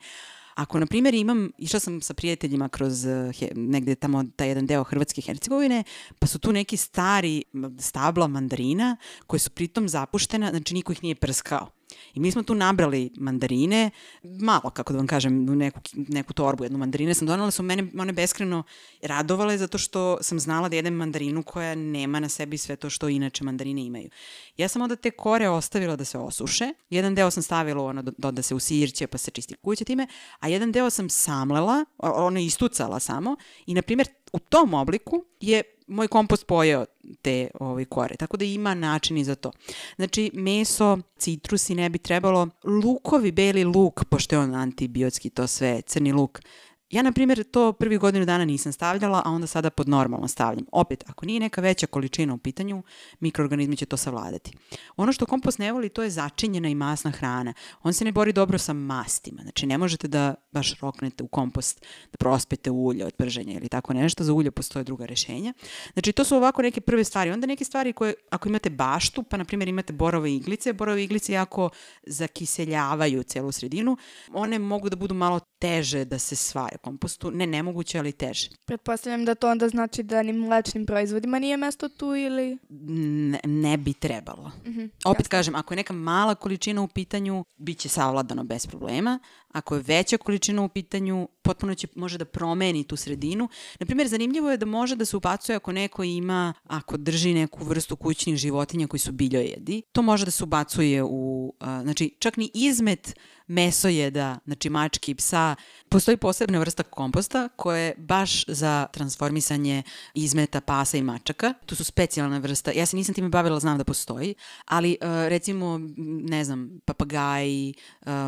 Ako, 0.56 0.80
na 0.80 0.86
primjer, 0.86 1.14
imam, 1.14 1.52
išla 1.58 1.80
sam 1.80 2.02
sa 2.02 2.14
prijateljima 2.14 2.70
kroz 2.70 3.06
eh, 3.06 3.32
he, 3.40 3.50
negde 3.56 3.96
tamo 3.96 4.24
taj 4.36 4.48
jedan 4.48 4.66
deo 4.66 4.84
Hrvatske 4.84 5.22
Hercegovine, 5.22 5.84
pa 6.20 6.28
su 6.28 6.40
tu 6.40 6.52
neki 6.52 6.78
stari 6.78 7.44
stabla 7.80 8.28
mandarina 8.28 8.98
koje 9.28 9.40
su 9.40 9.50
pritom 9.50 9.90
zapuštena, 9.90 10.50
znači 10.50 10.74
niko 10.74 10.92
ih 10.92 11.04
nije 11.04 11.16
prskao. 11.16 11.75
I 12.14 12.20
mi 12.20 12.32
smo 12.32 12.44
tu 12.44 12.56
nabrali 12.56 13.12
mandarine, 13.18 13.92
malo, 14.24 14.70
kako 14.70 14.94
da 14.94 14.98
vam 14.98 15.08
kažem, 15.08 15.46
neku, 15.46 15.80
neku 15.94 16.34
torbu, 16.34 16.64
jednu 16.64 16.78
mandarine 16.78 17.14
sam 17.14 17.28
donala, 17.28 17.52
su 17.52 17.64
mene 17.64 17.88
one 18.00 18.14
beskreno 18.14 18.64
radovale 19.02 19.58
zato 19.58 19.78
što 19.78 20.18
sam 20.22 20.40
znala 20.40 20.70
da 20.70 20.76
jedem 20.76 20.94
mandarinu 20.94 21.44
koja 21.44 21.76
nema 21.76 22.20
na 22.20 22.30
sebi 22.30 22.58
sve 22.58 22.76
to 22.76 22.90
što 22.90 23.10
inače 23.10 23.44
mandarine 23.44 23.86
imaju. 23.86 24.10
Ja 24.58 24.68
sam 24.68 24.82
onda 24.82 24.96
te 24.96 25.12
kore 25.12 25.50
ostavila 25.50 25.96
da 25.96 26.06
se 26.06 26.18
osuše, 26.18 26.74
jedan 26.90 27.16
deo 27.16 27.32
sam 27.32 27.44
stavila 27.44 27.84
ono 27.84 28.02
da, 28.02 28.32
da 28.32 28.42
se 28.42 28.56
usirće 28.56 29.08
pa 29.08 29.18
se 29.18 29.32
čisti 29.32 29.56
kuće 29.56 29.86
time, 29.86 30.08
a 30.40 30.48
jedan 30.48 30.72
deo 30.72 30.90
sam 30.90 31.10
samlela, 31.10 31.86
ono 31.98 32.40
istucala 32.40 33.00
samo. 33.00 33.36
I 33.66 33.74
na 33.74 33.82
primjer 33.82 34.08
u 34.34 34.40
tom 34.40 34.74
obliku 34.74 35.26
je 35.42 35.64
moj 35.88 36.08
kompost 36.08 36.48
pojeo 36.48 36.86
te 37.22 37.48
ovaj, 37.60 37.86
kore, 37.86 38.16
tako 38.16 38.38
da 38.38 38.46
ima 38.46 38.74
načini 38.74 39.24
za 39.24 39.36
to. 39.36 39.52
Znači, 39.96 40.32
meso, 40.34 40.98
citrusi 41.18 41.76
ne 41.76 41.90
bi 41.90 41.98
trebalo, 41.98 42.48
lukovi, 42.64 43.32
beli 43.32 43.64
luk, 43.64 44.06
pošto 44.06 44.36
je 44.36 44.40
on 44.40 44.56
antibiotski, 44.56 45.30
to 45.30 45.48
sve, 45.48 45.82
crni 45.82 46.12
luk, 46.12 46.42
Ja, 46.90 47.02
na 47.02 47.12
primjer, 47.12 47.44
to 47.44 47.74
prvi 47.74 47.98
godinu 47.98 48.26
dana 48.26 48.46
nisam 48.46 48.72
stavljala, 48.72 49.22
a 49.26 49.30
onda 49.30 49.48
sada 49.48 49.70
pod 49.70 49.90
normalno 49.90 50.28
stavljam. 50.28 50.66
Opet, 50.72 51.04
ako 51.08 51.26
nije 51.26 51.40
neka 51.40 51.62
veća 51.62 51.88
količina 51.88 52.34
u 52.34 52.38
pitanju, 52.38 52.84
mikroorganizmi 53.20 53.78
će 53.78 53.86
to 53.86 53.98
savladati. 53.98 54.52
Ono 54.98 55.12
što 55.12 55.26
kompost 55.26 55.60
ne 55.60 55.72
voli, 55.72 55.90
to 55.90 56.04
je 56.04 56.10
začinjena 56.10 56.70
i 56.70 56.76
masna 56.76 57.12
hrana. 57.12 57.54
On 57.84 57.94
se 57.94 58.06
ne 58.06 58.12
bori 58.12 58.34
dobro 58.34 58.58
sa 58.58 58.74
mastima. 58.74 59.42
Znači, 59.42 59.66
ne 59.66 59.78
možete 59.78 60.08
da 60.08 60.36
baš 60.52 60.80
roknete 60.80 61.24
u 61.24 61.28
kompost, 61.28 61.86
da 62.12 62.18
prospete 62.18 62.72
ulje 62.72 63.06
od 63.06 63.14
prženja 63.14 63.54
ili 63.54 63.70
tako 63.70 63.94
nešto. 63.94 64.24
Za 64.24 64.34
ulje 64.34 64.52
postoje 64.52 64.84
druga 64.84 65.06
rešenja. 65.06 65.54
Znači, 65.94 66.12
to 66.12 66.24
su 66.24 66.36
ovako 66.36 66.62
neke 66.62 66.82
prve 66.82 67.04
stvari. 67.04 67.32
Onda 67.32 67.48
neke 67.48 67.66
stvari 67.66 67.94
koje, 67.94 68.14
ako 68.30 68.50
imate 68.50 68.70
baštu, 68.70 69.24
pa, 69.24 69.38
na 69.38 69.46
primjer, 69.46 69.68
imate 69.68 69.94
borove 69.94 70.34
iglice, 70.34 70.74
borove 70.74 71.04
iglice 71.04 71.34
jako 71.34 71.70
zakiseljavaju 72.08 73.24
celu 73.24 73.52
sredinu, 73.52 73.98
one 74.34 74.60
mogu 74.60 74.90
da 74.90 74.96
budu 74.96 75.16
malo 75.16 75.40
teže 75.60 76.06
da 76.06 76.20
se 76.20 76.36
svaje 76.36 76.78
kompostu. 76.82 77.32
Ne 77.32 77.48
nemoguće, 77.48 78.00
ali 78.00 78.12
teže. 78.12 78.50
Pretpostavljam 78.66 79.26
da 79.26 79.36
to 79.36 79.50
onda 79.50 79.70
znači 79.70 80.04
da 80.04 80.24
ni 80.24 80.34
mlečnim 80.34 80.86
proizvodima 80.86 81.40
nije 81.40 81.58
mesto 81.58 81.90
tu 81.90 82.16
ili... 82.16 82.58
Ne, 82.70 83.40
ne 83.44 83.78
bi 83.78 83.94
trebalo. 83.94 84.52
Mm 84.66 84.70
-hmm, 84.70 84.90
Opet 85.06 85.26
jasno. 85.26 85.30
kažem, 85.30 85.56
ako 85.56 85.74
je 85.74 85.76
neka 85.76 85.94
mala 85.94 86.36
količina 86.36 86.82
u 86.82 86.88
pitanju, 86.88 87.46
bit 87.58 87.78
će 87.78 87.90
savladano 87.90 88.44
bez 88.44 88.68
problema. 88.68 89.20
Ako 89.56 89.76
je 89.76 89.84
veća 89.88 90.18
količina 90.18 90.62
u 90.62 90.70
pitanju, 90.70 91.28
potpuno 91.42 91.76
će, 91.76 91.88
može 91.96 92.18
da 92.18 92.26
promeni 92.26 92.84
tu 92.84 92.96
sredinu. 92.96 93.50
Naprimjer, 93.80 94.08
zanimljivo 94.08 94.52
je 94.52 94.58
da 94.58 94.66
može 94.66 94.96
da 94.96 95.06
se 95.06 95.18
ubacuje 95.18 95.56
ako 95.56 95.72
neko 95.72 96.04
ima, 96.04 96.54
ako 96.68 96.98
drži 96.98 97.34
neku 97.34 97.64
vrstu 97.64 97.96
kućnih 97.96 98.36
životinja 98.36 98.88
koji 98.88 99.00
su 99.00 99.12
biljojedi, 99.12 99.82
to 99.92 100.02
može 100.02 100.26
da 100.26 100.32
se 100.32 100.44
ubacuje 100.44 101.04
u, 101.04 101.54
a, 101.60 101.82
znači, 101.84 102.16
čak 102.20 102.38
ni 102.38 102.52
izmet 102.54 103.16
mesojeda, 103.48 104.40
znači 104.46 104.70
mački 104.70 105.12
i 105.12 105.16
psa, 105.16 105.56
postoji 105.90 106.18
posebna 106.18 106.60
vrsta 106.60 106.84
komposta 106.84 107.50
koja 107.56 107.78
je 107.78 107.96
baš 107.98 108.46
za 108.48 108.88
transformisanje 108.94 109.84
izmeta 110.14 110.62
pasa 110.62 110.98
i 110.98 111.04
mačaka. 111.04 111.54
To 111.66 111.76
su 111.76 111.84
specijalna 111.84 112.38
vrsta. 112.38 112.72
Ja 112.72 112.86
se 112.86 112.96
nisam 112.96 113.16
time 113.16 113.30
bavila, 113.30 113.60
znam 113.60 113.78
da 113.78 113.84
postoji, 113.84 114.36
ali 114.66 114.98
recimo, 115.02 115.80
ne 115.98 116.44
znam, 116.44 116.80
papagaji, 116.86 117.74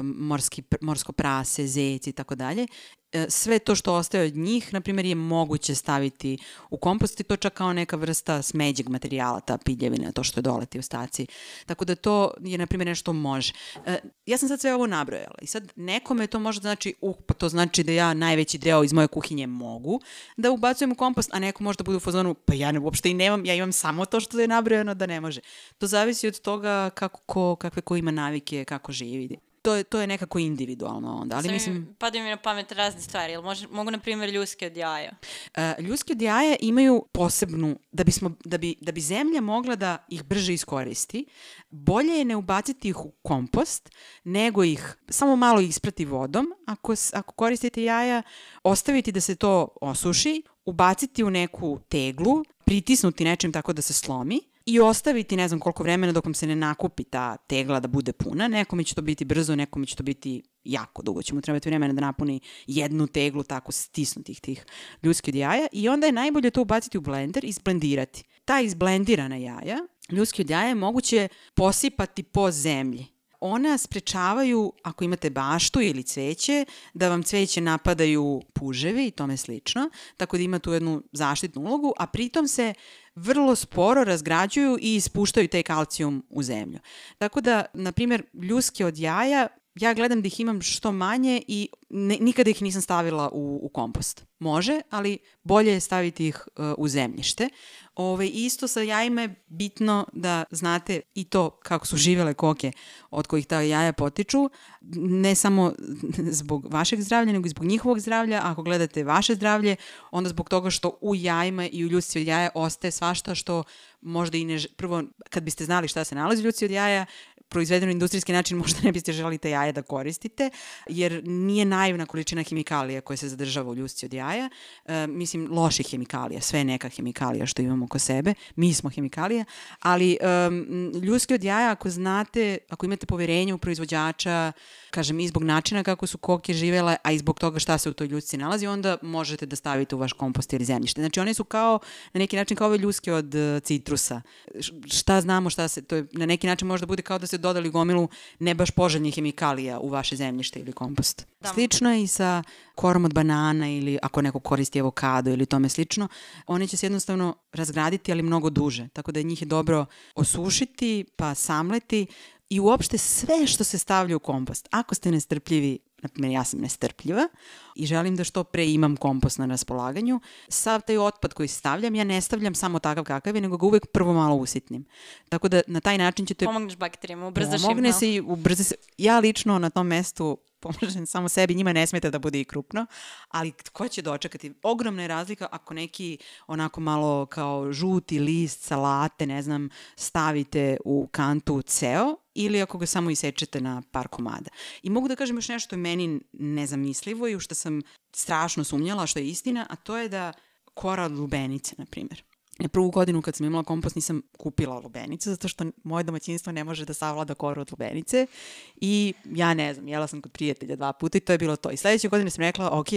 morski, 0.04 0.64
morsko 0.82 1.12
prase, 1.18 1.68
zeci 1.68 2.10
i 2.10 2.14
tako 2.14 2.36
dalje, 2.36 2.68
E, 3.12 3.26
sve 3.30 3.60
to 3.60 3.76
što 3.76 3.94
ostaje 3.94 4.28
od 4.28 4.36
njih, 4.36 4.74
na 4.74 4.82
primjer, 4.82 5.06
je 5.06 5.16
moguće 5.16 5.76
staviti 5.76 6.38
u 6.70 6.78
kompost 6.78 7.20
i 7.20 7.24
to 7.24 7.36
čak 7.36 7.54
kao 7.54 7.74
neka 7.74 7.96
vrsta 7.96 8.42
smeđeg 8.42 8.90
materijala, 8.90 9.40
ta 9.40 9.58
piljevina, 9.58 10.12
to 10.12 10.24
što 10.24 10.40
je 10.40 10.42
doleti 10.42 10.80
u 10.80 10.82
staci. 10.82 11.28
Tako 11.66 11.86
da 11.86 11.96
to 11.96 12.32
je, 12.42 12.58
na 12.58 12.68
primjer, 12.68 12.88
nešto 12.88 13.14
može. 13.14 13.54
E, 13.86 14.00
ja 14.26 14.38
sam 14.38 14.50
sad 14.50 14.60
sve 14.60 14.74
ovo 14.74 14.88
nabrojala 14.88 15.36
i 15.42 15.48
sad 15.48 15.72
nekome 15.76 16.28
to 16.28 16.40
može 16.40 16.62
znači, 16.62 16.94
uh, 17.02 17.16
pa 17.28 17.34
to 17.34 17.50
znači 17.50 17.84
da 17.84 17.92
ja 17.92 18.14
najveći 18.14 18.58
deo 18.58 18.84
iz 18.84 18.94
moje 18.94 19.08
kuhinje 19.08 19.48
mogu 19.48 20.02
da 20.38 20.52
ubacujem 20.52 20.92
u 20.92 20.96
kompost, 20.96 21.30
a 21.34 21.40
neko 21.40 21.64
možda 21.64 21.84
bude 21.84 21.98
u 21.98 22.00
fazonu, 22.00 22.34
pa 22.34 22.54
ja 22.54 22.72
ne, 22.72 22.80
uopšte 22.80 23.10
i 23.10 23.14
nemam, 23.14 23.46
ja 23.46 23.56
imam 23.56 23.72
samo 23.72 24.06
to 24.06 24.20
što 24.20 24.40
je 24.40 24.48
nabrojano 24.48 24.94
da 24.94 25.06
ne 25.06 25.22
može. 25.22 25.42
To 25.78 25.88
zavisi 25.88 26.28
od 26.28 26.40
toga 26.40 26.90
kako 26.90 27.22
ko, 27.26 27.56
kakve 27.56 27.82
ko 27.82 27.96
ima 27.96 28.12
navike, 28.12 28.66
kako 28.66 28.92
živi 28.92 29.47
to 29.68 29.76
je, 29.76 29.84
to 29.84 30.00
je 30.00 30.08
nekako 30.08 30.40
individualno 30.40 31.18
onda. 31.22 31.36
Ali 31.36 31.44
Sad 31.44 31.54
mislim, 31.54 31.76
mi, 31.76 31.96
padaju 31.96 32.24
mi 32.24 32.30
na 32.30 32.38
pamet 32.38 32.72
razne 32.72 33.02
stvari, 33.02 33.34
jel 33.34 33.42
može, 33.42 33.68
mogu 33.68 33.92
na 33.92 34.00
primjer 34.00 34.30
ljuske 34.30 34.66
od 34.66 34.78
jaja? 34.78 35.12
Uh, 35.58 35.86
ljudske 35.86 36.14
od 36.14 36.22
jaja 36.22 36.56
imaju 36.60 37.06
posebnu, 37.12 37.80
da, 37.92 38.04
bismo, 38.04 38.32
da, 38.46 38.58
bi, 38.58 38.76
da 38.82 38.92
bi 38.92 39.02
zemlja 39.02 39.42
mogla 39.42 39.76
da 39.76 40.06
ih 40.10 40.24
brže 40.24 40.54
iskoristi, 40.54 41.26
bolje 41.70 42.14
je 42.14 42.26
ne 42.26 42.36
ubaciti 42.36 42.90
ih 42.90 43.06
u 43.06 43.12
kompost, 43.12 43.90
nego 44.24 44.64
ih 44.64 44.98
samo 45.10 45.36
malo 45.36 45.62
isprati 45.62 46.06
vodom. 46.06 46.48
Ako, 46.66 46.94
ako 47.14 47.34
koristite 47.34 47.84
jaja, 47.84 48.22
ostaviti 48.64 49.12
da 49.12 49.22
se 49.22 49.36
to 49.36 49.68
osuši, 49.82 50.44
ubaciti 50.66 51.24
u 51.24 51.30
neku 51.30 51.80
teglu, 51.90 52.44
pritisnuti 52.66 53.24
nečim 53.24 53.52
tako 53.52 53.74
da 53.74 53.82
se 53.82 53.94
slomi 53.94 54.42
i 54.70 54.80
ostaviti 54.80 55.36
ne 55.36 55.48
znam 55.48 55.60
koliko 55.60 55.84
vremena 55.84 56.14
dok 56.14 56.26
vam 56.26 56.34
se 56.34 56.48
ne 56.48 56.56
nakupi 56.56 57.04
ta 57.04 57.38
tegla 57.38 57.80
da 57.80 57.88
bude 57.88 58.14
puna. 58.14 58.48
Nekome 58.48 58.84
će 58.84 58.96
to 58.96 59.02
biti 59.02 59.26
brzo, 59.26 59.56
nekome 59.56 59.86
će 59.86 59.96
to 59.96 60.04
biti 60.04 60.44
jako 60.64 61.02
dugo. 61.02 61.22
Će 61.22 61.36
mu 61.36 61.42
trebati 61.42 61.70
vremena 61.70 61.94
da 61.94 62.02
napuni 62.02 62.40
jednu 62.68 63.08
teglu 63.08 63.44
tako 63.44 63.72
stisnutih 63.72 64.42
tih 64.42 64.66
ljudskih 65.04 65.36
jaja 65.36 65.68
i 65.72 65.90
onda 65.90 66.06
je 66.06 66.12
najbolje 66.12 66.52
to 66.52 66.62
ubaciti 66.62 66.98
u 66.98 67.02
blender 67.02 67.44
i 67.44 67.48
izblendirati. 67.48 68.24
Ta 68.46 68.62
izblendirana 68.62 69.36
jaja, 69.36 69.78
ljudski 70.12 70.46
jaja 70.50 70.68
je 70.68 70.76
moguće 70.76 71.28
posipati 71.56 72.24
po 72.24 72.52
zemlji. 72.52 73.06
Ona 73.40 73.78
sprečavaju, 73.78 74.74
ako 74.84 75.04
imate 75.04 75.30
baštu 75.30 75.82
ili 75.82 76.04
cveće, 76.04 76.66
da 76.94 77.10
vam 77.10 77.24
cveće 77.24 77.62
napadaju 77.62 78.42
puževi 78.54 79.08
i 79.08 79.12
tome 79.12 79.38
slično, 79.38 79.90
tako 80.18 80.38
da 80.38 80.44
ima 80.44 80.60
tu 80.60 80.74
jednu 80.74 81.04
zaštitnu 81.12 81.62
ulogu, 81.62 81.94
a 81.98 82.08
pritom 82.08 82.48
se 82.48 82.74
vrlo 83.18 83.56
sporo 83.56 84.04
razgrađuju 84.04 84.78
i 84.82 84.96
ispuštaju 84.96 85.48
taj 85.48 85.64
kalcijum 85.64 86.26
u 86.30 86.44
zemlju. 86.44 86.80
Tako 87.18 87.42
da, 87.42 87.66
na 87.74 87.92
primjer, 87.92 88.24
ljuske 88.34 88.86
od 88.86 88.98
jaja 88.98 89.48
ja 89.80 89.94
gledam 89.94 90.22
da 90.22 90.28
ih 90.28 90.40
imam 90.40 90.62
što 90.62 90.92
manje 90.92 91.42
i 91.48 91.70
ne, 91.90 92.18
nikada 92.20 92.50
ih 92.50 92.62
nisam 92.62 92.82
stavila 92.82 93.30
u, 93.34 93.60
u 93.64 93.70
kompost. 93.70 94.26
Može, 94.40 94.82
ali 94.90 95.18
bolje 95.44 95.72
je 95.72 95.80
staviti 95.80 96.28
ih 96.28 96.48
uh, 96.56 96.66
u 96.78 96.88
zemljište. 96.88 97.50
Ove, 97.96 98.28
isto 98.28 98.68
sa 98.68 98.82
jajima 98.82 99.22
je 99.22 99.44
bitno 99.48 100.06
da 100.14 100.44
znate 100.52 101.02
i 101.14 101.24
to 101.24 101.50
kako 101.50 101.88
su 101.88 101.98
živele 101.98 102.34
koke 102.34 102.72
od 103.10 103.28
kojih 103.28 103.46
ta 103.46 103.62
jaja 103.62 103.94
potiču, 103.94 104.50
ne 104.96 105.36
samo 105.36 105.74
zbog 106.18 106.74
vašeg 106.74 107.02
zdravlja, 107.02 107.34
nego 107.34 107.46
i 107.46 107.50
zbog 107.50 107.66
njihovog 107.66 108.00
zdravlja. 108.00 108.42
Ako 108.44 108.64
gledate 108.64 109.04
vaše 109.04 109.36
zdravlje, 109.36 109.76
onda 110.12 110.30
zbog 110.30 110.50
toga 110.50 110.70
što 110.70 110.98
u 111.02 111.16
jajima 111.16 111.68
i 111.68 111.86
u 111.86 111.88
ljusci 111.88 112.26
jaja 112.26 112.50
ostaje 112.56 112.92
svašta 112.92 113.36
što 113.36 113.64
možda 114.08 114.38
i 114.38 114.46
ne... 114.46 114.60
Prvo, 114.76 115.04
kad 115.30 115.44
biste 115.44 115.66
znali 115.66 115.88
šta 115.88 116.04
se 116.04 116.16
nalazi 116.16 116.42
u 116.42 116.46
ljusci 116.46 116.66
od 116.66 116.72
jaja, 116.72 117.06
proizvedeno 117.50 117.92
industrijski 117.92 118.34
način 118.34 118.58
možda 118.64 118.80
ne 118.84 118.92
biste 118.92 119.14
želeli 119.14 119.38
te 119.38 119.50
jaje 119.50 119.72
da 119.72 119.82
koristite, 119.82 120.50
jer 120.90 121.22
nije 121.26 121.66
naivna 121.66 122.06
količina 122.06 122.44
hemikalija 122.44 123.02
koja 123.02 123.18
se 123.18 123.30
zadržava 123.30 123.72
u 123.72 123.76
ljusci 123.76 124.06
od 124.06 124.14
jaja. 124.14 124.50
E, 124.86 125.08
mislim, 125.08 125.48
loših 125.52 125.88
hemikalija, 125.90 126.42
sve 126.42 126.64
neka 126.64 126.90
hemikalija 126.90 127.46
što 127.46 127.62
imamo 127.62 127.86
oko 127.86 128.00
sebe, 128.00 128.34
mi 128.56 128.74
smo 128.74 128.90
hemikalija, 128.90 129.46
ali 129.80 130.18
um, 130.22 130.92
ljuski 131.04 131.34
od 131.34 131.44
jaja, 131.44 131.72
ako 131.72 131.90
znate, 131.90 132.58
ako 132.70 132.86
imate 132.86 133.06
poverenje 133.06 133.54
u 133.54 133.58
proizvođača, 133.58 134.52
kažem, 134.92 135.20
i 135.20 135.28
zbog 135.28 135.44
načina 135.44 135.84
kako 135.84 136.08
su 136.08 136.18
koke 136.18 136.54
živele, 136.54 136.96
a 137.04 137.12
i 137.12 137.18
zbog 137.18 137.40
toga 137.40 137.60
šta 137.60 137.78
se 137.78 137.90
u 137.90 137.94
toj 137.94 138.08
ljusci 138.08 138.38
nalazi, 138.38 138.68
onda 138.68 138.98
možete 139.02 139.46
da 139.46 139.56
stavite 139.56 139.96
u 139.96 140.00
vaš 140.00 140.14
kompost 140.14 140.54
ili 140.54 140.66
zemljište. 140.66 141.02
Znači, 141.02 141.20
one 141.20 141.34
su 141.34 141.44
kao, 141.44 141.80
na 142.14 142.20
neki 142.20 142.36
način, 142.36 142.58
kao 142.58 142.68
ove 142.68 142.78
ljuske 142.78 143.14
od 143.14 143.36
uh, 143.36 143.64
citrusa. 143.98 144.22
Š- 144.60 144.98
Šta 144.98 145.22
znamo, 145.22 145.50
šta 145.50 145.68
se, 145.68 145.82
to 145.82 145.96
je, 145.96 146.08
na 146.12 146.26
neki 146.26 146.48
način 146.48 146.68
možda 146.68 146.86
bude 146.88 147.02
kao 147.02 147.20
da 147.20 147.28
ste 147.28 147.38
dodali 147.38 147.70
gomilu 147.70 148.08
ne 148.40 148.54
baš 148.56 148.72
poželjnih 148.72 149.16
hemikalija 149.16 149.80
u 149.80 149.90
vaše 149.90 150.16
zemljište 150.16 150.60
ili 150.60 150.72
kompost. 150.74 151.28
Da. 151.40 151.50
Slično 151.50 151.94
je 151.94 152.04
i 152.04 152.08
sa 152.08 152.44
korom 152.76 153.06
od 153.06 153.14
banana 153.14 153.70
ili 153.70 153.98
ako 154.02 154.22
neko 154.22 154.40
koristi 154.40 154.80
avokado 154.80 155.32
ili 155.32 155.46
tome 155.46 155.70
slično, 155.70 156.08
one 156.48 156.68
će 156.68 156.78
se 156.78 156.86
jednostavno 156.86 157.36
razgraditi, 157.54 158.12
ali 158.12 158.24
mnogo 158.24 158.50
duže. 158.50 158.88
Tako 158.94 159.12
da 159.12 159.22
njih 159.22 159.42
je 159.42 159.46
dobro 159.46 159.86
osušiti, 160.16 161.06
pa 161.16 161.36
samleti 161.36 162.06
i 162.50 162.60
uopšte 162.60 162.98
sve 162.98 163.48
što 163.48 163.64
se 163.64 163.78
stavlja 163.78 164.16
u 164.16 164.20
kompost. 164.20 164.68
Ako 164.72 164.96
ste 164.96 165.12
nestrpljivi, 165.12 165.80
na 166.02 166.10
primjer 166.10 166.34
ja 166.34 166.44
sam 166.44 166.60
nestrpljiva 166.60 167.28
i 167.76 167.86
želim 167.86 168.16
da 168.16 168.24
što 168.24 168.44
pre 168.44 168.66
imam 168.66 168.96
kompost 168.96 169.38
na 169.38 169.46
raspolaganju, 169.46 170.20
sav 170.50 170.82
taj 170.82 170.98
otpad 170.98 171.34
koji 171.34 171.48
stavljam, 171.48 171.96
ja 171.96 172.04
ne 172.04 172.22
stavljam 172.22 172.56
samo 172.56 172.80
takav 172.80 173.04
kakav 173.04 173.36
je, 173.36 173.42
nego 173.42 173.58
ga 173.58 173.66
uvek 173.66 173.86
prvo 173.86 174.14
malo 174.14 174.36
usitnim. 174.36 174.86
Tako 175.30 175.48
da 175.48 175.62
na 175.68 175.80
taj 175.80 175.98
način 175.98 176.26
ćete 176.26 176.46
Pomogneš 176.46 176.78
bakterijama, 176.78 177.28
ubrzaš 177.28 177.62
im. 177.62 177.68
Pomogne 177.68 177.94
se 177.94 178.14
i 178.14 178.22
ubrza 178.22 178.64
se. 178.64 178.76
Ja 178.98 179.20
lično 179.20 179.60
na 179.60 179.70
tom 179.70 179.88
mestu 179.88 180.38
pomažem 180.60 181.06
samo 181.06 181.30
sebi, 181.30 181.56
njima 181.56 181.74
ne 181.74 181.88
smeta 181.88 182.10
da 182.10 182.20
bude 182.20 182.40
i 182.40 182.46
krupno, 182.46 182.86
ali 183.28 183.52
ko 183.72 183.88
će 183.88 184.02
dočekati? 184.02 184.54
Ogromna 184.64 185.02
je 185.02 185.08
razlika 185.08 185.48
ako 185.52 185.74
neki 185.74 186.18
onako 186.48 186.82
malo 186.82 187.26
kao 187.26 187.72
žuti 187.72 188.20
list 188.20 188.62
salate, 188.62 189.28
ne 189.28 189.42
znam, 189.42 189.70
stavite 189.96 190.78
u 190.86 191.08
kantu 191.12 191.62
ceo 191.62 192.16
ili 192.34 192.62
ako 192.62 192.78
ga 192.78 192.86
samo 192.86 193.10
isečete 193.10 193.62
na 193.62 193.82
par 193.92 194.08
komada. 194.08 194.50
I 194.84 194.90
mogu 194.90 195.08
da 195.08 195.16
kažem 195.16 195.38
još 195.38 195.50
nešto 195.50 195.76
je 195.76 195.80
meni 195.80 196.20
nezamislivo 196.34 197.28
i 197.28 197.36
u 197.36 197.40
što 197.40 197.56
sam 197.56 197.82
strašno 198.12 198.64
sumnjala, 198.64 199.08
što 199.08 199.20
je 199.20 199.28
istina, 199.28 199.66
a 199.70 199.76
to 199.76 199.98
je 199.98 200.10
da 200.10 200.34
kora 200.74 201.04
od 201.04 201.12
lubenice, 201.12 201.76
na 201.78 201.86
primjer. 201.86 202.27
Ja 202.60 202.70
prvu 202.70 202.92
godinu 202.92 203.22
kad 203.22 203.36
sam 203.36 203.46
imala 203.46 203.64
kompost 203.64 203.96
nisam 203.96 204.22
kupila 204.38 204.80
lubenice, 204.80 205.30
zato 205.30 205.48
što 205.48 205.66
moje 205.84 206.04
domaćinstvo 206.04 206.52
ne 206.52 206.64
može 206.64 206.86
da 206.86 206.94
savlada 206.94 207.34
koru 207.34 207.62
od 207.62 207.72
lubenice 207.72 208.28
i 208.76 209.14
ja 209.26 209.54
ne 209.54 209.74
znam, 209.74 209.88
jela 209.88 210.08
sam 210.08 210.22
kod 210.22 210.32
prijatelja 210.32 210.76
dva 210.76 210.94
puta 210.94 211.18
i 211.18 211.22
to 211.22 211.32
je 211.32 211.38
bilo 211.38 211.56
to. 211.56 211.72
I 211.72 211.78
sledeće 211.78 212.10
godine 212.10 212.30
sam 212.30 212.42
rekla, 212.42 212.80
ok, 212.80 212.88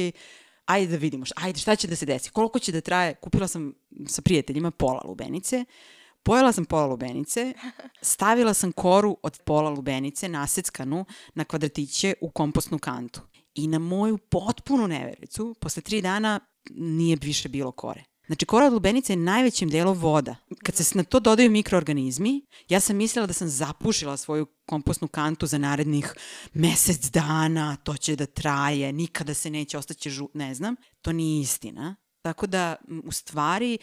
ajde 0.65 0.91
da 0.91 0.97
vidimo, 0.97 1.25
šta, 1.25 1.35
ajde 1.37 1.59
šta 1.61 1.77
će 1.77 1.89
da 1.89 1.97
se 1.97 2.07
desi, 2.07 2.31
koliko 2.31 2.59
će 2.59 2.73
da 2.73 2.81
traje, 2.81 3.15
kupila 3.15 3.49
sam 3.49 3.75
sa 4.07 4.23
prijateljima 4.23 4.71
pola 4.71 5.03
lubenice, 5.05 5.65
Pojela 6.23 6.53
sam 6.53 6.65
pola 6.65 6.87
lubenice, 6.87 7.55
stavila 8.03 8.55
sam 8.55 8.73
koru 8.73 9.17
od 9.23 9.39
pola 9.45 9.71
lubenice 9.71 10.29
naseckanu 10.29 11.05
na 11.35 11.45
kvadratiće 11.45 12.15
u 12.21 12.31
kompostnu 12.31 12.79
kantu. 12.79 13.21
I 13.55 13.67
na 13.67 13.79
moju 13.79 14.19
potpunu 14.19 14.89
nevericu, 14.89 15.55
posle 15.61 15.83
tri 15.83 16.03
dana 16.03 16.41
nije 16.71 17.19
više 17.23 17.49
bilo 17.49 17.73
kore. 17.73 18.05
Znači, 18.31 18.47
kora 18.47 18.67
od 18.67 18.73
lubenice 18.73 19.13
je 19.13 19.17
najvećim 19.17 19.69
delom 19.69 19.99
voda. 19.99 20.37
Kad 20.63 20.77
se 20.77 20.99
na 20.99 21.05
to 21.05 21.21
dodaju 21.21 21.51
mikroorganizmi, 21.51 22.47
ja 22.69 22.81
sam 22.81 22.97
mislila 22.97 23.27
da 23.27 23.33
sam 23.33 23.49
zapušila 23.49 24.17
svoju 24.17 24.47
kompostnu 24.67 25.09
kantu 25.09 25.47
za 25.47 25.59
narednih 25.59 26.15
mesec 26.55 27.11
dana, 27.11 27.77
to 27.77 27.97
će 27.97 28.17
da 28.17 28.27
traje, 28.27 28.93
nikada 28.93 29.35
se 29.35 29.51
neće 29.51 29.79
ostaće 29.79 30.11
žu... 30.11 30.29
Ne 30.35 30.55
znam, 30.55 30.77
to 31.03 31.13
nije 31.13 31.43
istina. 31.43 31.97
Tako 32.23 32.47
da, 32.47 32.77
u 33.05 33.13
stvari, 33.13 33.79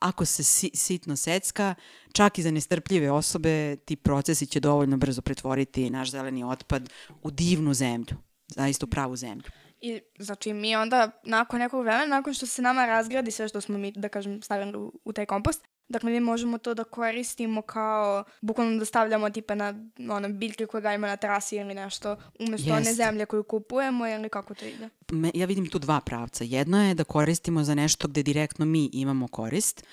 ako 0.00 0.24
se 0.24 0.44
si, 0.44 0.70
sitno 0.74 1.16
secka, 1.16 1.74
čak 2.12 2.38
i 2.38 2.42
za 2.42 2.50
nestrpljive 2.50 3.10
osobe, 3.10 3.76
ti 3.76 3.96
procesi 3.96 4.46
će 4.46 4.60
dovoljno 4.60 4.96
brzo 4.96 5.22
pretvoriti 5.22 5.90
naš 5.90 6.10
zeleni 6.10 6.44
otpad 6.44 6.90
u 7.22 7.30
divnu 7.30 7.74
zemlju, 7.74 8.16
zaista 8.48 8.86
u 8.86 8.90
pravu 8.90 9.16
zemlju. 9.16 9.50
I 9.86 10.00
znači 10.18 10.52
mi 10.52 10.76
onda 10.76 11.10
nakon 11.24 11.60
nekog 11.60 11.82
vremena, 11.84 12.06
nakon 12.06 12.34
što 12.34 12.46
se 12.46 12.62
nama 12.62 12.86
razgradi 12.86 13.30
sve 13.30 13.48
što 13.48 13.60
smo 13.60 13.78
mi, 13.78 13.92
da 13.92 14.08
kažem, 14.08 14.42
stavili 14.42 14.78
u, 14.78 14.92
u 15.04 15.12
taj 15.12 15.26
kompost, 15.26 15.68
dakle 15.88 16.10
mi 16.10 16.20
možemo 16.20 16.58
to 16.58 16.74
da 16.74 16.84
koristimo 16.84 17.62
kao, 17.62 18.24
bukvalno 18.40 18.78
da 18.78 18.84
stavljamo 18.84 19.30
tipa 19.30 19.54
na 19.54 19.74
ono, 20.10 20.28
biljke 20.28 20.66
koje 20.66 20.80
gajimo 20.80 21.06
na 21.06 21.16
terasi 21.16 21.56
ili 21.56 21.74
nešto, 21.74 22.16
umesto 22.40 22.70
one 22.70 22.80
Jeste. 22.80 22.94
zemlje 22.94 23.26
koju 23.26 23.42
kupujemo 23.42 24.06
ili 24.08 24.28
kako 24.28 24.54
to 24.54 24.64
ide. 24.64 24.88
Me, 25.12 25.30
ja 25.34 25.46
vidim 25.46 25.70
tu 25.70 25.78
dva 25.78 26.00
pravca. 26.00 26.44
Jedno 26.44 26.88
je 26.88 26.94
da 26.94 27.04
koristimo 27.04 27.64
za 27.64 27.74
nešto 27.74 28.08
gde 28.08 28.22
direktno 28.22 28.64
mi 28.64 28.90
imamo 28.92 29.28
korist, 29.28 29.86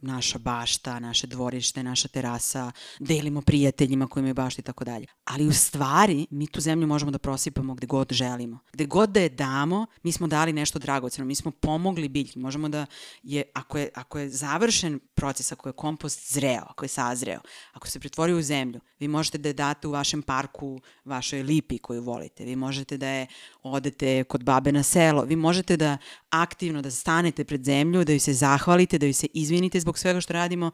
naša 0.00 0.38
bašta, 0.38 0.98
naše 1.00 1.26
dvorište, 1.26 1.82
naša 1.82 2.08
terasa, 2.08 2.72
delimo 2.98 3.40
prijateljima 3.42 4.06
koji 4.06 4.20
imaju 4.20 4.34
baštu 4.34 4.60
i 4.60 4.64
tako 4.64 4.84
dalje. 4.84 5.06
Ali 5.24 5.46
u 5.46 5.52
stvari 5.52 6.26
mi 6.30 6.46
tu 6.46 6.60
zemlju 6.60 6.86
možemo 6.86 7.10
da 7.10 7.18
prosipamo 7.18 7.74
gde 7.74 7.86
god 7.86 8.12
želimo. 8.12 8.58
Gde 8.72 8.86
god 8.86 9.10
da 9.10 9.20
je 9.20 9.28
damo, 9.28 9.86
mi 10.02 10.12
smo 10.12 10.26
dali 10.26 10.52
nešto 10.52 10.78
dragoceno, 10.78 11.26
mi 11.26 11.34
smo 11.34 11.50
pomogli 11.50 12.08
biljki. 12.08 12.38
Možemo 12.38 12.68
da 12.68 12.86
je, 13.22 13.42
ako 13.54 13.78
je, 13.78 13.90
ako 13.94 14.18
je 14.18 14.28
završen 14.28 15.00
proces, 15.14 15.52
ako 15.52 15.68
je 15.68 15.72
kompost 15.72 16.32
zreo, 16.32 16.62
ako 16.68 16.84
je 16.84 16.88
sazreo, 16.88 17.40
ako 17.72 17.88
se 17.88 18.00
pretvori 18.00 18.34
u 18.34 18.42
zemlju, 18.42 18.80
vi 18.98 19.08
možete 19.08 19.38
da 19.38 19.48
je 19.48 19.52
date 19.52 19.88
u 19.88 19.90
vašem 19.90 20.22
parku, 20.22 20.80
vašoj 21.04 21.42
lipi 21.42 21.78
koju 21.78 22.02
volite, 22.02 22.44
vi 22.44 22.56
možete 22.56 22.96
da 22.96 23.08
je 23.08 23.26
odete 23.62 24.24
kod 24.24 24.44
babe 24.44 24.72
na 24.72 24.82
selo, 24.82 25.22
vi 25.22 25.36
možete 25.36 25.76
da 25.76 25.98
aktivno 26.30 26.82
da 26.82 26.90
stanete 26.90 27.44
pred 27.44 27.64
zemlju, 27.64 28.04
da 28.04 28.12
joj 28.12 28.18
se 28.18 28.32
zahvalite, 28.32 28.98
da 28.98 29.06
joj 29.06 29.12
se 29.12 29.26
izvinite 29.34 29.53
zbog 29.80 29.98
svega 29.98 30.20
što 30.20 30.32
radimo 30.32 30.70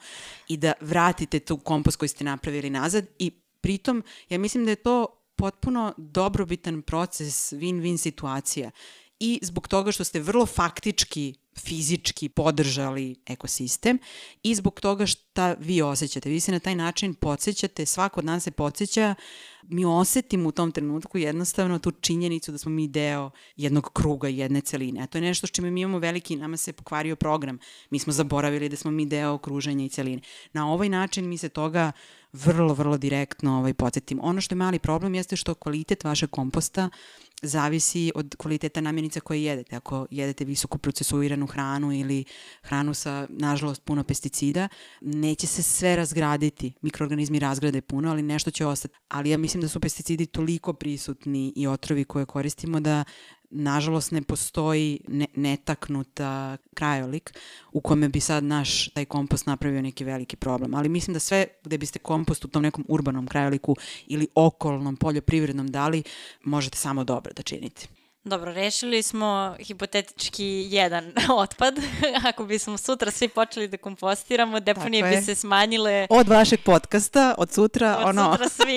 i 0.48 0.56
da 0.56 0.72
vratite 0.80 1.40
tu 1.40 1.56
kompost 1.56 1.96
koji 1.96 2.08
ste 2.08 2.24
napravili 2.24 2.70
nazad. 2.70 3.06
I 3.18 3.30
pritom 3.60 4.04
ja 4.28 4.38
mislim 4.38 4.64
da 4.64 4.70
je 4.70 4.76
to 4.76 5.06
potpuno 5.36 5.94
dobrobitan 5.96 6.82
proces, 6.82 7.52
win-win 7.52 7.96
situacija 7.96 8.70
i 9.20 9.38
zbog 9.42 9.68
toga 9.68 9.92
što 9.92 10.04
ste 10.04 10.20
vrlo 10.20 10.46
faktički 10.46 11.34
fizički 11.58 12.28
podržali 12.28 13.16
ekosistem 13.26 13.98
i 14.42 14.54
zbog 14.54 14.80
toga 14.80 15.06
šta 15.06 15.54
vi 15.58 15.82
osjećate. 15.82 16.30
Vi 16.30 16.40
se 16.40 16.52
na 16.52 16.58
taj 16.58 16.74
način 16.74 17.14
podsjećate, 17.14 17.86
svako 17.86 18.20
od 18.20 18.24
nas 18.24 18.44
se 18.44 18.50
podsjeća, 18.50 19.14
mi 19.62 19.84
osetimo 19.84 20.48
u 20.48 20.52
tom 20.52 20.72
trenutku 20.72 21.18
jednostavno 21.18 21.78
tu 21.78 21.90
činjenicu 21.90 22.52
da 22.52 22.58
smo 22.58 22.70
mi 22.70 22.88
deo 22.88 23.30
jednog 23.56 23.90
kruga, 23.92 24.28
jedne 24.28 24.60
celine. 24.60 25.02
A 25.02 25.06
to 25.06 25.18
je 25.18 25.22
nešto 25.22 25.46
s 25.46 25.50
čime 25.50 25.70
mi 25.70 25.80
imamo 25.80 25.98
veliki, 25.98 26.36
nama 26.36 26.56
se 26.56 26.72
pokvario 26.72 27.16
program. 27.16 27.58
Mi 27.90 27.98
smo 27.98 28.12
zaboravili 28.12 28.68
da 28.68 28.76
smo 28.76 28.90
mi 28.90 29.06
deo 29.06 29.32
okruženja 29.32 29.84
i 29.84 29.88
celine. 29.88 30.22
Na 30.52 30.72
ovaj 30.72 30.88
način 30.88 31.28
mi 31.28 31.38
se 31.38 31.48
toga 31.48 31.92
vrlo, 32.32 32.74
vrlo 32.74 32.96
direktno 32.96 33.58
ovaj, 33.58 33.74
podsjetimo. 33.74 34.22
Ono 34.22 34.40
što 34.40 34.54
je 34.54 34.56
mali 34.56 34.78
problem 34.78 35.14
jeste 35.14 35.36
što 35.36 35.54
kvalitet 35.54 36.04
vašeg 36.04 36.30
komposta 36.30 36.90
zavisi 37.42 38.12
od 38.14 38.34
kvaliteta 38.38 38.80
namirnica 38.80 39.20
koje 39.20 39.44
jedete. 39.44 39.76
Ako 39.76 40.06
jedete 40.10 40.44
visoko 40.44 40.78
procesuiranu 40.78 41.46
hranu 41.46 41.92
ili 41.92 42.24
hranu 42.62 42.94
sa, 42.94 43.26
nažalost, 43.30 43.84
puno 43.84 44.04
pesticida, 44.04 44.68
neće 45.00 45.46
se 45.46 45.62
sve 45.62 45.96
razgraditi. 45.96 46.72
Mikroorganizmi 46.82 47.38
razgrade 47.38 47.80
puno, 47.80 48.10
ali 48.10 48.22
nešto 48.22 48.50
će 48.50 48.66
ostati. 48.66 48.94
Ali 49.08 49.30
ja 49.30 49.38
mislim 49.38 49.60
da 49.60 49.68
su 49.68 49.80
pesticidi 49.80 50.26
toliko 50.26 50.72
prisutni 50.72 51.52
i 51.56 51.66
otrovi 51.66 52.04
koje 52.04 52.26
koristimo 52.26 52.80
da 52.80 53.04
nažalost 53.50 54.12
ne 54.12 54.22
postoji 54.22 55.00
ne, 55.08 55.26
netaknuta 55.34 56.56
krajolik 56.74 57.38
u 57.72 57.80
kome 57.80 58.08
bi 58.08 58.20
sad 58.20 58.44
naš 58.44 58.88
taj 58.88 59.04
kompost 59.04 59.46
napravio 59.46 59.82
neki 59.82 60.04
veliki 60.04 60.36
problem. 60.36 60.74
Ali 60.74 60.88
mislim 60.88 61.14
da 61.14 61.20
sve 61.20 61.46
gde 61.64 61.78
biste 61.78 61.98
kompost 61.98 62.44
u 62.44 62.48
tom 62.48 62.62
nekom 62.62 62.84
urbanom 62.88 63.26
krajoliku 63.26 63.76
ili 64.06 64.28
okolnom 64.34 64.96
poljoprivrednom 64.96 65.68
dali, 65.68 66.02
možete 66.44 66.78
samo 66.78 67.04
dobro 67.04 67.32
da 67.32 67.42
činite. 67.42 67.99
Dobro, 68.24 68.52
rešili 68.52 69.02
smo 69.02 69.56
hipotetički 69.60 70.66
jedan 70.70 71.12
otpad. 71.42 71.74
Ako 72.28 72.44
bismo 72.44 72.78
sutra 72.78 73.10
svi 73.10 73.28
počeli 73.28 73.68
da 73.68 73.76
kompostiramo, 73.76 74.60
deponije 74.60 75.02
bi 75.02 75.22
se 75.22 75.34
smanjile... 75.34 76.06
Od 76.10 76.28
vašeg 76.28 76.60
podcasta, 76.64 77.34
od 77.38 77.52
sutra, 77.52 77.96
od 77.98 78.08
ono... 78.08 78.30
Od 78.30 78.32
sutra 78.32 78.48
svi. 78.48 78.76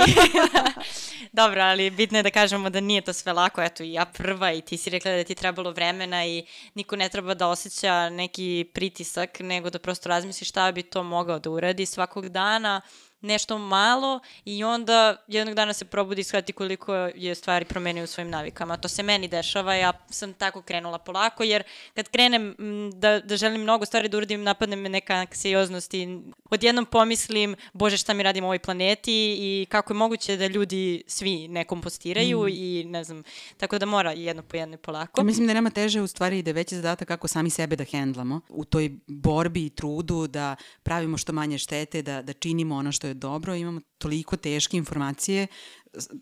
Dobro, 1.31 1.61
ali 1.61 1.89
bitno 1.89 2.17
je 2.19 2.23
da 2.23 2.29
kažemo 2.29 2.69
da 2.69 2.79
nije 2.79 3.01
to 3.01 3.13
sve 3.13 3.33
lako. 3.33 3.61
Eto, 3.61 3.83
ja 3.83 4.05
prva 4.05 4.51
i 4.51 4.61
ti 4.61 4.77
si 4.77 4.89
rekla 4.89 5.11
da 5.11 5.23
ti 5.23 5.35
trebalo 5.35 5.71
vremena 5.71 6.25
i 6.25 6.45
niko 6.73 6.95
ne 6.95 7.09
treba 7.09 7.33
da 7.33 7.47
osjeća 7.47 8.09
neki 8.09 8.65
pritisak, 8.73 9.39
nego 9.39 9.69
da 9.69 9.79
prosto 9.79 10.09
razmisli 10.09 10.45
šta 10.45 10.71
bi 10.71 10.83
to 10.83 11.03
mogao 11.03 11.39
da 11.39 11.49
uradi 11.49 11.85
svakog 11.85 12.29
dana 12.29 12.81
nešto 13.23 13.57
malo 13.57 14.19
i 14.45 14.63
onda 14.63 15.15
jednog 15.27 15.55
dana 15.55 15.73
se 15.73 15.85
probudi 15.85 16.21
i 16.21 16.23
shvati 16.23 16.53
koliko 16.53 16.95
je 16.95 17.35
stvari 17.35 17.65
promenio 17.65 18.03
u 18.03 18.07
svojim 18.07 18.29
navikama. 18.29 18.77
To 18.77 18.87
se 18.87 19.03
meni 19.03 19.27
dešava, 19.27 19.75
ja 19.75 19.93
sam 20.09 20.33
tako 20.33 20.61
krenula 20.61 20.97
polako, 20.97 21.43
jer 21.43 21.63
kad 21.93 22.09
krenem 22.09 22.55
da, 22.93 23.19
da 23.19 23.37
želim 23.37 23.61
mnogo 23.61 23.85
stvari 23.85 24.09
da 24.09 24.17
uradim, 24.17 24.43
napadne 24.43 24.75
me 24.75 24.89
neka 24.89 25.13
anksioznost 25.13 25.93
i 25.93 26.07
odjednom 26.49 26.85
pomislim, 26.85 27.55
bože 27.73 27.97
šta 27.97 28.13
mi 28.13 28.23
radim 28.23 28.43
u 28.43 28.47
ovoj 28.47 28.59
planeti 28.59 29.37
i 29.39 29.65
kako 29.69 29.93
je 29.93 29.97
moguće 29.97 30.37
da 30.37 30.47
ljudi 30.47 31.03
svi 31.07 31.47
ne 31.47 31.65
kompostiraju 31.65 32.43
mm. 32.43 32.47
i 32.49 32.83
ne 32.83 33.03
znam, 33.03 33.23
tako 33.57 33.79
da 33.79 33.85
mora 33.85 34.11
jedno 34.11 34.43
po 34.43 34.57
jedno 34.57 34.77
polako. 34.77 35.21
Ja 35.21 35.25
mislim 35.25 35.47
da 35.47 35.53
nema 35.53 35.69
teže 35.69 36.01
u 36.01 36.07
stvari 36.07 36.39
i 36.39 36.43
da 36.43 36.49
je 36.49 36.53
veći 36.53 36.75
zadatak 36.75 37.07
kako 37.07 37.27
sami 37.27 37.49
sebe 37.49 37.75
da 37.75 37.83
hendlamo 37.83 38.41
u 38.49 38.65
toj 38.65 38.91
borbi 39.07 39.65
i 39.65 39.69
trudu 39.69 40.27
da 40.27 40.55
pravimo 40.83 41.17
što 41.17 41.33
manje 41.33 41.57
štete, 41.57 42.01
da, 42.01 42.21
da 42.21 42.33
činimo 42.33 42.75
ono 42.75 42.91
što 42.91 43.07
je 43.07 43.12
je 43.13 43.19
dobro, 43.19 43.55
imamo 43.55 43.81
toliko 43.97 44.37
teške 44.37 44.77
informacije, 44.77 45.47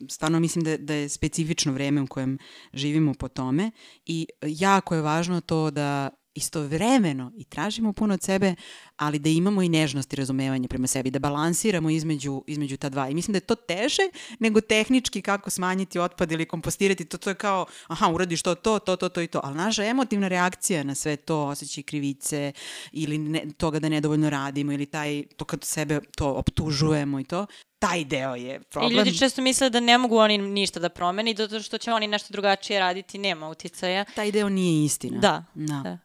stvarno 0.10 0.40
mislim 0.40 0.64
da, 0.64 0.78
da 0.78 0.94
je 0.94 1.10
specifično 1.10 1.74
vreme 1.74 2.02
u 2.02 2.08
kojem 2.08 2.38
živimo 2.74 3.14
po 3.14 3.28
tome 3.28 3.72
i 4.06 4.28
jako 4.42 4.96
je 4.96 5.02
važno 5.02 5.42
to 5.42 5.72
da 5.72 6.10
istovremeno 6.36 7.32
i 7.36 7.44
tražimo 7.44 7.94
puno 7.94 8.14
od 8.14 8.24
sebe, 8.24 8.56
ali 8.98 9.20
da 9.20 9.30
imamo 9.30 9.62
i 9.62 9.70
nežnost 9.70 10.14
i 10.14 10.16
razumevanje 10.16 10.68
prema 10.68 10.88
sebi, 10.88 11.12
da 11.12 11.20
balansiramo 11.20 11.90
između, 11.90 12.44
između 12.48 12.78
ta 12.78 12.90
dva. 12.90 13.10
I 13.10 13.14
mislim 13.14 13.34
da 13.34 13.38
je 13.38 13.42
to 13.42 13.56
teže 13.56 14.04
nego 14.40 14.62
tehnički 14.62 15.22
kako 15.22 15.50
smanjiti 15.50 16.00
otpad 16.00 16.32
ili 16.32 16.46
kompostirati. 16.46 17.06
To, 17.06 17.18
to 17.18 17.30
je 17.30 17.36
kao, 17.36 17.66
aha, 17.88 18.10
uradiš 18.10 18.42
to, 18.42 18.56
to, 18.56 18.80
to, 18.80 18.96
to, 18.96 19.10
to 19.10 19.22
i 19.22 19.28
to. 19.28 19.40
Ali 19.44 19.58
naša 19.58 19.84
emotivna 19.84 20.28
reakcija 20.28 20.84
na 20.84 20.96
sve 20.96 21.16
to, 21.16 21.46
osjećaj 21.46 21.84
krivice 21.84 22.52
ili 22.92 23.18
ne, 23.18 23.44
toga 23.58 23.80
da 23.80 23.90
nedovoljno 23.90 24.30
radimo 24.30 24.72
ili 24.72 24.86
taj, 24.86 25.24
to 25.38 25.46
kad 25.46 25.64
sebe 25.64 26.00
to 26.18 26.34
optužujemo 26.34 27.20
i 27.20 27.24
to, 27.24 27.46
taj 27.82 28.06
deo 28.06 28.36
je 28.36 28.60
problem. 28.60 28.92
I 28.92 28.96
ljudi 28.96 29.18
često 29.18 29.42
misle 29.42 29.70
da 29.70 29.80
ne 29.80 29.98
mogu 29.98 30.18
oni 30.18 30.38
ništa 30.38 30.80
da 30.80 30.90
promeni, 30.90 31.36
zato 31.38 31.60
što 31.60 31.78
će 31.78 31.94
oni 31.94 32.08
nešto 32.08 32.28
drugačije 32.32 32.80
raditi, 32.80 33.18
nema 33.18 33.50
uticaja. 33.50 34.06
Taj 34.16 34.32
deo 34.32 34.50
nije 34.50 34.86
istina. 34.86 35.20
Da, 35.20 35.44
da. 35.56 35.82
da. 35.84 35.98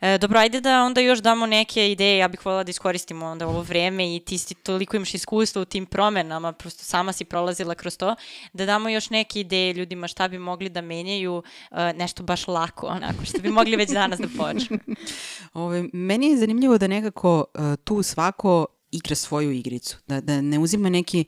E, 0.00 0.18
dobro, 0.18 0.38
ajde 0.38 0.60
da 0.60 0.82
onda 0.82 1.00
još 1.00 1.18
damo 1.18 1.46
neke 1.46 1.92
ideje, 1.92 2.18
ja 2.18 2.28
bih 2.28 2.46
voljela 2.46 2.64
da 2.64 2.70
iskoristimo 2.70 3.26
onda 3.26 3.46
ovo 3.46 3.62
vreme 3.62 4.16
i 4.16 4.20
ti 4.20 4.38
si 4.38 4.54
toliko 4.54 4.96
imaš 4.96 5.14
iskustva 5.14 5.62
u 5.62 5.64
tim 5.64 5.86
promenama, 5.86 6.52
prosto 6.52 6.84
sama 6.84 7.12
si 7.12 7.24
prolazila 7.24 7.74
kroz 7.74 7.96
to, 7.96 8.14
da 8.52 8.66
damo 8.66 8.88
još 8.88 9.10
neke 9.10 9.40
ideje 9.40 9.72
ljudima 9.72 10.08
šta 10.08 10.28
bi 10.28 10.38
mogli 10.38 10.68
da 10.68 10.80
menjaju 10.80 11.36
uh, 11.36 11.78
nešto 11.94 12.22
baš 12.22 12.48
lako, 12.48 12.86
onako, 12.86 13.24
što 13.24 13.38
bi 13.38 13.48
mogli 13.48 13.76
već 13.76 13.90
danas 13.90 14.20
da 14.20 14.28
počnu. 14.38 14.78
Ove, 15.54 15.84
meni 15.92 16.30
je 16.30 16.36
zanimljivo 16.36 16.78
da 16.78 16.86
nekako 16.86 17.44
uh, 17.54 17.62
tu 17.84 18.02
svako 18.02 18.66
igra 18.92 19.14
svoju 19.14 19.50
igricu, 19.50 19.96
da, 20.06 20.20
da 20.20 20.40
ne 20.40 20.58
uzima 20.58 20.88
neki 20.88 21.24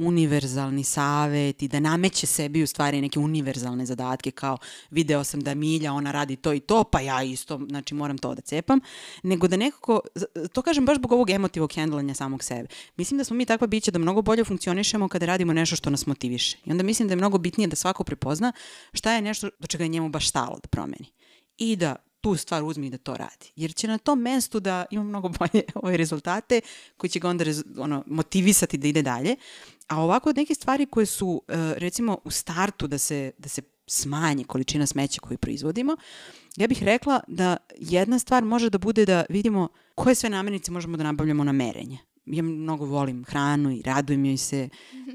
univerzalni 0.00 0.84
savet 0.84 1.62
i 1.62 1.68
da 1.68 1.80
nameće 1.80 2.26
sebi 2.26 2.62
u 2.62 2.66
stvari 2.66 3.00
neke 3.00 3.18
univerzalne 3.18 3.86
zadatke 3.86 4.30
kao 4.30 4.58
video 4.90 5.24
sam 5.24 5.40
da 5.40 5.54
Milja, 5.54 5.92
ona 5.92 6.12
radi 6.12 6.36
to 6.36 6.52
i 6.52 6.60
to, 6.60 6.84
pa 6.84 7.00
ja 7.00 7.22
isto, 7.22 7.60
znači 7.68 7.94
moram 7.94 8.18
to 8.18 8.34
da 8.34 8.40
cepam, 8.40 8.80
nego 9.22 9.48
da 9.48 9.56
nekako, 9.56 10.00
to 10.52 10.62
kažem 10.62 10.86
baš 10.86 10.96
zbog 10.96 11.12
ovog 11.12 11.30
emotivog 11.30 11.72
hendlanja 11.74 12.14
samog 12.14 12.44
sebe. 12.44 12.68
Mislim 12.96 13.18
da 13.18 13.24
smo 13.24 13.36
mi 13.36 13.46
takva 13.46 13.66
bića 13.66 13.90
da 13.90 13.98
mnogo 13.98 14.22
bolje 14.22 14.44
funkcionišemo 14.44 15.08
kada 15.08 15.26
radimo 15.26 15.52
nešto 15.52 15.76
što 15.76 15.90
nas 15.90 16.06
motiviše. 16.06 16.58
I 16.64 16.70
onda 16.70 16.84
mislim 16.84 17.08
da 17.08 17.12
je 17.12 17.16
mnogo 17.16 17.38
bitnije 17.38 17.68
da 17.68 17.76
svako 17.76 18.04
prepozna 18.04 18.52
šta 18.92 19.12
je 19.12 19.22
nešto 19.22 19.48
do 19.58 19.66
čega 19.66 19.84
je 19.84 19.88
njemu 19.88 20.08
baš 20.08 20.28
stalo 20.28 20.58
da 20.62 20.68
promeni. 20.68 21.06
I 21.58 21.76
da 21.76 21.96
tu 22.20 22.36
stvar 22.36 22.64
uzmi 22.64 22.86
i 22.86 22.90
da 22.90 22.98
to 22.98 23.16
radi. 23.16 23.52
Jer 23.56 23.74
će 23.74 23.88
na 23.88 23.98
tom 23.98 24.20
mestu 24.20 24.60
da 24.60 24.84
ima 24.90 25.04
mnogo 25.04 25.28
bolje 25.28 25.62
ove 25.82 25.96
rezultate 25.96 26.60
koji 26.96 27.10
će 27.10 27.18
ga 27.18 27.28
onda 27.28 27.44
ono, 27.78 28.04
motivisati 28.06 28.78
da 28.78 28.88
ide 28.88 29.02
dalje. 29.02 29.36
A 29.88 30.00
ovako 30.02 30.32
neke 30.32 30.54
stvari 30.54 30.86
koje 30.86 31.06
su 31.06 31.42
e, 31.48 31.54
recimo 31.76 32.18
u 32.24 32.30
startu 32.30 32.86
da 32.86 32.98
se, 32.98 33.32
da 33.38 33.48
se 33.48 33.62
smanji 33.86 34.44
količina 34.44 34.86
smeća 34.86 35.20
koju 35.20 35.38
proizvodimo, 35.38 35.96
ja 36.56 36.68
bih 36.68 36.82
rekla 36.82 37.20
da 37.28 37.56
jedna 37.78 38.18
stvar 38.18 38.44
može 38.44 38.70
da 38.70 38.78
bude 38.78 39.06
da 39.06 39.24
vidimo 39.28 39.68
koje 39.94 40.14
sve 40.14 40.30
namirnice 40.30 40.70
možemo 40.70 40.96
da 40.96 41.04
nabavljamo 41.04 41.44
na 41.44 41.52
merenje 41.52 41.98
ja 42.26 42.42
mnogo 42.42 42.84
volim 42.84 43.24
hranu 43.24 43.70
i 43.70 43.82
radujem 43.82 44.24
joj 44.24 44.36
se 44.36 44.68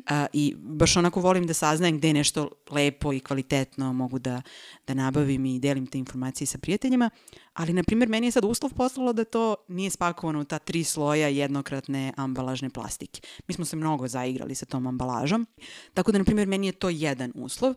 a, 0.07 0.25
i 0.33 0.55
baš 0.57 0.97
onako 0.97 1.21
volim 1.21 1.47
da 1.47 1.53
saznajem 1.53 1.97
gde 1.97 2.13
nešto 2.13 2.49
lepo 2.71 3.13
i 3.13 3.19
kvalitetno 3.19 3.93
mogu 3.93 4.19
da, 4.19 4.41
da 4.87 4.93
nabavim 4.93 5.45
i 5.45 5.59
delim 5.59 5.87
te 5.87 5.97
informacije 5.97 6.47
sa 6.47 6.57
prijateljima, 6.57 7.09
ali 7.55 7.73
na 7.73 7.83
primjer 7.83 8.09
meni 8.09 8.27
je 8.27 8.31
sad 8.31 8.45
uslov 8.45 8.73
poslalo 8.73 9.13
da 9.13 9.23
to 9.23 9.55
nije 9.67 9.89
spakovano 9.89 10.39
u 10.39 10.43
ta 10.43 10.59
tri 10.59 10.83
sloja 10.83 11.27
jednokratne 11.27 12.13
ambalažne 12.17 12.69
plastike. 12.69 13.21
Mi 13.47 13.53
smo 13.53 13.65
se 13.65 13.75
mnogo 13.75 14.07
zaigrali 14.07 14.55
sa 14.55 14.65
tom 14.65 14.87
ambalažom, 14.87 15.47
tako 15.93 16.11
da 16.11 16.17
na 16.17 16.23
primjer 16.23 16.47
meni 16.47 16.67
je 16.67 16.71
to 16.71 16.89
jedan 16.89 17.31
uslov 17.35 17.73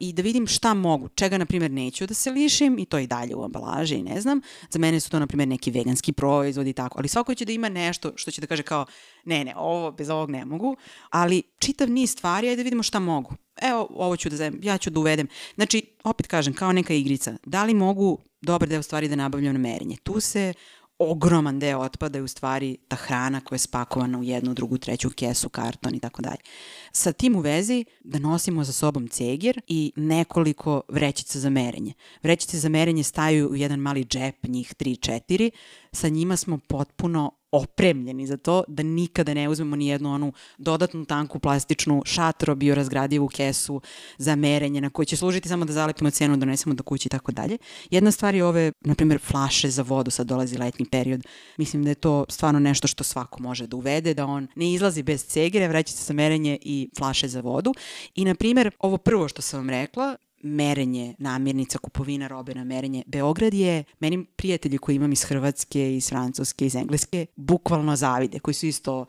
i 0.00 0.12
da 0.12 0.22
vidim 0.22 0.46
šta 0.46 0.74
mogu, 0.74 1.08
čega 1.08 1.38
na 1.38 1.46
primjer 1.46 1.70
neću 1.70 2.06
da 2.06 2.14
se 2.14 2.30
lišim 2.30 2.78
i 2.78 2.84
to 2.84 2.98
i 2.98 3.06
dalje 3.06 3.34
u 3.34 3.44
ambalaži 3.44 3.94
i 3.94 4.02
ne 4.02 4.20
znam. 4.20 4.40
Za 4.70 4.78
mene 4.78 5.00
su 5.00 5.10
to 5.10 5.18
na 5.18 5.26
primjer 5.26 5.48
neki 5.48 5.70
veganski 5.70 6.12
proizvodi 6.12 6.70
i 6.70 6.72
tako, 6.72 6.98
ali 6.98 7.08
svako 7.08 7.34
će 7.34 7.44
da 7.44 7.52
ima 7.52 7.68
nešto 7.68 8.12
što 8.16 8.30
će 8.30 8.40
da 8.40 8.46
kaže 8.46 8.62
kao 8.62 8.86
ne, 9.24 9.44
ne, 9.44 9.54
ovo, 9.56 9.92
bez 9.92 10.10
ovog 10.10 10.30
ne 10.30 10.44
mogu, 10.44 10.76
ali 11.10 11.42
čitav 11.58 11.90
niz 11.90 12.10
stvari, 12.10 12.48
ajde 12.48 12.56
da 12.56 12.62
vidimo 12.62 12.82
šta 12.82 12.98
mogu. 12.98 13.34
Evo, 13.62 13.88
ovo 13.90 14.16
ću 14.16 14.30
da 14.30 14.36
zajem, 14.36 14.60
ja 14.62 14.78
ću 14.78 14.90
da 14.90 15.00
uvedem. 15.00 15.28
Znači, 15.54 15.96
opet 16.04 16.26
kažem, 16.26 16.54
kao 16.54 16.72
neka 16.72 16.94
igrica, 16.94 17.36
da 17.46 17.64
li 17.64 17.74
mogu 17.74 18.18
dobar 18.42 18.68
deo 18.68 18.82
stvari 18.82 19.08
da 19.08 19.16
nabavljam 19.16 19.52
na 19.52 19.58
merenje? 19.58 19.96
Tu 20.02 20.20
se 20.20 20.54
ogroman 20.98 21.58
deo 21.58 21.78
otpada 21.78 22.18
je 22.18 22.22
u 22.22 22.28
stvari 22.28 22.76
ta 22.88 22.96
hrana 22.96 23.40
koja 23.40 23.54
je 23.54 23.58
spakovana 23.58 24.18
u 24.18 24.22
jednu, 24.22 24.54
drugu, 24.54 24.78
treću 24.78 25.10
kesu, 25.10 25.48
karton 25.48 25.94
i 25.94 26.00
tako 26.00 26.22
dalje. 26.22 26.40
Sa 26.92 27.12
tim 27.12 27.36
u 27.36 27.40
vezi 27.40 27.84
da 28.04 28.18
nosimo 28.18 28.64
za 28.64 28.72
sobom 28.72 29.08
cegir 29.08 29.60
i 29.66 29.92
nekoliko 29.96 30.80
vrećica 30.88 31.38
za 31.38 31.50
merenje. 31.50 31.92
Vrećice 32.22 32.58
za 32.58 32.68
merenje 32.68 33.02
staju 33.02 33.48
u 33.48 33.56
jedan 33.56 33.78
mali 33.78 34.04
džep, 34.04 34.46
njih 34.46 34.74
3-4. 34.74 35.50
Sa 35.92 36.08
njima 36.08 36.36
smo 36.36 36.58
potpuno 36.68 37.41
opremljeni 37.52 38.26
za 38.26 38.36
to 38.36 38.64
da 38.68 38.82
nikada 38.82 39.34
ne 39.34 39.48
uzmemo 39.48 39.76
ni 39.76 39.88
jednu 39.88 40.14
onu 40.14 40.32
dodatnu 40.58 41.04
tanku 41.04 41.38
plastičnu 41.38 42.02
šatro 42.04 42.54
biorazgradivu 42.54 43.28
kesu 43.28 43.80
za 44.18 44.36
merenje 44.36 44.80
na 44.80 44.90
koju 44.90 45.06
će 45.06 45.16
služiti 45.16 45.48
samo 45.48 45.64
da 45.64 45.72
zalepimo 45.72 46.10
cenu, 46.10 46.36
donesemo 46.36 46.74
do 46.74 46.82
kući 46.82 47.08
i 47.08 47.10
tako 47.10 47.32
dalje. 47.32 47.58
Jedna 47.90 48.10
stvar 48.10 48.34
je 48.34 48.44
ove, 48.44 48.72
na 48.80 48.94
primjer, 48.94 49.20
flaše 49.20 49.70
za 49.70 49.82
vodu, 49.82 50.10
sad 50.10 50.26
dolazi 50.26 50.58
letnji 50.58 50.86
period. 50.86 51.26
Mislim 51.56 51.84
da 51.84 51.90
je 51.90 51.94
to 51.94 52.24
stvarno 52.28 52.60
nešto 52.60 52.88
što 52.88 53.04
svako 53.04 53.42
može 53.42 53.66
da 53.66 53.76
uvede, 53.76 54.14
da 54.14 54.26
on 54.26 54.48
ne 54.56 54.72
izlazi 54.72 55.02
bez 55.02 55.26
cegire, 55.26 55.68
vrećice 55.68 56.04
za 56.04 56.14
merenje 56.14 56.58
i 56.60 56.88
flaše 56.98 57.28
za 57.28 57.40
vodu. 57.40 57.74
I, 58.14 58.24
na 58.24 58.34
primjer, 58.34 58.70
ovo 58.78 58.96
prvo 58.96 59.28
što 59.28 59.42
sam 59.42 59.60
vam 59.60 59.70
rekla, 59.70 60.16
merenje 60.42 61.14
namirnica, 61.18 61.78
kupovina 61.78 62.28
robe 62.28 62.54
na 62.54 62.64
merenje. 62.64 63.02
Beograd 63.06 63.54
je, 63.54 63.84
meni 64.00 64.24
prijatelji 64.36 64.78
koji 64.78 64.96
imam 64.96 65.12
iz 65.12 65.24
Hrvatske, 65.24 65.96
iz 65.96 66.08
Francuske, 66.08 66.66
iz 66.66 66.74
Engleske, 66.74 67.26
bukvalno 67.36 67.96
zavide, 67.96 68.38
koji 68.38 68.54
su 68.54 68.66
isto 68.66 69.06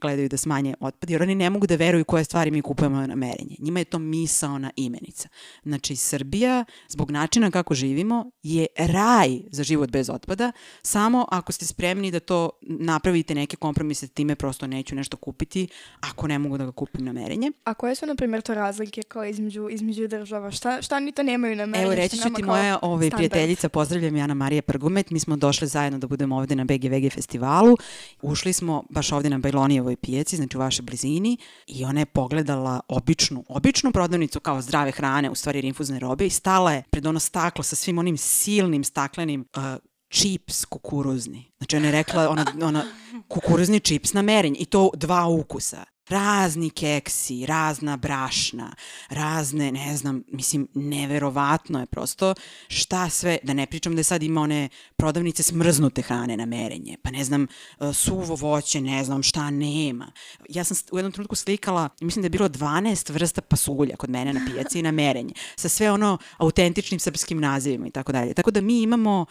gledaju 0.00 0.28
da 0.28 0.36
smanje 0.36 0.74
otpad, 0.80 1.10
jer 1.10 1.22
oni 1.22 1.34
ne 1.34 1.50
mogu 1.50 1.66
da 1.66 1.76
veruju 1.76 2.04
koje 2.04 2.24
stvari 2.24 2.50
mi 2.50 2.62
kupujemo 2.62 3.06
na 3.06 3.14
merenje. 3.14 3.56
Njima 3.58 3.78
je 3.78 3.84
to 3.84 3.98
misaona 3.98 4.70
imenica. 4.76 5.28
Znači, 5.62 5.96
Srbija, 5.96 6.64
zbog 6.88 7.10
načina 7.10 7.50
kako 7.50 7.74
živimo, 7.74 8.30
je 8.42 8.66
raj 8.76 9.40
za 9.50 9.62
život 9.62 9.90
bez 9.90 10.10
otpada, 10.10 10.52
samo 10.82 11.26
ako 11.30 11.52
ste 11.52 11.66
spremni 11.66 12.10
da 12.10 12.20
to 12.20 12.50
napravite 12.62 13.34
neke 13.34 13.56
kompromise, 13.56 14.08
time 14.08 14.34
prosto 14.34 14.66
neću 14.66 14.94
nešto 14.94 15.16
kupiti, 15.16 15.68
ako 16.00 16.26
ne 16.26 16.38
mogu 16.38 16.58
da 16.58 16.64
ga 16.64 16.72
kupim 16.72 17.04
na 17.04 17.12
merenje. 17.12 17.52
A 17.64 17.74
koje 17.74 17.94
su, 17.94 18.06
na 18.06 18.14
primjer, 18.14 18.42
to 18.42 18.54
razlike 18.54 19.02
kao 19.02 19.24
između, 19.24 19.68
između 19.70 20.08
država? 20.08 20.50
Šta, 20.50 20.82
šta 20.82 20.96
oni 20.96 21.12
to 21.12 21.22
nemaju 21.22 21.56
na 21.56 21.66
merenje? 21.66 21.84
Evo, 21.84 21.94
reći 21.94 22.16
ću 22.16 22.28
ti 22.36 22.42
moja 22.42 22.78
ovaj, 22.82 23.10
prijateljica, 23.10 23.68
pozdravljam 23.68 24.16
Jana 24.16 24.34
Marija 24.34 24.62
Prgumet, 24.62 25.10
mi 25.10 25.20
smo 25.20 25.36
došle 25.36 25.66
zajedno 25.66 25.98
da 25.98 26.06
budemo 26.06 26.36
ovde 26.36 26.56
na 26.56 26.64
BGVG 26.64 27.12
festivalu, 27.12 27.76
ušli 28.22 28.52
smo 28.52 28.82
baš 28.90 29.12
ovde 29.12 29.30
na 29.30 29.38
Bajlonijevo 29.38 29.85
Ivoj 29.86 29.96
pijaci, 29.96 30.36
znači 30.36 30.56
u 30.56 30.60
vašoj 30.60 30.82
blizini, 30.82 31.38
i 31.66 31.84
ona 31.84 32.00
je 32.00 32.06
pogledala 32.06 32.80
običnu, 32.88 33.44
običnu 33.48 33.92
prodavnicu 33.92 34.40
kao 34.40 34.62
zdrave 34.62 34.90
hrane, 34.90 35.30
u 35.30 35.34
stvari 35.34 35.60
rinfuzne 35.60 35.98
robe, 35.98 36.26
i 36.26 36.30
stala 36.30 36.72
je 36.72 36.82
pred 36.90 37.06
ono 37.06 37.20
staklo 37.20 37.64
sa 37.64 37.76
svim 37.76 37.98
onim 37.98 38.16
silnim 38.16 38.84
staklenim 38.84 39.40
uh, 39.56 39.62
čips 40.08 40.64
kukuruzni. 40.64 41.52
Znači 41.58 41.76
ona 41.76 41.86
je 41.86 41.92
rekla 41.92 42.28
ona, 42.28 42.46
ona 42.62 42.84
kukuruzni 43.28 43.80
čips 43.80 44.12
na 44.12 44.22
merenj 44.22 44.56
i 44.58 44.64
to 44.64 44.90
dva 44.94 45.26
ukusa 45.26 45.84
razni 46.08 46.70
keksi, 46.70 47.46
razna 47.46 47.96
brašna, 47.96 48.74
razne, 49.08 49.72
ne 49.72 49.96
znam, 49.96 50.24
mislim, 50.28 50.68
neverovatno 50.74 51.80
je 51.80 51.86
prosto 51.86 52.34
šta 52.68 53.08
sve, 53.08 53.38
da 53.42 53.52
ne 53.52 53.66
pričam 53.66 53.94
da 53.94 54.00
je 54.00 54.04
sad 54.04 54.22
ima 54.22 54.40
one 54.40 54.68
prodavnice 54.96 55.42
smrznute 55.42 56.02
hrane 56.02 56.36
na 56.36 56.46
merenje, 56.46 56.96
pa 57.02 57.10
ne 57.10 57.24
znam, 57.24 57.46
e, 57.80 57.92
suvo 57.92 58.34
voće, 58.34 58.80
ne 58.80 59.04
znam 59.04 59.22
šta 59.22 59.50
nema. 59.50 60.12
Ja 60.48 60.64
sam 60.64 60.76
u 60.92 60.98
jednom 60.98 61.12
trenutku 61.12 61.36
slikala, 61.36 61.88
mislim 62.00 62.22
da 62.22 62.26
je 62.26 62.30
bilo 62.30 62.48
12 62.48 63.12
vrsta 63.12 63.40
pasulja 63.40 63.96
kod 63.96 64.10
mene 64.10 64.32
na 64.32 64.46
pijaci 64.46 64.78
i 64.78 64.82
na 64.82 64.90
merenje, 64.90 65.32
sa 65.56 65.68
sve 65.68 65.92
ono 65.92 66.18
autentičnim 66.36 67.00
srpskim 67.00 67.40
nazivima 67.40 67.86
i 67.86 67.90
tako 67.90 68.12
dalje. 68.12 68.34
Tako 68.34 68.50
da 68.50 68.60
mi 68.60 68.82
imamo 68.82 69.26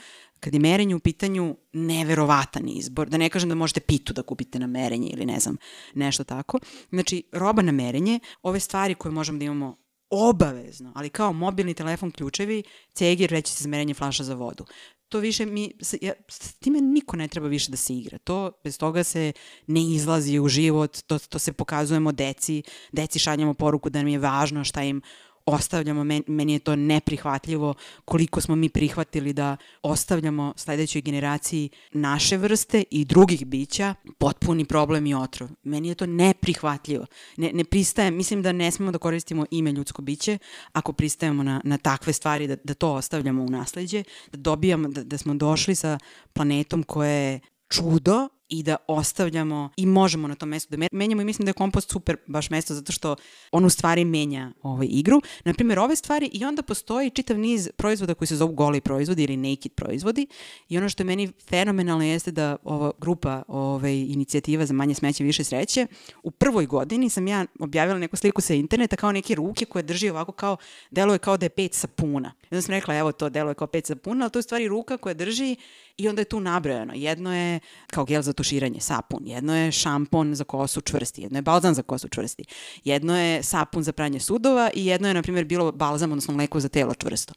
kad 0.46 0.54
je 0.54 0.60
merenje 0.60 0.96
u 0.96 1.00
pitanju 1.00 1.56
neverovatan 1.74 2.70
izbor, 2.70 3.10
da 3.10 3.18
ne 3.18 3.30
kažem 3.30 3.50
da 3.50 3.56
možete 3.56 3.80
pitu 3.80 4.14
da 4.14 4.24
kupite 4.24 4.60
na 4.60 4.68
merenje 4.68 5.10
ili 5.10 5.26
ne 5.26 5.39
znam, 5.39 5.58
nešto 5.96 6.24
tako. 6.24 6.60
Znači, 6.89 7.24
roba 7.32 7.62
na 7.62 7.72
merenje, 7.72 8.20
ove 8.43 8.60
stvari 8.60 8.96
koje 8.96 9.12
možemo 9.12 9.39
da 9.39 9.46
imamo 9.46 9.78
obavezno, 10.10 10.91
ali 10.96 11.10
kao 11.10 11.34
mobilni 11.34 11.74
telefon, 11.74 12.12
ključevi, 12.12 12.64
cegir, 12.93 13.30
reći 13.30 13.54
se 13.54 13.68
merenje 13.68 13.93
flaša 13.93 14.24
za 14.24 14.36
vodu. 14.36 14.66
To 15.10 15.20
više 15.20 15.46
mi, 15.46 15.72
ja, 16.02 16.14
s 16.30 16.54
time 16.54 16.82
niko 16.82 17.18
ne 17.18 17.28
treba 17.28 17.48
više 17.48 17.72
da 17.72 17.78
se 17.78 17.96
igra. 17.96 18.18
To, 18.18 18.52
bez 18.64 18.78
toga 18.78 19.04
se 19.04 19.32
ne 19.68 19.82
izlazi 19.82 20.39
u 20.39 20.48
život, 20.48 20.98
to, 21.08 21.20
to 21.20 21.39
se 21.39 21.54
pokazujemo 21.54 22.12
deci, 22.12 22.64
deci 22.91 23.20
šaljamo 23.20 23.54
poruku 23.54 23.89
da 23.89 24.00
nam 24.00 24.08
je 24.08 24.20
važno 24.20 24.64
šta 24.64 24.84
im 24.84 25.02
ostavljamo, 25.46 26.04
meni 26.28 26.54
je 26.54 26.60
to 26.60 26.76
neprihvatljivo 26.76 27.74
koliko 28.06 28.41
smo 28.41 28.56
mi 28.56 28.70
prihvatili 28.70 29.34
da 29.34 29.58
ostavljamo 29.82 30.54
sledećoj 30.56 31.02
generaciji 31.02 31.70
naše 31.93 32.38
vrste 32.38 32.84
i 32.91 33.06
drugih 33.06 33.46
bića 33.46 33.96
potpuni 34.18 34.66
problem 34.66 35.06
i 35.06 35.16
otrov. 35.16 35.50
Meni 35.64 35.88
je 35.88 35.96
to 35.96 36.06
neprihvatljivo. 36.06 37.06
Ne, 37.38 37.52
ne 37.54 37.64
pristajem, 37.64 38.16
mislim 38.16 38.41
da 38.41 38.52
ne 38.52 38.72
smemo 38.72 38.91
da 38.91 38.98
koristimo 38.98 39.46
ime 39.52 39.72
ljudsko 39.72 40.02
biće 40.02 40.38
ako 40.74 40.93
pristajemo 40.93 41.43
na, 41.43 41.62
na 41.64 41.78
takve 41.78 42.14
stvari, 42.14 42.48
da, 42.48 42.56
da 42.64 42.74
to 42.74 42.93
ostavljamo 42.93 43.43
u 43.43 43.50
nasledđe, 43.50 44.04
da 44.32 44.38
dobijamo, 44.38 44.88
da, 44.88 45.04
da 45.04 45.18
smo 45.18 45.34
došli 45.34 45.76
sa 45.76 46.00
planetom 46.34 46.84
koja 46.84 47.10
je 47.10 47.39
čudo 47.70 48.30
i 48.50 48.64
da 48.64 48.76
ostavljamo 48.88 49.70
i 49.78 49.86
možemo 49.86 50.28
na 50.28 50.36
tom 50.36 50.50
mestu 50.50 50.78
da 50.78 50.88
menjamo 50.91 51.22
i 51.22 51.26
mislim 51.26 51.46
da 51.46 51.50
je 51.50 51.54
kompost 51.54 51.91
super 51.91 52.18
baš 52.28 52.50
mesto 52.50 52.74
zato 52.74 52.91
što 52.91 53.16
on 53.52 53.66
u 53.66 53.70
stvari 53.70 54.06
menja 54.06 54.52
ovaj 54.62 54.88
igru. 54.89 55.22
Naprimjer, 55.46 55.80
ove 55.80 55.96
stvari 55.96 56.30
i 56.34 56.46
onda 56.46 56.62
postoji 56.62 57.10
čitav 57.10 57.39
niz 57.39 57.70
proizvoda 57.78 58.14
koji 58.14 58.28
se 58.28 58.36
zovu 58.36 58.54
goli 58.54 58.82
proizvodi 58.82 59.24
ili 59.24 59.38
naked 59.38 59.72
proizvodi 59.72 60.28
i 60.70 60.78
ono 60.78 60.89
što 60.89 61.04
je 61.04 61.06
meni 61.06 61.32
fenomenalno 61.50 62.04
jeste 62.04 62.32
da 62.32 62.56
ova 62.64 62.91
grupa 63.00 63.43
ovaj, 63.48 63.96
inicijativa 63.96 64.66
za 64.66 64.74
manje 64.74 64.93
smeće 64.93 65.24
više 65.24 65.43
sreće 65.43 65.88
u 66.24 66.32
prvoj 66.32 66.66
godini 66.66 67.10
sam 67.10 67.28
ja 67.28 67.46
objavila 67.60 68.00
neku 68.00 68.16
sliku 68.16 68.41
sa 68.41 68.54
interneta 68.54 68.96
kao 68.96 69.12
neke 69.12 69.36
ruke 69.36 69.66
koje 69.66 69.84
drži 69.84 70.10
ovako 70.10 70.32
kao, 70.32 70.58
deluje 70.91 71.20
kao 71.20 71.38
da 71.38 71.46
je 71.46 71.50
pet 71.50 71.74
sapuna. 71.74 72.34
Onda 72.52 72.62
sam 72.62 72.72
rekla, 72.72 72.96
evo 72.96 73.12
to 73.12 73.30
deluje 73.30 73.56
kao 73.56 73.68
pet 73.68 73.86
sapuna, 73.86 74.26
ali 74.26 74.32
to 74.32 74.39
je 74.39 74.43
stvari 74.43 74.68
ruka 74.68 74.98
koja 74.98 75.14
drži 75.14 75.56
i 75.98 76.10
onda 76.10 76.22
je 76.22 76.26
tu 76.26 76.39
nabrojano. 76.39 76.93
Jedno 76.96 77.36
je 77.36 77.60
kao 77.88 78.06
gel 78.06 78.22
za 78.22 78.34
tuširanje, 78.36 78.79
sapun. 78.79 79.27
Jedno 79.27 79.55
je 79.55 79.71
šampon 79.71 80.36
za 80.36 80.43
kosu 80.43 80.81
čvrsti. 80.81 81.21
Jedno 81.21 81.38
je 81.38 81.41
balzam 81.41 81.73
za 81.73 81.81
kosu 81.81 82.07
čvrsti. 82.09 82.43
Jedno 82.83 83.17
je 83.17 83.43
sapun 83.43 83.83
za 83.83 83.91
pranje 83.91 84.19
sudova 84.19 84.69
i 84.73 84.86
jedno 84.86 85.07
je, 85.07 85.13
na 85.13 85.21
primjer, 85.21 85.45
bilo 85.45 85.71
balzam, 85.71 86.11
odnosno 86.11 86.33
mleko 86.33 86.59
za 86.59 86.69
telo 86.69 86.93
čvrsto. 86.93 87.33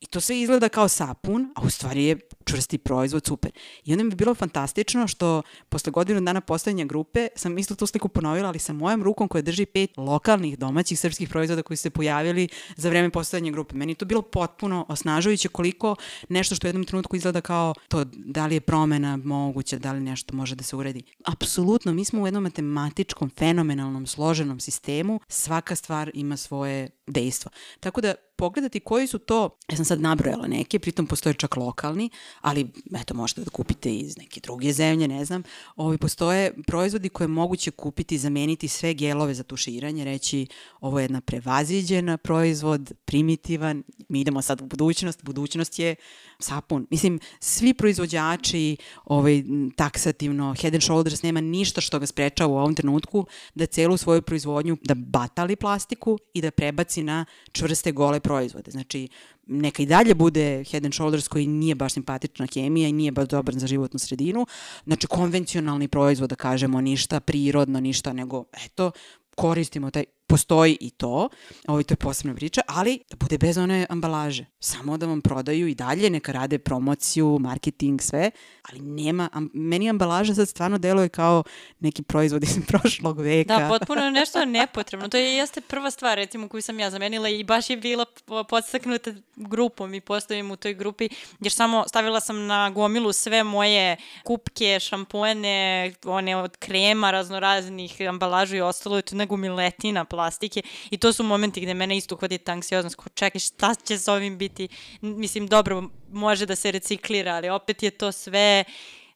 I 0.00 0.06
to 0.06 0.20
sve 0.20 0.40
izgleda 0.40 0.68
kao 0.68 0.88
sapun, 0.88 1.52
a 1.56 1.62
u 1.62 1.70
stvari 1.70 2.04
je 2.04 2.18
čvrsti 2.44 2.78
proizvod, 2.78 3.26
super. 3.26 3.50
I 3.84 3.92
onda 3.92 4.04
mi 4.04 4.10
je 4.10 4.16
bilo 4.16 4.34
fantastično 4.34 5.06
što 5.06 5.42
posle 5.68 5.92
godinu 5.92 6.20
dana 6.20 6.40
postojanja 6.40 6.84
grupe 6.84 7.28
sam 7.36 7.58
isto 7.58 7.74
tu 7.74 7.86
sliku 7.86 8.08
ponovila, 8.08 8.48
ali 8.48 8.58
sa 8.58 8.72
mojom 8.72 9.02
rukom 9.02 9.28
koja 9.28 9.42
drži 9.42 9.66
pet 9.66 9.90
lokalnih 9.96 10.58
domaćih 10.58 11.00
srpskih 11.00 11.28
proizvoda 11.28 11.62
koji 11.62 11.76
su 11.76 11.82
se 11.82 11.90
pojavili 11.90 12.48
za 12.76 12.88
vreme 12.88 13.10
postojanja 13.10 13.52
grupe. 13.52 13.76
Meni 13.76 13.92
je 13.92 13.96
to 13.96 14.04
bilo 14.04 14.22
potpuno 14.22 14.86
osnažujuće 14.88 15.48
koliko 15.48 15.96
nešto 16.28 16.54
što 16.54 16.66
u 16.66 16.68
jednom 16.68 16.84
trenutku 16.84 17.16
izgleda 17.16 17.40
kao 17.40 17.74
to 17.88 18.04
da 18.04 18.46
li 18.46 18.54
je 18.54 18.60
promena 18.60 19.16
moguća, 19.16 19.78
da 19.78 19.92
li 19.92 20.00
nešto 20.00 20.36
može 20.36 20.54
da 20.54 20.64
se 20.64 20.76
uredi. 20.76 21.02
Apsolutno, 21.24 21.92
mi 21.92 22.04
smo 22.04 22.22
u 22.22 22.26
jednom 22.26 22.42
matematičkom, 22.42 23.30
fenomenalnom, 23.38 24.06
složenom 24.06 24.60
sistemu, 24.60 25.20
svaka 25.28 25.76
stvar 25.76 26.10
ima 26.14 26.36
svoje 26.36 26.90
dejstvo. 27.06 27.50
Tako 27.80 28.00
da 28.00 28.14
pogledati 28.40 28.80
koji 28.80 29.06
su 29.06 29.18
to, 29.18 29.58
ja 29.68 29.76
sam 29.76 29.84
sad 29.84 30.00
nabrojala 30.00 30.46
neke, 30.46 30.78
pritom 30.78 31.06
postoje 31.06 31.34
čak 31.34 31.56
lokalni, 31.56 32.10
ali 32.40 32.70
eto 33.00 33.14
možete 33.14 33.40
da 33.40 33.50
kupite 33.50 33.94
iz 33.94 34.16
neke 34.18 34.40
druge 34.40 34.72
zemlje, 34.72 35.08
ne 35.08 35.24
znam. 35.24 35.42
Ovi 35.76 35.98
postoje 35.98 36.54
proizvodi 36.66 37.08
koje 37.08 37.24
je 37.24 37.28
moguće 37.28 37.70
kupiti, 37.70 38.18
zameniti 38.18 38.68
sve 38.68 38.94
gelove 38.94 39.34
za 39.34 39.42
tuširanje, 39.42 40.04
reći 40.04 40.46
ovo 40.80 40.98
je 40.98 41.04
jedna 41.04 41.20
prevaziđena 41.20 42.16
proizvod, 42.16 42.92
primitivan, 43.04 43.82
mi 44.08 44.20
idemo 44.20 44.42
sad 44.42 44.60
u 44.60 44.66
budućnost, 44.66 45.22
budućnost 45.22 45.78
je 45.78 45.94
sapun. 46.42 46.86
Mislim, 46.90 47.18
svi 47.40 47.74
proizvođači 47.74 48.76
ovaj, 49.04 49.42
taksativno, 49.76 50.54
Head 50.60 50.74
and 50.74 50.82
Shoulders 50.82 51.22
nema 51.22 51.40
ništa 51.40 51.80
što 51.80 51.98
ga 51.98 52.06
sprečava 52.06 52.52
u 52.52 52.56
ovom 52.56 52.74
trenutku 52.74 53.26
da 53.54 53.66
celu 53.66 53.96
svoju 53.96 54.22
proizvodnju 54.22 54.76
da 54.82 54.94
batali 54.94 55.56
plastiku 55.56 56.18
i 56.34 56.40
da 56.40 56.50
prebaci 56.50 57.02
na 57.02 57.24
čvrste 57.52 57.92
gole 57.92 58.20
proizvode. 58.20 58.70
Znači, 58.70 59.08
neka 59.46 59.82
i 59.82 59.86
dalje 59.86 60.14
bude 60.14 60.64
Head 60.64 60.84
and 60.84 60.94
Shoulders 60.94 61.28
koji 61.28 61.46
nije 61.46 61.74
baš 61.74 61.92
simpatična 61.92 62.46
hemija 62.54 62.88
i 62.88 62.92
nije 62.92 63.12
baš 63.12 63.28
dobar 63.28 63.54
za 63.58 63.66
životnu 63.66 63.98
sredinu. 63.98 64.46
Znači, 64.84 65.06
konvencionalni 65.06 65.88
proizvod, 65.88 66.30
da 66.30 66.36
kažemo, 66.36 66.80
ništa 66.80 67.20
prirodno, 67.20 67.80
ništa, 67.80 68.12
nego, 68.12 68.44
eto, 68.64 68.90
koristimo 69.36 69.90
taj 69.90 70.04
postoji 70.30 70.76
i 70.80 70.90
to, 70.90 71.28
ovo 71.68 71.82
to 71.82 71.92
je 71.92 71.96
posebna 71.96 72.34
priča, 72.34 72.60
ali 72.66 72.98
da 73.10 73.16
bude 73.16 73.38
bez 73.38 73.58
one 73.58 73.86
ambalaže. 73.88 74.46
Samo 74.60 74.96
da 74.96 75.06
vam 75.06 75.20
prodaju 75.20 75.68
i 75.68 75.74
dalje, 75.74 76.10
neka 76.10 76.32
rade 76.32 76.58
promociju, 76.58 77.38
marketing, 77.40 78.00
sve, 78.02 78.30
ali 78.62 78.80
nema, 78.80 79.28
am, 79.32 79.50
meni 79.54 79.90
ambalaža 79.90 80.34
sad 80.34 80.48
stvarno 80.48 80.78
deluje 80.78 81.08
kao 81.08 81.42
neki 81.80 82.02
proizvod 82.02 82.42
iz 82.42 82.58
prošlog 82.68 83.20
veka. 83.20 83.58
Da, 83.58 83.68
potpuno 83.68 84.10
nešto 84.10 84.44
nepotrebno. 84.44 85.08
To 85.08 85.16
je 85.16 85.36
jeste 85.36 85.60
prva 85.60 85.90
stvar, 85.90 86.16
recimo, 86.16 86.48
koju 86.48 86.62
sam 86.62 86.80
ja 86.80 86.90
zamenila 86.90 87.28
i 87.28 87.44
baš 87.44 87.70
je 87.70 87.76
bila 87.76 88.04
podstaknuta 88.48 89.10
grupom 89.36 89.94
i 89.94 90.00
postojim 90.00 90.50
u 90.50 90.56
toj 90.56 90.74
grupi, 90.74 91.08
jer 91.40 91.52
samo 91.52 91.84
stavila 91.88 92.20
sam 92.20 92.46
na 92.46 92.70
gomilu 92.70 93.12
sve 93.12 93.44
moje 93.44 93.96
kupke, 94.24 94.80
šampone, 94.80 95.92
one 96.04 96.36
od 96.36 96.56
krema 96.56 97.10
raznoraznih, 97.10 97.96
ambalažu 98.08 98.56
i 98.56 98.60
ostalo, 98.60 98.96
je 98.96 99.02
to 99.02 99.16
na 99.16 99.24
gomiletina 99.24 100.04
plastike 100.20 100.62
i 100.90 100.98
to 100.98 101.12
su 101.12 101.24
momenti 101.24 101.60
gde 101.60 101.74
mene 101.74 101.96
isto 101.96 102.16
hvati 102.16 102.38
ta 102.38 102.52
anksioznost, 102.52 102.96
ko 102.96 103.08
čekaj 103.08 103.40
šta 103.40 103.74
će 103.74 103.98
s 103.98 104.08
ovim 104.08 104.38
biti, 104.38 104.68
mislim 105.00 105.46
dobro, 105.46 105.82
može 106.12 106.46
da 106.46 106.56
se 106.56 106.72
reciklira, 106.72 107.34
ali 107.34 107.48
opet 107.48 107.82
je 107.82 107.90
to 107.90 108.12
sve 108.12 108.64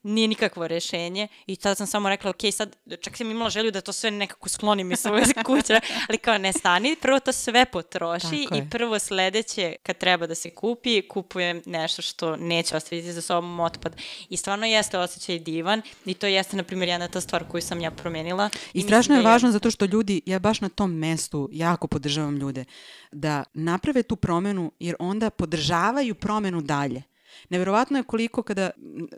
nije 0.05 0.29
nikakvo 0.29 0.69
rešenje 0.69 1.29
i 1.47 1.57
tada 1.57 1.75
sam 1.75 1.87
samo 1.87 2.09
rekla, 2.09 2.31
ok, 2.31 2.41
sad 2.53 2.77
čak 3.01 3.17
sam 3.17 3.31
imala 3.31 3.51
želju 3.51 3.71
da 3.71 3.81
to 3.81 3.93
sve 3.93 4.11
nekako 4.11 4.49
sklonim 4.49 4.93
iz 4.93 4.99
svoje 4.99 5.25
kuće, 5.47 5.81
ali 6.09 6.19
kao 6.19 6.39
ne 6.39 6.53
stani, 6.53 6.97
prvo 7.03 7.21
to 7.21 7.33
sve 7.33 7.65
potroši 7.65 8.49
i 8.55 8.71
prvo 8.71 8.99
sledeće 8.99 9.77
kad 9.83 9.99
treba 9.99 10.27
da 10.27 10.35
se 10.35 10.51
kupi, 10.51 11.09
kupujem 11.09 11.63
nešto 11.67 12.03
što 12.03 12.37
neće 12.37 12.77
ostaviti 12.77 13.13
za 13.13 13.23
sobom 13.23 13.61
otpad. 13.61 13.97
I 14.29 14.37
stvarno 14.37 14.67
jeste 14.67 14.99
osjećaj 14.99 15.39
divan 15.39 15.83
i 16.05 16.15
to 16.15 16.27
jeste, 16.27 16.57
na 16.57 16.63
primjer, 16.63 16.89
jedna 16.89 17.09
ta 17.09 17.21
stvar 17.21 17.45
koju 17.49 17.63
sam 17.63 17.81
ja 17.81 17.91
promenila. 17.91 18.51
I, 18.75 18.79
I 18.79 18.83
strašno 18.83 19.15
je 19.15 19.23
da 19.23 19.31
važno 19.31 19.51
zato 19.51 19.71
što 19.71 19.85
ljudi, 19.85 20.23
ja 20.27 20.39
baš 20.39 20.61
na 20.61 20.69
tom 20.69 20.93
mestu 20.93 21.49
jako 21.53 21.87
podržavam 21.87 22.37
ljude, 22.37 22.65
da 23.13 23.45
naprave 23.55 24.03
tu 24.03 24.17
promenu 24.17 24.73
jer 24.79 24.97
onda 24.99 25.31
podržavaju 25.31 26.15
promenu 26.15 26.61
dalje. 26.61 27.03
Neverovatno 27.49 27.99
je 27.99 28.03
koliko 28.03 28.43
kada, 28.43 28.71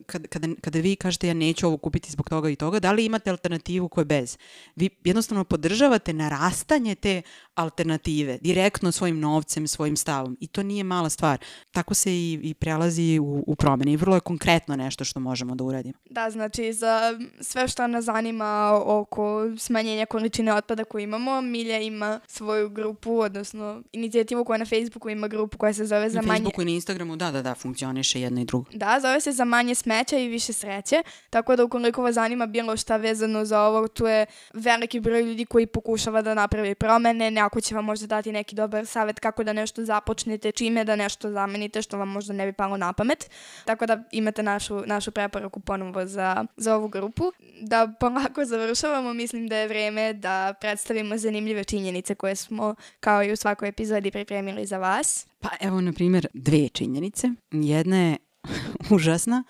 kada, 0.07 0.29
kada, 0.29 0.49
kada 0.61 0.79
vi 0.79 0.97
kažete 0.97 1.29
ja 1.29 1.35
neću 1.35 1.67
ovo 1.67 1.77
kupiti 1.77 2.13
zbog 2.13 2.29
toga 2.29 2.51
i 2.51 2.57
toga, 2.57 2.81
da 2.81 2.93
li 2.93 3.05
imate 3.05 3.31
alternativu 3.31 3.89
koja 3.89 4.03
je 4.03 4.07
bez? 4.07 4.39
Vi 4.77 4.91
jednostavno 5.05 5.45
podržavate 5.45 6.13
narastanje 6.13 6.95
te 6.95 7.23
alternative 7.57 8.39
direktno 8.41 8.93
svojim 8.93 9.21
novcem, 9.21 9.69
svojim 9.69 9.97
stavom 9.97 10.37
i 10.41 10.47
to 10.47 10.63
nije 10.63 10.85
mala 10.85 11.11
stvar. 11.11 11.39
Tako 11.71 11.95
se 11.95 12.13
i, 12.13 12.41
i 12.43 12.55
prelazi 12.55 13.19
u, 13.19 13.45
u 13.47 13.57
promene 13.57 13.93
i 13.93 13.97
vrlo 13.97 14.17
je 14.17 14.21
konkretno 14.21 14.77
nešto 14.77 15.05
što 15.05 15.21
možemo 15.21 15.55
da 15.55 15.65
uradimo. 15.65 15.95
Da, 16.11 16.31
znači 16.31 16.73
za 16.73 17.19
sve 17.41 17.69
što 17.69 17.87
nas 17.87 18.05
zanima 18.05 18.81
oko 18.85 19.57
smanjenja 19.59 20.07
količine 20.07 20.55
otpada 20.55 20.85
koju 20.85 21.03
imamo, 21.03 21.41
Milja 21.41 21.79
ima 21.81 22.21
svoju 22.27 22.69
grupu, 22.69 23.19
odnosno 23.19 23.83
inicijativu 23.93 24.45
koja 24.45 24.59
na 24.59 24.65
Facebooku 24.65 25.09
ima 25.09 25.29
grupu 25.29 25.59
koja 25.59 25.73
se 25.73 25.87
zove 25.87 26.11
za 26.11 26.23
manje... 26.23 26.29
Na 26.29 26.35
Facebooku 26.35 26.63
i 26.63 26.65
na 26.65 26.71
Instagramu, 26.71 27.17
da, 27.17 27.31
da, 27.31 27.43
da, 27.43 27.55
funkcioniše 27.55 28.21
jedno 28.21 28.41
i 28.41 28.45
drugo. 28.45 28.71
Da, 28.73 28.99
zove 29.03 29.21
se 29.21 29.33
za 29.33 29.45
manje 29.45 29.75
smeća 29.75 30.19
i 30.19 30.29
više 30.29 30.53
sreće, 30.53 31.03
tako 31.31 31.57
da 31.57 31.65
ukoliko 31.65 32.03
vas 32.03 32.15
zanima 32.15 32.47
bilo 32.47 32.77
šta 32.77 32.97
vezano 32.97 33.45
za 33.45 33.61
ovo, 33.61 33.89
tu 33.89 34.07
je 34.07 34.27
veliki 34.55 35.01
broj 35.01 35.23
ljudi 35.23 35.45
koji 35.45 35.67
pokušava 35.67 36.23
da 36.23 36.35
napravi 36.35 36.75
promene, 36.75 37.31
ne 37.31 37.46
ako 37.47 37.61
će 37.61 37.75
vam 37.75 37.85
možda 37.85 38.07
dati 38.07 38.33
neki 38.33 38.55
dobar 38.55 38.87
savet 38.87 39.21
kako 39.21 39.45
da 39.45 39.53
nešto 39.53 39.85
započnete, 39.85 40.53
čime 40.53 40.85
da 40.85 40.97
nešto 40.97 41.31
zamenite 41.31 41.83
što 41.83 41.99
vam 41.99 42.09
možda 42.09 42.33
ne 42.35 42.47
bi 42.47 42.53
palo 42.53 42.77
na 42.77 42.93
pamet. 42.93 43.31
Tako 43.65 43.87
da 43.87 44.03
imate 44.13 44.43
našu, 44.43 44.83
našu 44.87 45.11
preporuku 45.11 45.61
ponovo 45.61 46.07
za, 46.07 46.45
za 46.57 46.77
ovu 46.77 46.89
grupu. 46.89 47.33
Da 47.61 47.93
polako 48.01 48.45
završavamo, 48.45 49.15
mislim 49.15 49.49
da 49.49 49.57
je 49.57 49.69
vreme 49.69 50.13
da 50.13 50.55
predstavimo 50.61 51.19
zanimljive 51.19 51.65
činjenice 51.65 52.15
koje 52.15 52.37
smo 52.37 52.75
kao 53.01 53.25
i 53.25 53.33
u 53.33 53.37
svakoj 53.37 53.69
epizodi 53.69 54.11
pripremili 54.11 54.67
za 54.67 54.79
vas. 54.79 55.27
Pa 55.41 55.49
evo, 55.61 55.81
na 55.81 55.93
primjer, 55.93 56.27
dve 56.35 56.69
činjenice. 56.69 57.29
Jedna 57.51 57.97
je 57.97 58.17
užasna 58.95 59.45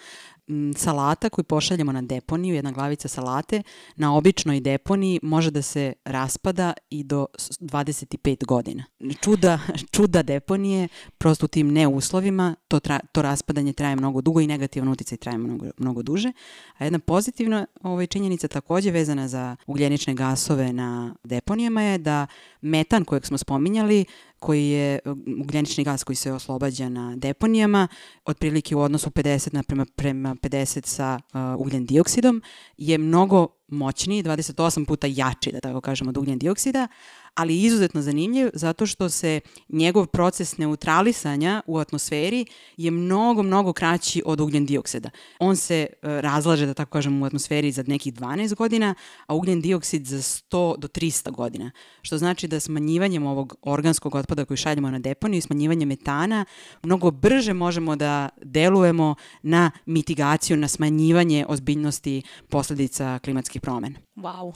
salata 0.76 1.28
koju 1.28 1.44
pošaljemo 1.44 1.92
na 1.92 2.02
deponiju, 2.02 2.54
jedna 2.54 2.72
glavica 2.72 3.08
salate, 3.08 3.62
na 3.96 4.14
običnoj 4.14 4.60
deponiji 4.60 5.20
može 5.22 5.50
da 5.50 5.62
se 5.62 5.92
raspada 6.04 6.72
i 6.90 7.04
do 7.04 7.26
25 7.60 8.46
godina. 8.46 8.84
Čuda, 9.20 9.58
čuda 9.94 10.22
deponije, 10.22 10.88
prosto 11.18 11.44
u 11.44 11.48
tim 11.48 11.72
neuslovima, 11.72 12.54
to, 12.68 12.80
tra, 12.80 13.00
to 13.12 13.22
raspadanje 13.22 13.72
traje 13.72 13.96
mnogo 13.96 14.20
dugo 14.20 14.40
i 14.40 14.46
negativan 14.46 14.88
uticaj 14.88 15.18
traje 15.18 15.38
mnogo, 15.38 15.66
mnogo 15.78 16.02
duže. 16.02 16.32
A 16.78 16.84
jedna 16.84 16.98
pozitivna 16.98 17.66
ovaj, 17.82 18.06
činjenica 18.06 18.48
takođe 18.48 18.90
vezana 18.90 19.28
za 19.28 19.56
ugljenične 19.66 20.14
gasove 20.14 20.72
na 20.72 21.14
deponijama 21.24 21.82
je 21.82 21.98
da 21.98 22.26
metan 22.60 23.04
kojeg 23.04 23.26
smo 23.26 23.38
spominjali 23.38 24.04
koji 24.46 24.68
je 24.68 24.98
ugljenični 25.40 25.84
gas 25.84 26.04
koji 26.04 26.16
se 26.16 26.32
oslobađa 26.32 26.88
na 26.88 27.16
deponijama, 27.16 27.88
otprilike 28.24 28.76
u 28.76 28.80
odnosu 28.80 29.10
50 29.10 29.54
na 29.54 29.62
prema, 29.62 29.86
prema 29.96 30.34
50 30.34 30.86
sa 30.86 31.18
uh, 31.18 31.60
ugljen 31.60 31.86
dioksidom, 31.86 32.42
je 32.76 32.98
mnogo 32.98 33.48
moćniji, 33.68 34.22
28 34.22 34.86
puta 34.86 35.06
jači, 35.10 35.52
da 35.52 35.60
tako 35.60 35.80
kažemo, 35.80 36.10
od 36.10 36.16
ugljen 36.16 36.38
dioksida, 36.38 36.88
ali 37.36 37.62
izuzetno 37.62 38.02
zanimljiv 38.02 38.48
zato 38.54 38.86
što 38.86 39.08
se 39.08 39.40
njegov 39.68 40.06
proces 40.06 40.58
neutralisanja 40.58 41.62
u 41.66 41.78
atmosferi 41.78 42.46
je 42.76 42.90
mnogo, 42.90 43.42
mnogo 43.42 43.72
kraći 43.72 44.22
od 44.26 44.40
ugljen 44.40 44.66
dioksida. 44.66 45.10
On 45.38 45.56
se 45.56 45.86
uh, 45.86 46.08
razlaže, 46.08 46.66
da 46.66 46.74
tako 46.74 46.90
kažem, 46.90 47.22
u 47.22 47.24
atmosferi 47.26 47.72
za 47.72 47.84
nekih 47.86 48.14
12 48.14 48.54
godina, 48.54 48.94
a 49.26 49.34
ugljen 49.34 49.60
dioksid 49.60 50.06
za 50.06 50.16
100 50.16 50.78
do 50.78 50.88
300 50.88 51.30
godina. 51.30 51.70
Što 52.02 52.18
znači 52.18 52.48
da 52.48 52.60
smanjivanjem 52.60 53.26
ovog 53.26 53.54
organskog 53.62 54.14
otpada 54.14 54.44
koji 54.44 54.56
šaljemo 54.56 54.90
na 54.90 54.98
deponiju 54.98 55.38
i 55.38 55.42
smanjivanjem 55.42 55.88
metana 55.88 56.44
mnogo 56.82 57.10
brže 57.10 57.52
možemo 57.52 57.96
da 57.96 58.28
delujemo 58.42 59.14
na 59.42 59.70
mitigaciju, 59.86 60.56
na 60.56 60.68
smanjivanje 60.68 61.46
ozbiljnosti 61.48 62.22
posledica 62.48 63.18
klimatskih 63.18 63.60
promena. 63.60 64.05
Wow. 64.16 64.52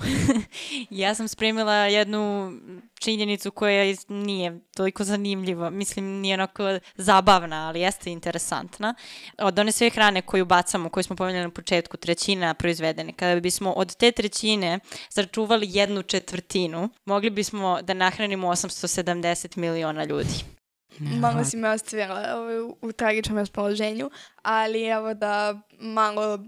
ja 0.90 1.14
sam 1.18 1.28
spremila 1.28 1.74
jednu 1.74 2.52
činjenicu 3.00 3.50
koja 3.50 3.94
nije 4.08 4.60
toliko 4.74 5.04
zanimljiva, 5.04 5.70
mislim 5.70 6.04
nije 6.04 6.34
onako 6.34 6.78
zabavna, 6.96 7.68
ali 7.68 7.80
jeste 7.80 8.10
interesantna. 8.10 8.94
Od 9.38 9.58
one 9.58 9.72
sve 9.72 9.90
hrane 9.90 10.22
koju 10.22 10.44
bacamo, 10.44 10.88
koju 10.88 11.04
smo 11.04 11.16
pomenuli 11.16 11.44
na 11.44 11.50
početku, 11.50 11.96
trećina 11.96 12.54
proizvedene, 12.54 13.12
kada 13.12 13.40
bismo 13.40 13.72
od 13.72 13.96
te 13.96 14.12
trećine 14.12 14.78
zaračuvali 15.10 15.66
jednu 15.70 16.02
četvrtinu, 16.02 16.88
mogli 17.04 17.30
bismo 17.30 17.82
da 17.82 17.94
nahranimo 17.94 18.48
870 18.48 19.56
miliona 19.56 20.04
ljudi. 20.04 20.44
Malo 20.98 21.44
si 21.44 21.56
me 21.56 21.70
ostavila 21.70 22.22
u, 22.66 22.88
u 22.88 22.92
tragičnom 22.92 23.38
raspoloženju, 23.38 24.10
ali 24.42 24.84
evo 24.84 25.14
da 25.14 25.60
malo 25.78 26.38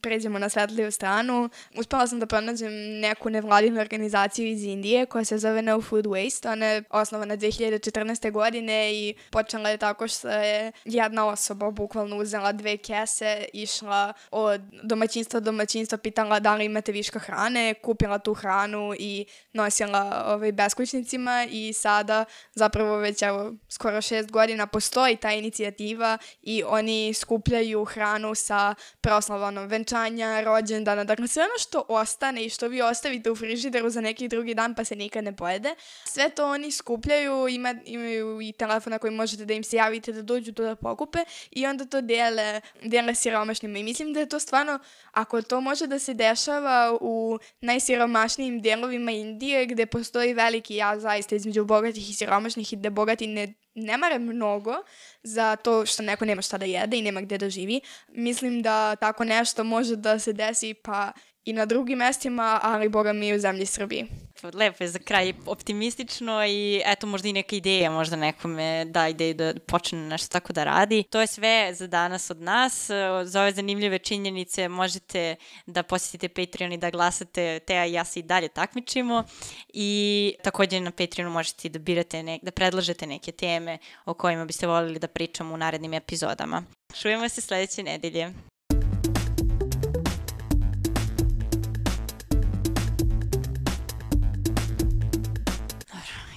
pređemo 0.00 0.38
na 0.38 0.48
svetliju 0.48 0.92
stranu, 0.92 1.48
uspela 1.76 2.06
sam 2.06 2.20
da 2.20 2.26
pronađem 2.26 2.72
neku 3.00 3.30
nevladinu 3.30 3.80
organizaciju 3.80 4.46
iz 4.46 4.64
Indije 4.64 5.06
koja 5.06 5.24
se 5.24 5.38
zove 5.38 5.62
No 5.62 5.80
Food 5.80 6.04
Waste. 6.04 6.52
Ona 6.52 6.66
je 6.66 6.82
osnovana 6.90 7.36
2014. 7.36 8.30
godine 8.30 8.94
i 8.94 9.14
počela 9.30 9.68
je 9.68 9.76
tako 9.76 10.08
što 10.08 10.28
je 10.28 10.72
jedna 10.84 11.26
osoba 11.26 11.70
bukvalno 11.70 12.16
uzela 12.16 12.52
dve 12.52 12.76
kese, 12.76 13.44
išla 13.52 14.12
od 14.30 14.60
domaćinstva 14.82 15.40
do 15.40 15.52
domaćinstva, 15.52 15.98
pitala 15.98 16.40
da 16.40 16.54
li 16.54 16.64
imate 16.64 16.92
viška 16.92 17.18
hrane, 17.18 17.74
kupila 17.74 18.18
tu 18.18 18.34
hranu 18.34 18.94
i 18.98 19.26
nosila 19.52 20.24
ovaj, 20.26 20.52
beskućnicima 20.52 21.46
i 21.50 21.72
sada 21.72 22.24
zapravo 22.54 22.96
već 22.96 23.22
evo, 23.22 23.52
skoro 23.68 24.00
šest 24.00 24.30
godina 24.30 24.66
postoji 24.66 25.16
ta 25.16 25.32
inicijativa 25.32 26.18
i 26.42 26.62
oni 26.66 27.14
skupljaju 27.14 27.84
hranu 27.84 28.34
sa 28.34 28.74
proslavanom 29.00 29.68
venčanja, 29.72 30.40
rođendana, 30.40 31.04
dakle 31.04 31.28
sve 31.28 31.42
ono 31.42 31.58
što 31.58 31.84
ostane 31.88 32.44
i 32.44 32.50
što 32.50 32.68
vi 32.68 32.82
ostavite 32.82 33.30
u 33.30 33.36
frižideru 33.36 33.90
za 33.90 34.00
neki 34.00 34.28
drugi 34.28 34.54
dan 34.54 34.74
pa 34.74 34.84
se 34.84 34.96
nikad 34.96 35.24
ne 35.24 35.36
pojede, 35.36 35.74
sve 36.04 36.28
to 36.30 36.46
oni 36.46 36.70
skupljaju, 36.72 37.48
ima, 37.48 37.74
imaju 37.84 38.40
i 38.40 38.52
telefona 38.52 38.98
koji 38.98 39.12
možete 39.12 39.44
da 39.44 39.54
im 39.54 39.64
se 39.64 39.76
javite 39.76 40.12
da 40.12 40.22
dođu 40.22 40.52
to 40.52 40.62
da 40.62 40.76
pokupe 40.76 41.18
i 41.50 41.66
onda 41.66 41.84
to 41.84 42.00
dele, 42.00 42.60
dele 42.82 43.14
siromašnjima 43.14 43.78
i 43.78 43.82
mislim 43.82 44.12
da 44.12 44.20
je 44.20 44.28
to 44.28 44.38
stvarno, 44.38 44.78
ako 45.12 45.42
to 45.42 45.60
može 45.60 45.86
da 45.86 45.98
se 45.98 46.14
dešava 46.14 46.98
u 47.00 47.38
najsiromašnijim 47.60 48.60
delovima 48.60 49.10
Indije 49.10 49.66
gde 49.66 49.86
postoji 49.86 50.34
veliki 50.34 50.74
jaz 50.74 51.02
zaista 51.02 51.36
između 51.36 51.64
bogatih 51.64 52.10
i 52.10 52.14
siromašnih 52.14 52.72
i 52.72 52.76
gde 52.76 52.90
bogati 52.90 53.26
ne 53.26 53.54
ne 53.74 53.96
mare 53.96 54.18
mnogo 54.18 54.74
za 55.22 55.56
to 55.56 55.86
što 55.86 56.02
neko 56.02 56.24
nema 56.24 56.42
šta 56.42 56.58
da 56.58 56.64
jede 56.64 56.96
i 56.96 57.02
nema 57.02 57.20
gde 57.20 57.38
da 57.38 57.50
živi. 57.50 57.80
Mislim 58.08 58.62
da 58.62 58.96
tako 58.96 59.24
nešto 59.24 59.64
može 59.64 59.96
da 59.96 60.18
se 60.18 60.32
desi 60.32 60.74
pa 60.74 61.12
i 61.44 61.52
na 61.52 61.66
drugim 61.66 61.98
mestima, 61.98 62.60
ali 62.62 62.88
boga 62.88 63.12
mi 63.12 63.34
u 63.34 63.38
zemlji 63.38 63.66
Srbiji 63.66 64.06
lepo 64.54 64.84
je 64.84 64.88
za 64.88 64.98
kraj 64.98 65.32
optimistično 65.46 66.46
i 66.46 66.82
eto 66.86 67.06
možda 67.06 67.28
i 67.28 67.32
neka 67.32 67.56
ideja, 67.56 67.90
možda 67.90 68.16
nekome 68.16 68.84
da 68.84 69.08
ideju 69.08 69.34
da 69.34 69.54
počne 69.66 69.98
nešto 69.98 70.32
tako 70.32 70.52
da 70.52 70.64
radi. 70.64 71.02
To 71.10 71.20
je 71.20 71.26
sve 71.26 71.74
za 71.74 71.86
danas 71.86 72.30
od 72.30 72.40
nas. 72.40 72.90
Za 73.24 73.40
ove 73.40 73.52
zanimljive 73.52 73.98
činjenice 73.98 74.68
možete 74.68 75.36
da 75.66 75.82
posjetite 75.82 76.28
Patreon 76.28 76.72
i 76.72 76.78
da 76.78 76.90
glasate, 76.90 77.60
Teja 77.66 77.86
i 77.86 77.92
ja 77.92 78.04
se 78.04 78.20
i 78.20 78.22
dalje 78.22 78.48
takmičimo 78.48 79.24
i 79.72 80.34
takođe 80.42 80.80
na 80.80 80.90
Patreonu 80.90 81.30
možete 81.30 81.68
da 81.68 81.78
birate, 81.78 82.22
ne, 82.22 82.38
da 82.42 82.50
predlažete 82.50 83.06
neke 83.06 83.32
teme 83.32 83.78
o 84.04 84.14
kojima 84.14 84.44
biste 84.44 84.66
volili 84.66 84.98
da 84.98 85.08
pričamo 85.08 85.54
u 85.54 85.56
narednim 85.56 85.94
epizodama. 85.94 86.62
Čujemo 87.00 87.28
se 87.28 87.40
sledeće 87.40 87.82
nedelje. 87.82 88.32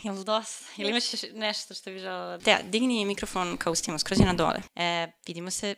Jel 0.06 0.24
dosta? 0.24 0.66
Ili 0.78 0.89
imaš 0.89 1.03
nešto 1.34 1.74
što 1.74 1.91
bi 1.91 1.99
želala? 1.99 2.38
Te, 2.38 2.58
digni 2.64 3.06
mikrofon 3.06 3.58
kao 3.58 3.74
ustimo, 3.74 3.99
skroz 3.99 4.20
na 4.20 4.34
dole. 4.34 4.62
E, 4.76 5.08
vidimo 5.28 5.51
se... 5.51 5.76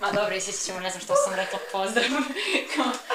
Ma 0.00 0.12
dobro, 0.12 0.34
i 0.34 0.40
svi 0.40 0.52
ćemo, 0.66 0.80
ne 0.80 0.90
znam 0.90 1.02
što 1.02 1.14
sam 1.14 1.34
rekla, 1.34 1.58
pozdrav. 1.72 2.10